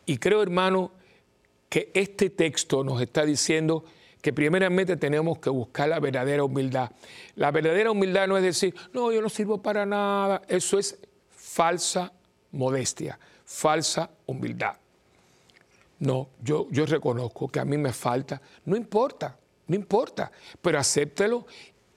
Y 0.06 0.18
creo, 0.18 0.42
hermano, 0.42 0.92
que 1.68 1.90
este 1.94 2.30
texto 2.30 2.84
nos 2.84 3.00
está 3.00 3.24
diciendo 3.24 3.84
que 4.20 4.32
primeramente 4.32 4.96
tenemos 4.96 5.38
que 5.38 5.50
buscar 5.50 5.88
la 5.88 5.98
verdadera 5.98 6.44
humildad. 6.44 6.90
La 7.34 7.50
verdadera 7.50 7.90
humildad 7.90 8.28
no 8.28 8.36
es 8.36 8.42
decir, 8.42 8.74
no, 8.92 9.10
yo 9.10 9.20
no 9.20 9.28
sirvo 9.28 9.60
para 9.60 9.84
nada. 9.84 10.42
Eso 10.48 10.78
es 10.78 10.98
falsa 11.30 12.12
modestia, 12.52 13.18
falsa 13.44 14.10
humildad. 14.26 14.76
No, 15.98 16.28
yo, 16.42 16.68
yo 16.70 16.86
reconozco 16.86 17.48
que 17.48 17.58
a 17.58 17.64
mí 17.64 17.76
me 17.76 17.92
falta. 17.92 18.40
No 18.64 18.76
importa, 18.76 19.36
no 19.66 19.74
importa, 19.74 20.30
pero 20.60 20.78
acéptelo 20.78 21.46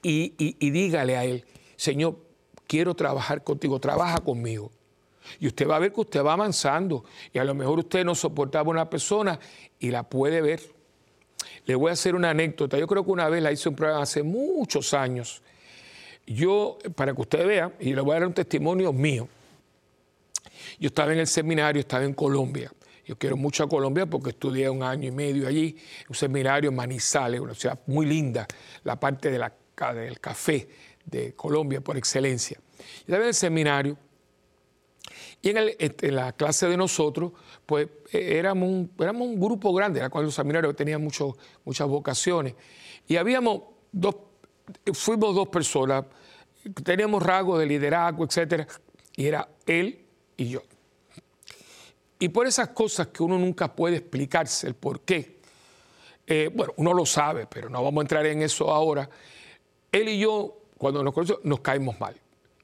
y, 0.01 0.33
y 0.37 0.69
dígale 0.69 1.17
a 1.17 1.25
él, 1.25 1.45
Señor, 1.75 2.24
quiero 2.67 2.93
trabajar 2.93 3.43
contigo, 3.43 3.79
trabaja 3.79 4.19
conmigo. 4.19 4.71
Y 5.39 5.47
usted 5.47 5.67
va 5.67 5.77
a 5.77 5.79
ver 5.79 5.91
que 5.91 6.01
usted 6.01 6.23
va 6.23 6.33
avanzando 6.33 7.03
y 7.33 7.39
a 7.39 7.43
lo 7.43 7.55
mejor 7.55 7.79
usted 7.79 8.05
no 8.05 8.13
soportaba 8.13 8.69
una 8.69 8.89
persona 8.89 9.39
y 9.79 9.89
la 9.89 10.03
puede 10.03 10.41
ver. 10.41 10.61
Le 11.65 11.75
voy 11.75 11.89
a 11.89 11.93
hacer 11.93 12.13
una 12.13 12.29
anécdota. 12.29 12.77
Yo 12.77 12.85
creo 12.85 13.03
que 13.03 13.11
una 13.11 13.27
vez 13.27 13.41
la 13.41 13.51
hice 13.51 13.69
un 13.69 13.75
programa 13.75 14.03
hace 14.03 14.21
muchos 14.21 14.93
años 14.93 15.41
yo, 16.25 16.77
para 16.95 17.13
que 17.13 17.21
ustedes 17.21 17.45
vean, 17.45 17.73
y 17.79 17.93
les 17.93 18.03
voy 18.03 18.15
a 18.15 18.19
dar 18.19 18.27
un 18.27 18.33
testimonio 18.33 18.91
mío, 18.91 19.27
yo 20.79 20.87
estaba 20.87 21.13
en 21.13 21.19
el 21.19 21.27
seminario, 21.27 21.79
estaba 21.79 22.03
en 22.03 22.13
Colombia. 22.13 22.71
Yo 23.05 23.15
quiero 23.17 23.37
mucho 23.37 23.63
a 23.63 23.69
Colombia 23.69 24.07
porque 24.07 24.31
estudié 24.31 24.67
un 24.67 24.81
año 24.81 25.07
y 25.07 25.11
medio 25.11 25.47
allí, 25.47 25.77
un 26.09 26.15
seminario 26.15 26.71
en 26.71 26.75
Manizales, 26.75 27.39
una 27.39 27.53
ciudad 27.53 27.79
muy 27.85 28.07
linda, 28.07 28.47
la 28.83 28.99
parte 28.99 29.29
del 29.29 30.19
café 30.19 30.67
de 31.05 31.33
Colombia 31.33 31.81
por 31.81 31.97
excelencia. 31.97 32.59
Estaba 32.99 33.23
en 33.23 33.29
el 33.29 33.33
seminario 33.33 33.97
y 35.41 35.49
este, 35.49 36.07
en, 36.07 36.15
la 36.15 36.33
clase 36.33 36.67
de 36.67 36.75
nosotros, 36.75 37.31
pues 37.65 37.87
e, 38.11 38.37
éramos 38.37 38.67
un, 38.67 38.91
éramos 38.99 39.27
un 39.27 39.39
grupo 39.39 39.73
grande, 39.73 39.99
era 39.99 40.09
cuando 40.09 40.25
los 40.25 40.35
seminarios 40.35 40.75
tenían 40.75 41.03
muchas 41.03 41.87
vocaciones. 41.87 42.55
Y 43.07 43.17
habíamos 43.17 43.61
dos, 43.91 44.15
fuimos 44.93 45.35
dos 45.35 45.47
personas, 45.49 46.05
teníamos 46.83 47.21
rasgos 47.21 47.59
de 47.59 47.67
liderazgo, 47.67 48.25
etcétera, 48.25 48.67
y 49.15 49.27
era 49.27 49.47
él 49.67 50.03
y 50.35 50.49
yo. 50.49 50.63
Y 52.17 52.29
por 52.29 52.47
esas 52.47 52.69
cosas 52.69 53.07
que 53.07 53.21
uno 53.21 53.37
nunca 53.37 53.75
puede 53.75 53.97
explicarse, 53.97 54.67
el 54.67 54.73
por 54.73 55.01
qué, 55.01 55.35
eh, 56.25 56.49
bueno, 56.51 56.73
uno 56.77 56.91
lo 56.91 57.05
sabe, 57.05 57.45
pero 57.45 57.69
no 57.69 57.83
vamos 57.83 58.01
a 58.01 58.05
entrar 58.05 58.25
en 58.25 58.41
eso 58.41 58.71
ahora, 58.73 59.07
él 59.91 60.09
y 60.09 60.17
yo, 60.17 60.57
cuando 60.77 61.03
nos 61.03 61.13
conocemos, 61.13 61.43
nos 61.43 61.59
caímos 61.61 61.99
mal. 61.99 62.15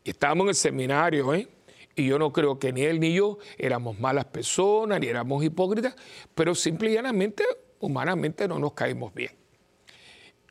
Y 0.04 0.10
estábamos 0.12 0.46
en 0.46 0.50
el 0.50 0.56
seminario, 0.56 1.34
¿eh? 1.34 1.48
Y 1.96 2.08
yo 2.08 2.18
no 2.18 2.32
creo 2.32 2.58
que 2.58 2.72
ni 2.72 2.82
él 2.84 3.00
ni 3.00 3.14
yo 3.14 3.38
éramos 3.58 4.00
malas 4.00 4.26
personas, 4.26 5.00
ni 5.00 5.08
éramos 5.08 5.44
hipócritas, 5.44 5.96
pero 6.34 6.56
simple 6.56 6.92
y 6.92 6.94
llanamente, 6.94 7.44
humanamente, 7.80 8.48
no 8.48 8.60
nos 8.60 8.74
caímos 8.74 9.14
bien. 9.14 9.32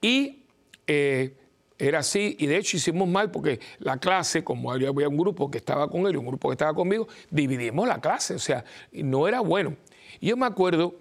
Y 0.02 0.44
eh, 0.86 1.36
era 1.78 2.00
así, 2.00 2.36
y 2.38 2.46
de 2.46 2.58
hecho 2.58 2.76
hicimos 2.76 3.08
mal 3.08 3.30
porque 3.30 3.58
la 3.78 3.96
clase, 3.96 4.44
como 4.44 4.70
había 4.70 4.90
un 4.90 5.16
grupo 5.16 5.50
que 5.50 5.58
estaba 5.58 5.88
con 5.88 6.06
él 6.06 6.12
y 6.12 6.16
un 6.16 6.26
grupo 6.26 6.48
que 6.50 6.54
estaba 6.54 6.74
conmigo, 6.74 7.08
dividimos 7.30 7.88
la 7.88 8.00
clase, 8.00 8.34
o 8.34 8.38
sea, 8.38 8.64
no 8.92 9.26
era 9.26 9.40
bueno. 9.40 9.76
Y 10.20 10.28
yo 10.28 10.36
me 10.36 10.44
acuerdo 10.44 10.94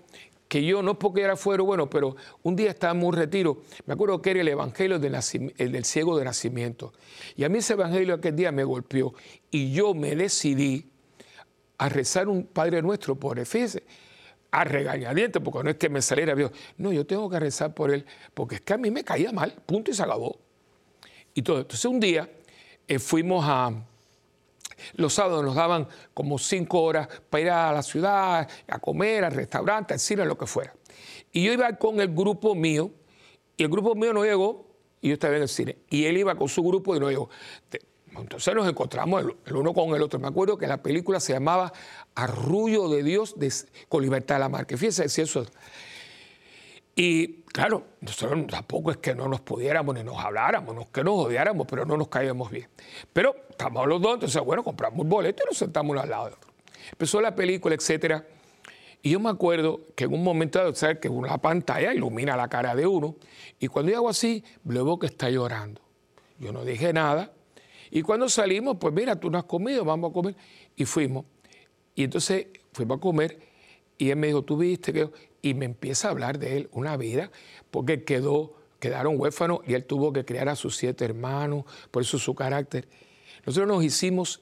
que 0.50 0.66
yo, 0.66 0.82
no 0.82 1.00
porque 1.00 1.22
era 1.22 1.38
fuera 1.38 1.64
bueno, 1.64 1.89
pero 1.89 2.16
un 2.43 2.56
día 2.56 2.72
estábamos 2.72 3.04
en 3.04 3.08
un 3.08 3.14
retiro, 3.14 3.62
me 3.86 3.93
acuerdo 3.93 4.22
que 4.22 4.32
era 4.32 4.41
el 4.41 4.47
Evangelio 4.47 5.00
del, 5.00 5.14
del 5.58 5.86
ciego 5.86 6.18
de 6.18 6.26
nacimiento. 6.26 6.91
Y 7.38 7.43
a 7.43 7.50
mí 7.50 7.60
ese 7.60 7.74
Evangelio 7.74 8.16
aquel 8.16 8.36
día 8.36 8.52
me 8.52 8.64
golpeó 8.64 9.14
y 9.52 9.72
yo 9.72 9.93
me 9.93 10.16
decidí 10.16 10.89
a 11.78 11.88
rezar 11.88 12.28
un 12.28 12.45
Padre 12.47 12.82
Nuestro 12.82 13.16
por 13.16 13.39
Efesios 13.39 13.84
a 14.52 14.64
regañadientes, 14.64 15.41
porque 15.41 15.64
no 15.64 15.70
es 15.70 15.78
que 15.78 15.89
me 15.89 16.02
saliera 16.02 16.34
Dios. 16.34 16.52
No, 16.78 16.91
yo 16.91 17.06
tengo 17.06 17.30
que 17.30 17.39
rezar 17.39 17.74
por 17.76 17.91
él, 17.91 18.06
porque 18.34 18.56
es 18.56 18.62
que 18.62 18.74
a 18.74 18.78
mí 18.78 18.89
me 18.89 19.04
caía 19.04 19.32
mal, 19.32 19.54
punto 19.66 19.91
y 19.91 19.93
se 19.93 20.02
acabó. 20.02 20.39
Y 21.36 21.43
todo. 21.43 21.60
Entonces 21.60 21.86
un 21.86 22.00
día 22.00 22.28
eh, 22.88 22.97
fuimos 22.97 23.45
a, 23.47 23.72
los 24.96 25.14
sábados 25.14 25.44
nos 25.44 25.56
daban 25.56 25.88
como 26.14 26.38
cinco 26.38 26.82
horas 26.82 27.08
para 27.30 27.42
ir 27.42 27.50
a 27.50 27.72
la 27.74 27.84
ciudad, 27.84 28.48
a 28.68 28.80
comer, 28.80 29.26
al 29.26 29.34
restaurante, 29.34 29.94
al 29.94 30.00
cine, 30.00 30.26
lo 30.26 30.38
que 30.38 30.46
fuera. 30.46 30.74
Y 31.32 31.44
yo 31.44 31.54
iba 31.54 31.72
con 31.78 32.00
el 32.00 32.14
grupo 32.14 32.56
mío, 32.56 32.92
y 33.58 33.64
el 33.64 33.70
grupo 33.70 33.96
mío 33.96 34.14
no 34.14 34.24
llegó, 34.24 34.68
y 35.02 35.10
yo 35.10 35.14
estaba 35.14 35.36
en 35.36 35.44
el 35.44 35.50
cine. 35.50 35.78
Y 35.90 36.06
él 36.06 36.18
iba 36.18 36.36
con 36.36 36.48
su 36.48 36.64
grupo 36.64 36.96
y 36.96 37.00
no 37.00 37.10
llegó. 37.10 37.30
Entonces 38.18 38.54
nos 38.56 38.68
encontramos 38.68 39.24
el, 39.46 39.56
uno 39.56 39.74
con 39.74 39.96
el 39.96 40.02
otro. 40.02 40.20
Me 40.20 40.28
acuerdo 40.28 40.58
que 40.58 40.68
la 40.68 40.82
película 40.82 41.20
se 41.20 41.34
llamaba 41.34 41.72
Arrullo 42.16 42.90
de 42.90 43.04
Dios 43.04 43.36
con 43.88 44.02
libertad 44.02 44.36
de 44.36 44.40
la 44.40 44.50
mar. 44.50 44.66
Que 44.66 44.78
fíjense 44.78 45.08
si 45.10 45.22
eso. 45.22 45.46
Y 47.02 47.43
claro, 47.43 47.86
nosotros 48.02 48.45
tampoco 48.47 48.91
es 48.91 48.97
que 48.97 49.16
no 49.16 49.30
nos 49.30 49.39
pudiéramos 49.39 49.95
ni 49.95 50.04
nos 50.04 50.18
habláramos, 50.18 50.76
no 50.76 50.82
es 50.82 50.88
que 50.89 51.02
nos 51.02 51.28
odiáramos, 51.28 51.66
pero 51.66 51.86
no 51.86 51.95
nos 51.95 52.10
caíamos 52.10 52.52
bien. 52.52 52.68
Pero 53.14 53.34
estamos 53.52 53.88
los 53.88 54.02
dos, 54.02 54.16
entonces, 54.16 54.41
bueno, 54.43 54.66
compramos 54.66 55.00
un 55.00 55.08
boleto 55.08 55.43
y 55.45 55.47
nos 55.47 55.58
sentamos 55.58 55.91
uno 55.91 56.02
al 56.02 56.10
lado 56.10 56.26
de 56.26 56.34
otro. 56.34 56.52
Empezó 56.91 57.22
la 57.22 57.34
película, 57.34 57.74
etcétera. 57.74 58.28
Y 59.02 59.12
yo 59.12 59.22
me 59.22 59.30
acuerdo 59.30 59.80
que 59.95 60.04
en 60.04 60.14
un 60.14 60.22
momento 60.22 60.60
dado, 60.60 60.76
¿sabes? 60.76 61.00
que 61.00 61.08
una 61.08 61.38
pantalla 61.38 61.93
ilumina 61.93 62.36
la 62.36 62.50
cara 62.50 62.76
de 62.76 62.86
uno, 62.86 63.16
y 63.62 63.68
cuando 63.68 63.93
yo 63.93 64.00
hago 64.00 64.10
así, 64.10 64.43
veo 64.66 65.00
que 65.00 65.06
está 65.06 65.30
llorando. 65.30 65.80
Yo 66.38 66.52
no 66.52 66.66
dije 66.66 66.91
nada. 66.91 67.32
Y 67.91 68.02
cuando 68.02 68.28
salimos, 68.28 68.76
pues 68.78 68.93
mira, 68.93 69.18
tú 69.18 69.32
no 69.32 69.38
has 69.38 69.45
comido, 69.45 69.86
vamos 69.86 70.10
a 70.10 70.14
comer. 70.14 70.36
Y 70.76 70.84
fuimos. 70.84 71.24
Y 71.95 72.04
entonces 72.04 72.47
fuimos 72.74 72.97
a 72.97 73.00
comer, 73.00 73.39
y 73.97 74.10
él 74.10 74.18
me 74.18 74.28
dijo, 74.28 74.41
¿tú 74.41 74.58
viste 74.58 74.91
que 74.91 75.10
y 75.42 75.54
me 75.54 75.66
empieza 75.66 76.08
a 76.08 76.12
hablar 76.12 76.40
de 76.40 76.58
él, 76.58 76.70
una 76.72 76.98
vida, 76.98 77.32
porque 77.72 78.04
quedó, 78.04 78.56
quedaron 78.80 79.20
huérfanos 79.20 79.60
y 79.66 79.74
él 79.74 79.86
tuvo 79.86 80.14
que 80.14 80.26
criar 80.26 80.50
a 80.50 80.56
sus 80.56 80.76
siete 80.76 81.06
hermanos, 81.06 81.66
por 81.92 82.04
eso 82.04 82.18
su 82.20 82.36
carácter. 82.36 82.88
Nosotros 83.46 83.68
nos 83.68 83.84
hicimos 83.84 84.42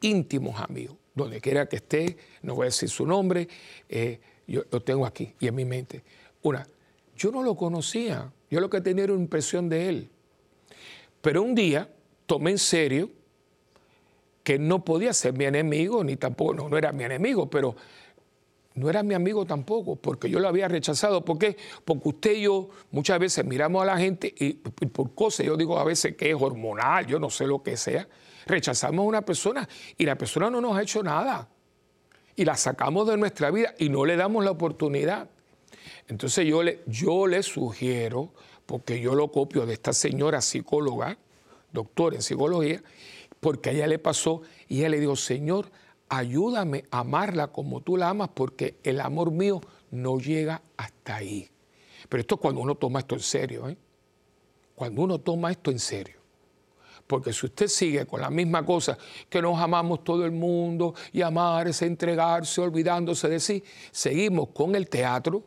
íntimos 0.00 0.60
amigos, 0.60 0.96
donde 1.14 1.40
quiera 1.40 1.66
que 1.66 1.76
esté, 1.76 2.16
no 2.42 2.54
voy 2.54 2.64
a 2.64 2.66
decir 2.66 2.88
su 2.88 3.06
nombre, 3.06 3.48
eh, 3.88 4.20
yo 4.46 4.62
lo 4.70 4.80
tengo 4.80 5.04
aquí 5.04 5.34
y 5.40 5.48
en 5.48 5.54
mi 5.54 5.64
mente. 5.64 6.02
Una, 6.42 6.66
yo 7.16 7.30
no 7.30 7.42
lo 7.42 7.56
conocía, 7.56 8.32
yo 8.50 8.60
lo 8.60 8.70
que 8.70 8.80
tenía 8.80 9.04
era 9.04 9.12
una 9.12 9.22
impresión 9.22 9.68
de 9.68 9.88
él. 9.88 10.10
Pero 11.20 11.42
un 11.42 11.54
día 11.54 11.90
tomé 12.26 12.52
en 12.52 12.58
serio 12.58 13.10
que 14.44 14.58
no 14.58 14.84
podía 14.84 15.12
ser 15.12 15.34
mi 15.34 15.44
enemigo, 15.44 16.02
ni 16.04 16.16
tampoco, 16.16 16.54
no, 16.54 16.68
no 16.68 16.78
era 16.78 16.92
mi 16.92 17.04
enemigo, 17.04 17.50
pero 17.50 17.76
no 18.78 18.88
era 18.88 19.02
mi 19.02 19.14
amigo 19.14 19.44
tampoco, 19.44 19.96
porque 19.96 20.30
yo 20.30 20.38
lo 20.38 20.48
había 20.48 20.68
rechazado. 20.68 21.24
¿Por 21.24 21.38
qué? 21.38 21.56
Porque 21.84 22.08
usted 22.08 22.32
y 22.32 22.42
yo 22.42 22.68
muchas 22.90 23.18
veces 23.18 23.44
miramos 23.44 23.82
a 23.82 23.86
la 23.86 23.98
gente 23.98 24.32
y, 24.38 24.54
por 24.54 25.14
cosas, 25.14 25.46
yo 25.46 25.56
digo 25.56 25.78
a 25.78 25.84
veces 25.84 26.16
que 26.16 26.30
es 26.30 26.36
hormonal, 26.38 27.06
yo 27.06 27.18
no 27.18 27.30
sé 27.30 27.46
lo 27.46 27.62
que 27.62 27.76
sea, 27.76 28.08
rechazamos 28.46 29.04
a 29.04 29.08
una 29.08 29.22
persona 29.22 29.68
y 29.96 30.04
la 30.04 30.16
persona 30.16 30.48
no 30.50 30.60
nos 30.60 30.76
ha 30.76 30.82
hecho 30.82 31.02
nada. 31.02 31.48
Y 32.36 32.44
la 32.44 32.56
sacamos 32.56 33.08
de 33.08 33.16
nuestra 33.16 33.50
vida 33.50 33.74
y 33.78 33.88
no 33.88 34.04
le 34.06 34.16
damos 34.16 34.44
la 34.44 34.52
oportunidad. 34.52 35.28
Entonces 36.06 36.46
yo 36.46 36.62
le, 36.62 36.82
yo 36.86 37.26
le 37.26 37.42
sugiero, 37.42 38.32
porque 38.64 39.00
yo 39.00 39.14
lo 39.14 39.32
copio 39.32 39.66
de 39.66 39.72
esta 39.72 39.92
señora 39.92 40.40
psicóloga, 40.40 41.18
doctora 41.72 42.16
en 42.16 42.22
psicología, 42.22 42.82
porque 43.40 43.70
a 43.70 43.72
ella 43.72 43.86
le 43.86 43.98
pasó 43.98 44.42
y 44.68 44.78
ella 44.78 44.90
le 44.90 45.00
dijo, 45.00 45.16
Señor, 45.16 45.70
ayúdame 46.08 46.84
a 46.90 47.00
amarla 47.00 47.48
como 47.48 47.80
tú 47.80 47.96
la 47.96 48.10
amas 48.10 48.30
porque 48.34 48.78
el 48.82 49.00
amor 49.00 49.30
mío 49.30 49.60
no 49.90 50.18
llega 50.18 50.62
hasta 50.76 51.16
ahí. 51.16 51.48
Pero 52.08 52.20
esto 52.20 52.36
es 52.36 52.40
cuando 52.40 52.60
uno 52.60 52.74
toma 52.74 53.00
esto 53.00 53.14
en 53.14 53.20
serio, 53.20 53.68
¿eh? 53.68 53.76
Cuando 54.74 55.02
uno 55.02 55.18
toma 55.18 55.50
esto 55.50 55.70
en 55.70 55.78
serio. 55.78 56.18
Porque 57.06 57.32
si 57.32 57.46
usted 57.46 57.68
sigue 57.68 58.06
con 58.06 58.20
la 58.20 58.30
misma 58.30 58.64
cosa, 58.64 58.96
que 59.28 59.40
nos 59.40 59.58
amamos 59.58 60.04
todo 60.04 60.24
el 60.24 60.30
mundo 60.30 60.94
y 61.12 61.22
amarse, 61.22 61.86
entregarse, 61.86 62.60
olvidándose 62.60 63.28
de 63.28 63.40
sí, 63.40 63.64
seguimos 63.90 64.50
con 64.50 64.74
el 64.74 64.88
teatro 64.88 65.42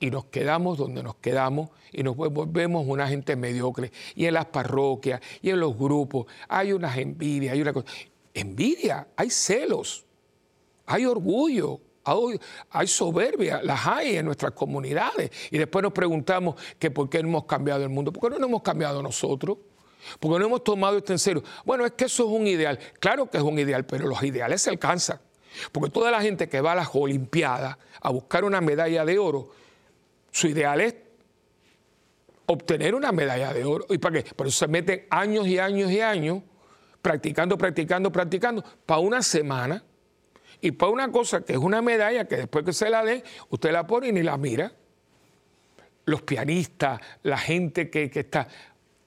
y 0.00 0.10
nos 0.10 0.26
quedamos 0.26 0.78
donde 0.78 1.02
nos 1.02 1.16
quedamos 1.16 1.70
y 1.92 2.02
nos 2.02 2.16
volvemos 2.16 2.86
una 2.86 3.06
gente 3.08 3.36
mediocre. 3.36 3.92
Y 4.14 4.24
en 4.24 4.34
las 4.34 4.46
parroquias 4.46 5.20
y 5.42 5.50
en 5.50 5.60
los 5.60 5.76
grupos 5.76 6.26
hay 6.48 6.72
unas 6.72 6.96
envidias, 6.96 7.52
hay 7.52 7.60
una 7.60 7.74
cosa 7.74 7.86
envidia, 8.40 9.08
hay 9.16 9.30
celos, 9.30 10.04
hay 10.84 11.06
orgullo, 11.06 11.80
hay 12.70 12.86
soberbia, 12.86 13.60
las 13.62 13.86
hay 13.86 14.16
en 14.16 14.26
nuestras 14.26 14.52
comunidades. 14.52 15.30
Y 15.50 15.58
después 15.58 15.82
nos 15.82 15.92
preguntamos 15.92 16.54
que 16.78 16.90
por 16.90 17.08
qué 17.08 17.22
no 17.22 17.28
hemos 17.28 17.44
cambiado 17.46 17.82
el 17.82 17.88
mundo. 17.88 18.12
¿Por 18.12 18.22
qué 18.22 18.34
no 18.34 18.40
nos 18.40 18.48
hemos 18.48 18.62
cambiado 18.62 19.02
nosotros? 19.02 19.58
Porque 20.20 20.38
no 20.38 20.46
hemos 20.46 20.62
tomado 20.62 20.98
esto 20.98 21.12
en 21.12 21.18
serio. 21.18 21.42
Bueno, 21.64 21.84
es 21.84 21.92
que 21.92 22.04
eso 22.04 22.24
es 22.24 22.30
un 22.30 22.46
ideal. 22.46 22.78
Claro 23.00 23.28
que 23.28 23.38
es 23.38 23.42
un 23.42 23.58
ideal, 23.58 23.84
pero 23.86 24.06
los 24.06 24.22
ideales 24.22 24.62
se 24.62 24.70
alcanzan. 24.70 25.18
Porque 25.72 25.90
toda 25.90 26.10
la 26.10 26.20
gente 26.20 26.48
que 26.48 26.60
va 26.60 26.72
a 26.72 26.76
las 26.76 26.88
Olimpiadas 26.92 27.76
a 28.00 28.10
buscar 28.10 28.44
una 28.44 28.60
medalla 28.60 29.04
de 29.04 29.18
oro, 29.18 29.50
su 30.30 30.46
ideal 30.46 30.80
es 30.82 30.94
obtener 32.44 32.94
una 32.94 33.10
medalla 33.10 33.52
de 33.52 33.64
oro. 33.64 33.86
¿Y 33.88 33.98
para 33.98 34.22
qué? 34.22 34.34
Por 34.34 34.46
eso 34.46 34.58
se 34.58 34.68
meten 34.68 35.06
años 35.10 35.46
y 35.48 35.58
años 35.58 35.90
y 35.90 36.00
años 36.00 36.42
practicando, 37.06 37.56
practicando, 37.56 38.10
practicando, 38.10 38.64
para 38.84 38.98
una 38.98 39.22
semana 39.22 39.80
y 40.60 40.72
para 40.72 40.90
una 40.90 41.12
cosa 41.12 41.40
que 41.40 41.52
es 41.52 41.58
una 41.58 41.80
medalla 41.80 42.26
que 42.26 42.36
después 42.36 42.64
que 42.64 42.72
se 42.72 42.90
la 42.90 43.04
dé, 43.04 43.22
usted 43.48 43.70
la 43.70 43.86
pone 43.86 44.08
y 44.08 44.12
ni 44.12 44.24
la 44.24 44.36
mira. 44.36 44.72
Los 46.04 46.22
pianistas, 46.22 47.00
la 47.22 47.38
gente 47.38 47.90
que, 47.90 48.10
está 48.12 48.48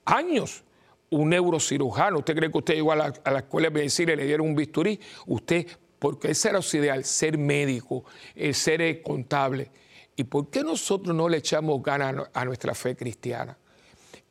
años, 0.06 0.64
un 1.10 1.32
neurocirujano, 1.32 2.20
usted 2.20 2.38
cree 2.38 2.50
que 2.50 2.58
usted 2.60 2.76
llegó 2.76 2.94
a 2.94 2.96
la, 2.96 3.14
a 3.22 3.32
la 3.32 3.40
escuela 3.40 3.68
de 3.68 3.74
medicina 3.74 4.14
y 4.14 4.16
le 4.16 4.26
dieron 4.26 4.48
un 4.48 4.56
bisturí, 4.56 4.98
usted, 5.26 5.68
porque 6.00 6.32
ese 6.32 6.52
era 6.52 6.62
su 6.62 6.78
ideal, 6.78 7.04
ser 7.04 7.38
médico, 7.38 8.06
eh, 8.34 8.54
ser 8.54 8.82
eh, 8.82 9.02
contable. 9.02 9.72
¿Y 10.16 10.24
por 10.24 10.50
qué 10.50 10.64
nosotros 10.64 11.14
no 11.14 11.28
le 11.28 11.40
echamos 11.40 11.84
ganas 11.84 12.30
a 12.34 12.46
nuestra 12.46 12.74
fe 12.74 12.96
cristiana? 12.96 13.58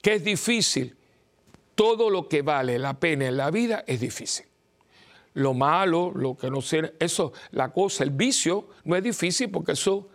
Que 0.00 0.14
es 0.14 0.24
difícil, 0.24 0.96
todo 1.78 2.10
lo 2.10 2.28
que 2.28 2.42
vale 2.42 2.76
la 2.76 2.98
pena 2.98 3.28
en 3.28 3.36
la 3.36 3.52
vida 3.52 3.84
es 3.86 4.00
difícil. 4.00 4.46
Lo 5.34 5.54
malo, 5.54 6.10
lo 6.12 6.36
que 6.36 6.50
no 6.50 6.60
sé, 6.60 6.94
eso, 6.98 7.32
la 7.52 7.72
cosa, 7.72 8.02
el 8.02 8.10
vicio, 8.10 8.70
no 8.82 8.96
es 8.96 9.02
difícil 9.04 9.48
porque 9.48 9.72
eso 9.72 10.08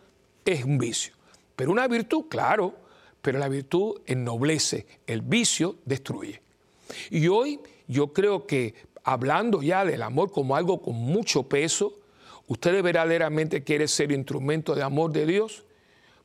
es 0.43 0.65
un 0.65 0.77
vicio. 0.77 1.13
Pero 1.55 1.71
una 1.71 1.87
virtud, 1.87 2.25
claro, 2.27 2.75
pero 3.21 3.39
la 3.39 3.47
virtud 3.47 4.01
ennoblece, 4.05 4.85
el 5.07 5.21
vicio 5.21 5.77
destruye. 5.85 6.41
Y 7.09 7.29
hoy 7.29 7.61
yo 7.87 8.11
creo 8.11 8.45
que 8.45 8.73
hablando 9.05 9.61
ya 9.61 9.85
del 9.85 10.01
amor 10.01 10.33
como 10.33 10.57
algo 10.57 10.81
con 10.81 10.95
mucho 10.95 11.43
peso, 11.43 11.97
usted 12.47 12.83
verdaderamente 12.83 13.63
quiere 13.63 13.87
ser 13.87 14.11
instrumento 14.11 14.75
de 14.75 14.83
amor 14.83 15.13
de 15.13 15.25
Dios, 15.25 15.63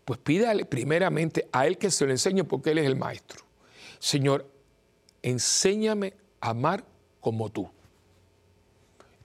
pues 0.04 0.18
pídale 0.18 0.64
primeramente 0.64 1.48
a 1.52 1.68
Él 1.68 1.78
que 1.78 1.92
se 1.92 2.06
lo 2.06 2.10
enseñe 2.10 2.42
porque 2.42 2.72
Él 2.72 2.78
es 2.78 2.86
el 2.86 2.96
maestro. 2.96 3.44
Señor, 4.00 4.57
enséñame 5.22 6.14
a 6.40 6.50
amar 6.50 6.84
como 7.20 7.50
tú. 7.50 7.68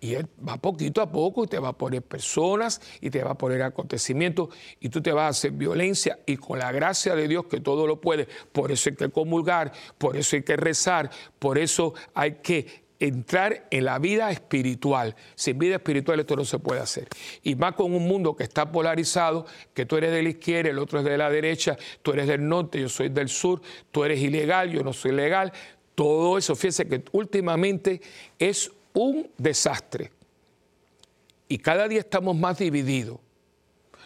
Y 0.04 0.16
Él 0.16 0.28
va 0.46 0.58
poquito 0.58 1.02
a 1.02 1.10
poco 1.10 1.46
y 1.46 1.48
te 1.48 1.58
va 1.60 1.70
a 1.70 1.78
poner 1.78 2.02
personas 2.02 2.82
y 3.00 3.10
te 3.10 3.24
va 3.24 3.32
a 3.32 3.38
poner 3.38 3.62
acontecimientos 3.62 4.50
y 4.82 4.90
tú 4.90 5.02
te 5.02 5.14
vas 5.14 5.24
a 5.24 5.28
hacer 5.30 5.52
violencia 5.52 6.20
y 6.26 6.36
con 6.36 6.60
la 6.60 6.74
gracia 6.74 7.16
de 7.16 7.26
Dios 7.26 7.46
que 7.46 7.62
todo 7.62 7.88
lo 7.88 8.02
puede. 8.02 8.28
Por 8.52 8.74
eso 8.74 8.90
hay 8.90 8.98
que 8.98 9.10
comulgar, 9.10 9.72
por 9.98 10.18
eso 10.18 10.36
hay 10.36 10.44
que 10.44 10.58
rezar, 10.58 11.10
por 11.40 11.58
eso 11.58 11.94
hay 12.14 12.34
que 12.44 12.84
entrar 13.00 13.68
en 13.72 13.86
la 13.86 13.98
vida 14.00 14.30
espiritual. 14.32 15.16
Sin 15.36 15.58
vida 15.58 15.76
espiritual 15.76 16.20
esto 16.20 16.36
no 16.36 16.44
se 16.46 16.60
puede 16.60 16.82
hacer. 16.82 17.08
Y 17.42 17.56
más 17.56 17.74
con 17.74 17.94
un 17.94 18.06
mundo 18.06 18.36
que 18.36 18.44
está 18.44 18.72
polarizado, 18.72 19.46
que 19.74 19.86
tú 19.86 19.98
eres 19.98 20.12
de 20.12 20.24
la 20.24 20.30
izquierda, 20.30 20.70
el 20.70 20.80
otro 20.80 21.00
es 21.00 21.06
de 21.06 21.18
la 21.18 21.30
derecha, 21.30 21.78
tú 22.02 22.12
eres 22.12 22.28
del 22.28 22.46
norte, 22.48 22.80
yo 22.80 22.90
soy 22.90 23.10
del 23.10 23.30
sur, 23.30 23.62
tú 23.92 24.04
eres 24.04 24.20
ilegal, 24.22 24.70
yo 24.70 24.84
no 24.84 24.94
soy 24.94 25.12
legal. 25.12 25.54
Todo 25.96 26.38
eso, 26.38 26.56
fíjense 26.56 26.88
que 26.88 27.04
últimamente 27.12 28.02
es 28.40 28.72
un 28.94 29.30
desastre. 29.38 30.12
Y 31.48 31.60
cada 31.60 31.88
día 31.88 32.00
estamos 32.00 32.36
más 32.36 32.58
divididos. 32.58 33.20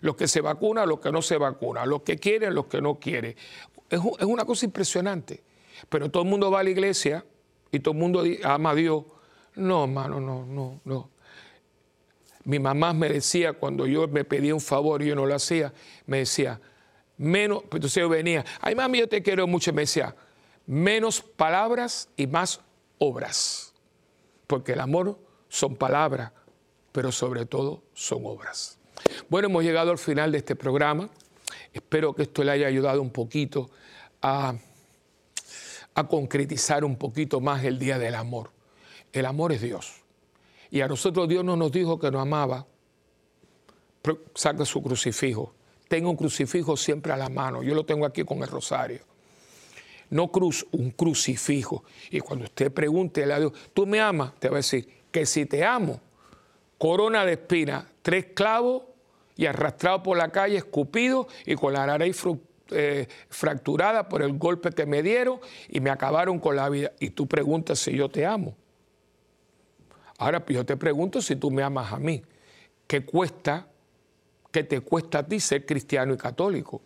Los 0.01 0.15
que 0.15 0.27
se 0.27 0.41
vacunan, 0.41 0.87
los 0.87 0.99
que 0.99 1.11
no 1.11 1.21
se 1.21 1.37
vacunan, 1.37 1.89
los 1.89 2.01
que 2.01 2.17
quieren, 2.17 2.53
los 2.53 2.65
que 2.65 2.81
no 2.81 2.95
quieren. 2.95 3.35
Es, 3.89 3.99
una 3.99 4.45
cosa 4.45 4.65
impresionante. 4.65 5.43
Pero 5.89 6.09
todo 6.11 6.23
el 6.23 6.29
mundo 6.29 6.51
va 6.51 6.59
a 6.59 6.63
la 6.63 6.69
iglesia 6.69 7.23
y 7.71 7.79
todo 7.79 7.93
el 7.93 7.99
mundo 7.99 8.23
ama 8.43 8.71
a 8.71 8.75
Dios. 8.75 9.03
No, 9.55 9.85
hermano, 9.85 10.19
no, 10.19 10.45
no, 10.45 10.81
no. 10.83 11.09
Mi 12.43 12.59
mamá 12.59 12.93
me 12.93 13.09
decía, 13.09 13.53
cuando 13.53 13.87
yo 13.87 14.07
me 14.07 14.23
pedía 14.23 14.53
un 14.53 14.61
favor 14.61 15.01
y 15.01 15.07
yo 15.07 15.15
no 15.15 15.25
lo 15.25 15.35
hacía, 15.35 15.73
me 16.05 16.19
decía, 16.19 16.59
menos, 17.17 17.63
pues 17.63 17.79
entonces 17.79 18.01
yo 18.01 18.07
venía, 18.07 18.45
ay 18.61 18.75
mami, 18.75 18.99
yo 18.99 19.09
te 19.09 19.21
quiero 19.21 19.47
mucho, 19.47 19.73
me 19.73 19.81
decía, 19.81 20.15
menos 20.67 21.21
palabras 21.21 22.09
y 22.15 22.27
más 22.27 22.61
obras. 22.99 23.73
Porque 24.45 24.73
el 24.73 24.79
amor 24.79 25.17
son 25.49 25.75
palabras, 25.75 26.31
pero 26.91 27.11
sobre 27.11 27.45
todo 27.45 27.83
son 27.93 28.25
obras. 28.25 28.77
Bueno, 29.29 29.47
hemos 29.47 29.63
llegado 29.63 29.91
al 29.91 29.97
final 29.97 30.31
de 30.31 30.39
este 30.39 30.55
programa. 30.55 31.09
Espero 31.73 32.13
que 32.13 32.23
esto 32.23 32.43
le 32.43 32.51
haya 32.51 32.67
ayudado 32.67 33.01
un 33.01 33.09
poquito 33.09 33.69
a 34.21 34.55
concretizar 36.09 36.83
un 36.83 36.95
poquito 36.95 37.39
más 37.39 37.63
el 37.63 37.79
día 37.79 37.97
del 37.97 38.15
amor. 38.15 38.51
El 39.11 39.25
amor 39.25 39.51
es 39.51 39.61
Dios. 39.61 40.01
Y 40.69 40.81
a 40.81 40.87
nosotros 40.87 41.27
Dios 41.27 41.43
no 41.43 41.55
nos 41.55 41.71
dijo 41.71 41.97
que 41.97 42.11
nos 42.11 42.21
amaba. 42.21 42.65
Saca 44.35 44.65
su 44.65 44.81
crucifijo. 44.81 45.53
Tenga 45.87 46.09
un 46.09 46.17
crucifijo 46.17 46.75
siempre 46.75 47.13
a 47.13 47.17
la 47.17 47.29
mano. 47.29 47.63
Yo 47.63 47.73
lo 47.73 47.85
tengo 47.85 48.05
aquí 48.05 48.23
con 48.23 48.39
el 48.43 48.47
rosario. 48.47 48.99
No 50.09 50.31
cruz, 50.31 50.65
un 50.71 50.91
crucifijo. 50.91 51.83
Y 52.09 52.19
cuando 52.19 52.45
usted 52.45 52.71
pregunte 52.71 53.31
a 53.31 53.39
Dios, 53.39 53.51
¿tú 53.73 53.85
me 53.85 53.99
amas? 53.99 54.33
Te 54.39 54.49
va 54.49 54.55
a 54.55 54.57
decir 54.57 54.87
que 55.11 55.25
si 55.25 55.45
te 55.45 55.65
amo, 55.65 55.99
corona 56.77 57.25
de 57.25 57.33
espina, 57.33 57.89
tres 58.01 58.27
clavos 58.33 58.83
y 59.35 59.45
arrastrado 59.45 60.03
por 60.03 60.17
la 60.17 60.29
calle, 60.29 60.57
escupido 60.57 61.27
y 61.45 61.55
con 61.55 61.73
la 61.73 61.85
nariz 61.85 62.21
eh, 62.71 63.07
fracturada 63.29 64.09
por 64.09 64.21
el 64.21 64.37
golpe 64.37 64.71
que 64.71 64.85
me 64.85 65.03
dieron 65.03 65.39
y 65.69 65.79
me 65.79 65.89
acabaron 65.89 66.39
con 66.39 66.55
la 66.55 66.69
vida. 66.69 66.91
Y 66.99 67.11
tú 67.11 67.27
preguntas 67.27 67.79
si 67.79 67.95
yo 67.95 68.09
te 68.09 68.25
amo. 68.25 68.55
Ahora 70.17 70.43
yo 70.47 70.65
te 70.65 70.75
pregunto 70.75 71.21
si 71.21 71.35
tú 71.35 71.51
me 71.51 71.63
amas 71.63 71.93
a 71.93 71.99
mí. 71.99 72.23
¿Qué 72.87 73.05
cuesta, 73.05 73.67
qué 74.51 74.63
te 74.63 74.81
cuesta 74.81 75.19
a 75.19 75.27
ti 75.27 75.39
ser 75.39 75.65
cristiano 75.65 76.13
y 76.13 76.17
católico? 76.17 76.81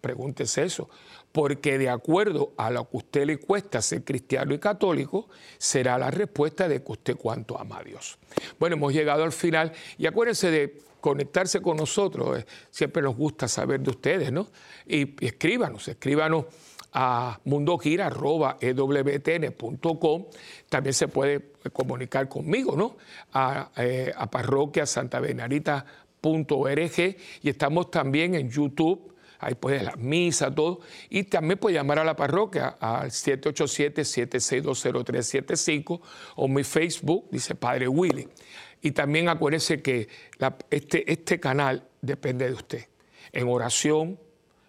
Pregúntese 0.00 0.64
eso, 0.64 0.88
porque 1.32 1.78
de 1.78 1.88
acuerdo 1.88 2.52
a 2.56 2.70
lo 2.70 2.88
que 2.88 2.96
usted 2.96 3.26
le 3.26 3.38
cuesta 3.38 3.82
ser 3.82 4.04
cristiano 4.04 4.54
y 4.54 4.58
católico, 4.58 5.28
será 5.58 5.98
la 5.98 6.10
respuesta 6.10 6.68
de 6.68 6.82
que 6.82 6.92
usted 6.92 7.16
cuánto 7.16 7.58
ama 7.58 7.78
a 7.78 7.84
Dios. 7.84 8.18
Bueno, 8.58 8.76
hemos 8.76 8.92
llegado 8.92 9.22
al 9.22 9.32
final 9.32 9.72
y 9.96 10.06
acuérdense 10.06 10.50
de 10.50 10.82
conectarse 11.00 11.62
con 11.62 11.76
nosotros. 11.76 12.40
Eh, 12.40 12.46
siempre 12.70 13.02
nos 13.02 13.16
gusta 13.16 13.46
saber 13.48 13.80
de 13.80 13.90
ustedes, 13.90 14.30
¿no? 14.32 14.48
Y, 14.86 15.14
escríbanos, 15.24 15.88
escríbanos 15.88 16.44
a 16.92 17.38
mundogira.ewtn.com. 17.44 20.24
También 20.68 20.94
se 20.94 21.08
puede 21.08 21.52
comunicar 21.72 22.28
conmigo, 22.28 22.76
¿no? 22.76 22.96
A, 23.32 23.70
eh, 23.76 24.12
parroquia 24.30 24.84
y 27.42 27.48
estamos 27.48 27.90
también 27.90 28.34
en 28.34 28.50
YouTube. 28.50 29.10
Ahí 29.40 29.54
puede 29.54 29.82
la 29.82 29.96
misa, 29.96 30.54
todo. 30.54 30.80
Y 31.08 31.22
también 31.24 31.58
puede 31.58 31.76
llamar 31.76 31.98
a 31.98 32.04
la 32.04 32.14
parroquia 32.14 32.76
al 32.78 33.10
787-7620375 33.10 36.00
o 36.36 36.48
mi 36.48 36.62
Facebook, 36.62 37.24
dice 37.30 37.54
Padre 37.54 37.88
Willy. 37.88 38.28
Y 38.82 38.90
también 38.92 39.30
acuérdese 39.30 39.80
que 39.80 40.08
este, 40.70 41.10
este 41.10 41.40
canal 41.40 41.88
depende 42.02 42.44
de 42.46 42.52
usted, 42.52 42.84
en 43.32 43.48
oración, 43.48 44.20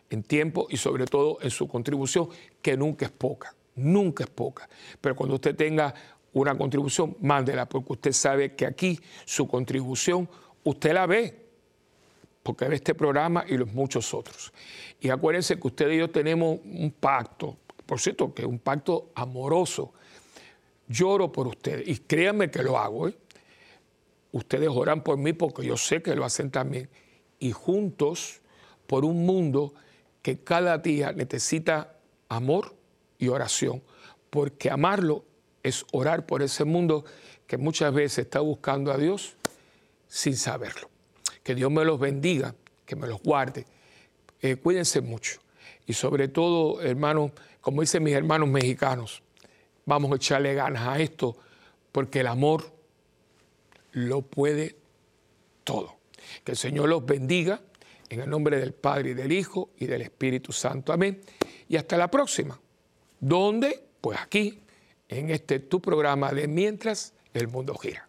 en 0.09 0.23
tiempo 0.23 0.67
y 0.69 0.77
sobre 0.77 1.05
todo 1.05 1.37
en 1.41 1.49
su 1.49 1.67
contribución, 1.67 2.29
que 2.61 2.77
nunca 2.77 3.05
es 3.05 3.11
poca, 3.11 3.53
nunca 3.75 4.23
es 4.23 4.29
poca. 4.29 4.69
Pero 4.99 5.15
cuando 5.15 5.35
usted 5.35 5.55
tenga 5.55 5.93
una 6.33 6.57
contribución, 6.57 7.15
mándela, 7.19 7.67
porque 7.67 7.93
usted 7.93 8.11
sabe 8.13 8.55
que 8.55 8.65
aquí 8.65 8.99
su 9.25 9.47
contribución, 9.47 10.29
usted 10.63 10.93
la 10.93 11.05
ve, 11.05 11.40
porque 12.43 12.67
ve 12.67 12.75
este 12.75 12.95
programa 12.95 13.45
y 13.47 13.57
los 13.57 13.71
muchos 13.71 14.13
otros. 14.13 14.51
Y 14.99 15.09
acuérdense 15.09 15.59
que 15.59 15.67
usted 15.67 15.91
y 15.91 15.97
yo 15.97 16.09
tenemos 16.09 16.59
un 16.63 16.91
pacto, 16.99 17.57
por 17.85 17.99
cierto, 17.99 18.33
que 18.33 18.43
es 18.43 18.47
un 18.47 18.59
pacto 18.59 19.11
amoroso. 19.15 19.93
Lloro 20.87 21.31
por 21.31 21.47
ustedes 21.47 21.87
y 21.87 21.97
créanme 21.99 22.49
que 22.49 22.63
lo 22.63 22.77
hago. 22.77 23.07
¿eh? 23.07 23.15
ustedes 24.31 24.69
oran 24.71 25.03
por 25.03 25.17
mí 25.17 25.33
porque 25.33 25.65
yo 25.65 25.77
sé 25.77 26.01
que 26.01 26.15
lo 26.15 26.25
hacen 26.25 26.51
también. 26.51 26.89
Y 27.39 27.51
juntos 27.51 28.41
por 28.87 29.05
un 29.05 29.25
mundo 29.25 29.73
que 30.21 30.39
cada 30.39 30.77
día 30.77 31.11
necesita 31.11 31.95
amor 32.29 32.75
y 33.17 33.27
oración, 33.27 33.81
porque 34.29 34.69
amarlo 34.69 35.25
es 35.63 35.85
orar 35.91 36.25
por 36.25 36.41
ese 36.41 36.63
mundo 36.63 37.05
que 37.47 37.57
muchas 37.57 37.93
veces 37.93 38.25
está 38.25 38.39
buscando 38.39 38.91
a 38.91 38.97
Dios 38.97 39.35
sin 40.07 40.35
saberlo. 40.35 40.90
Que 41.51 41.55
Dios 41.55 41.69
me 41.69 41.83
los 41.83 41.99
bendiga, 41.99 42.55
que 42.85 42.95
me 42.95 43.07
los 43.07 43.21
guarde. 43.21 43.65
Eh, 44.41 44.55
cuídense 44.55 45.01
mucho. 45.01 45.41
Y 45.85 45.91
sobre 45.91 46.29
todo, 46.29 46.81
hermanos, 46.81 47.33
como 47.59 47.81
dicen 47.81 48.03
mis 48.03 48.13
hermanos 48.13 48.47
mexicanos, 48.47 49.21
vamos 49.85 50.13
a 50.13 50.15
echarle 50.15 50.53
ganas 50.53 50.87
a 50.87 50.97
esto, 50.99 51.35
porque 51.91 52.21
el 52.21 52.27
amor 52.27 52.71
lo 53.91 54.21
puede 54.21 54.77
todo. 55.65 55.97
Que 56.45 56.53
el 56.53 56.57
Señor 56.57 56.87
los 56.87 57.05
bendiga 57.05 57.59
en 58.07 58.21
el 58.21 58.29
nombre 58.29 58.57
del 58.57 58.71
Padre 58.71 59.09
y 59.09 59.13
del 59.13 59.33
Hijo 59.33 59.71
y 59.77 59.87
del 59.87 60.03
Espíritu 60.03 60.53
Santo. 60.53 60.93
Amén. 60.93 61.19
Y 61.67 61.75
hasta 61.75 61.97
la 61.97 62.09
próxima. 62.09 62.57
¿Dónde? 63.19 63.83
Pues 63.99 64.17
aquí, 64.21 64.61
en 65.09 65.29
este 65.29 65.59
tu 65.59 65.81
programa 65.81 66.31
de 66.31 66.47
Mientras 66.47 67.13
el 67.33 67.49
Mundo 67.49 67.75
Gira. 67.75 68.07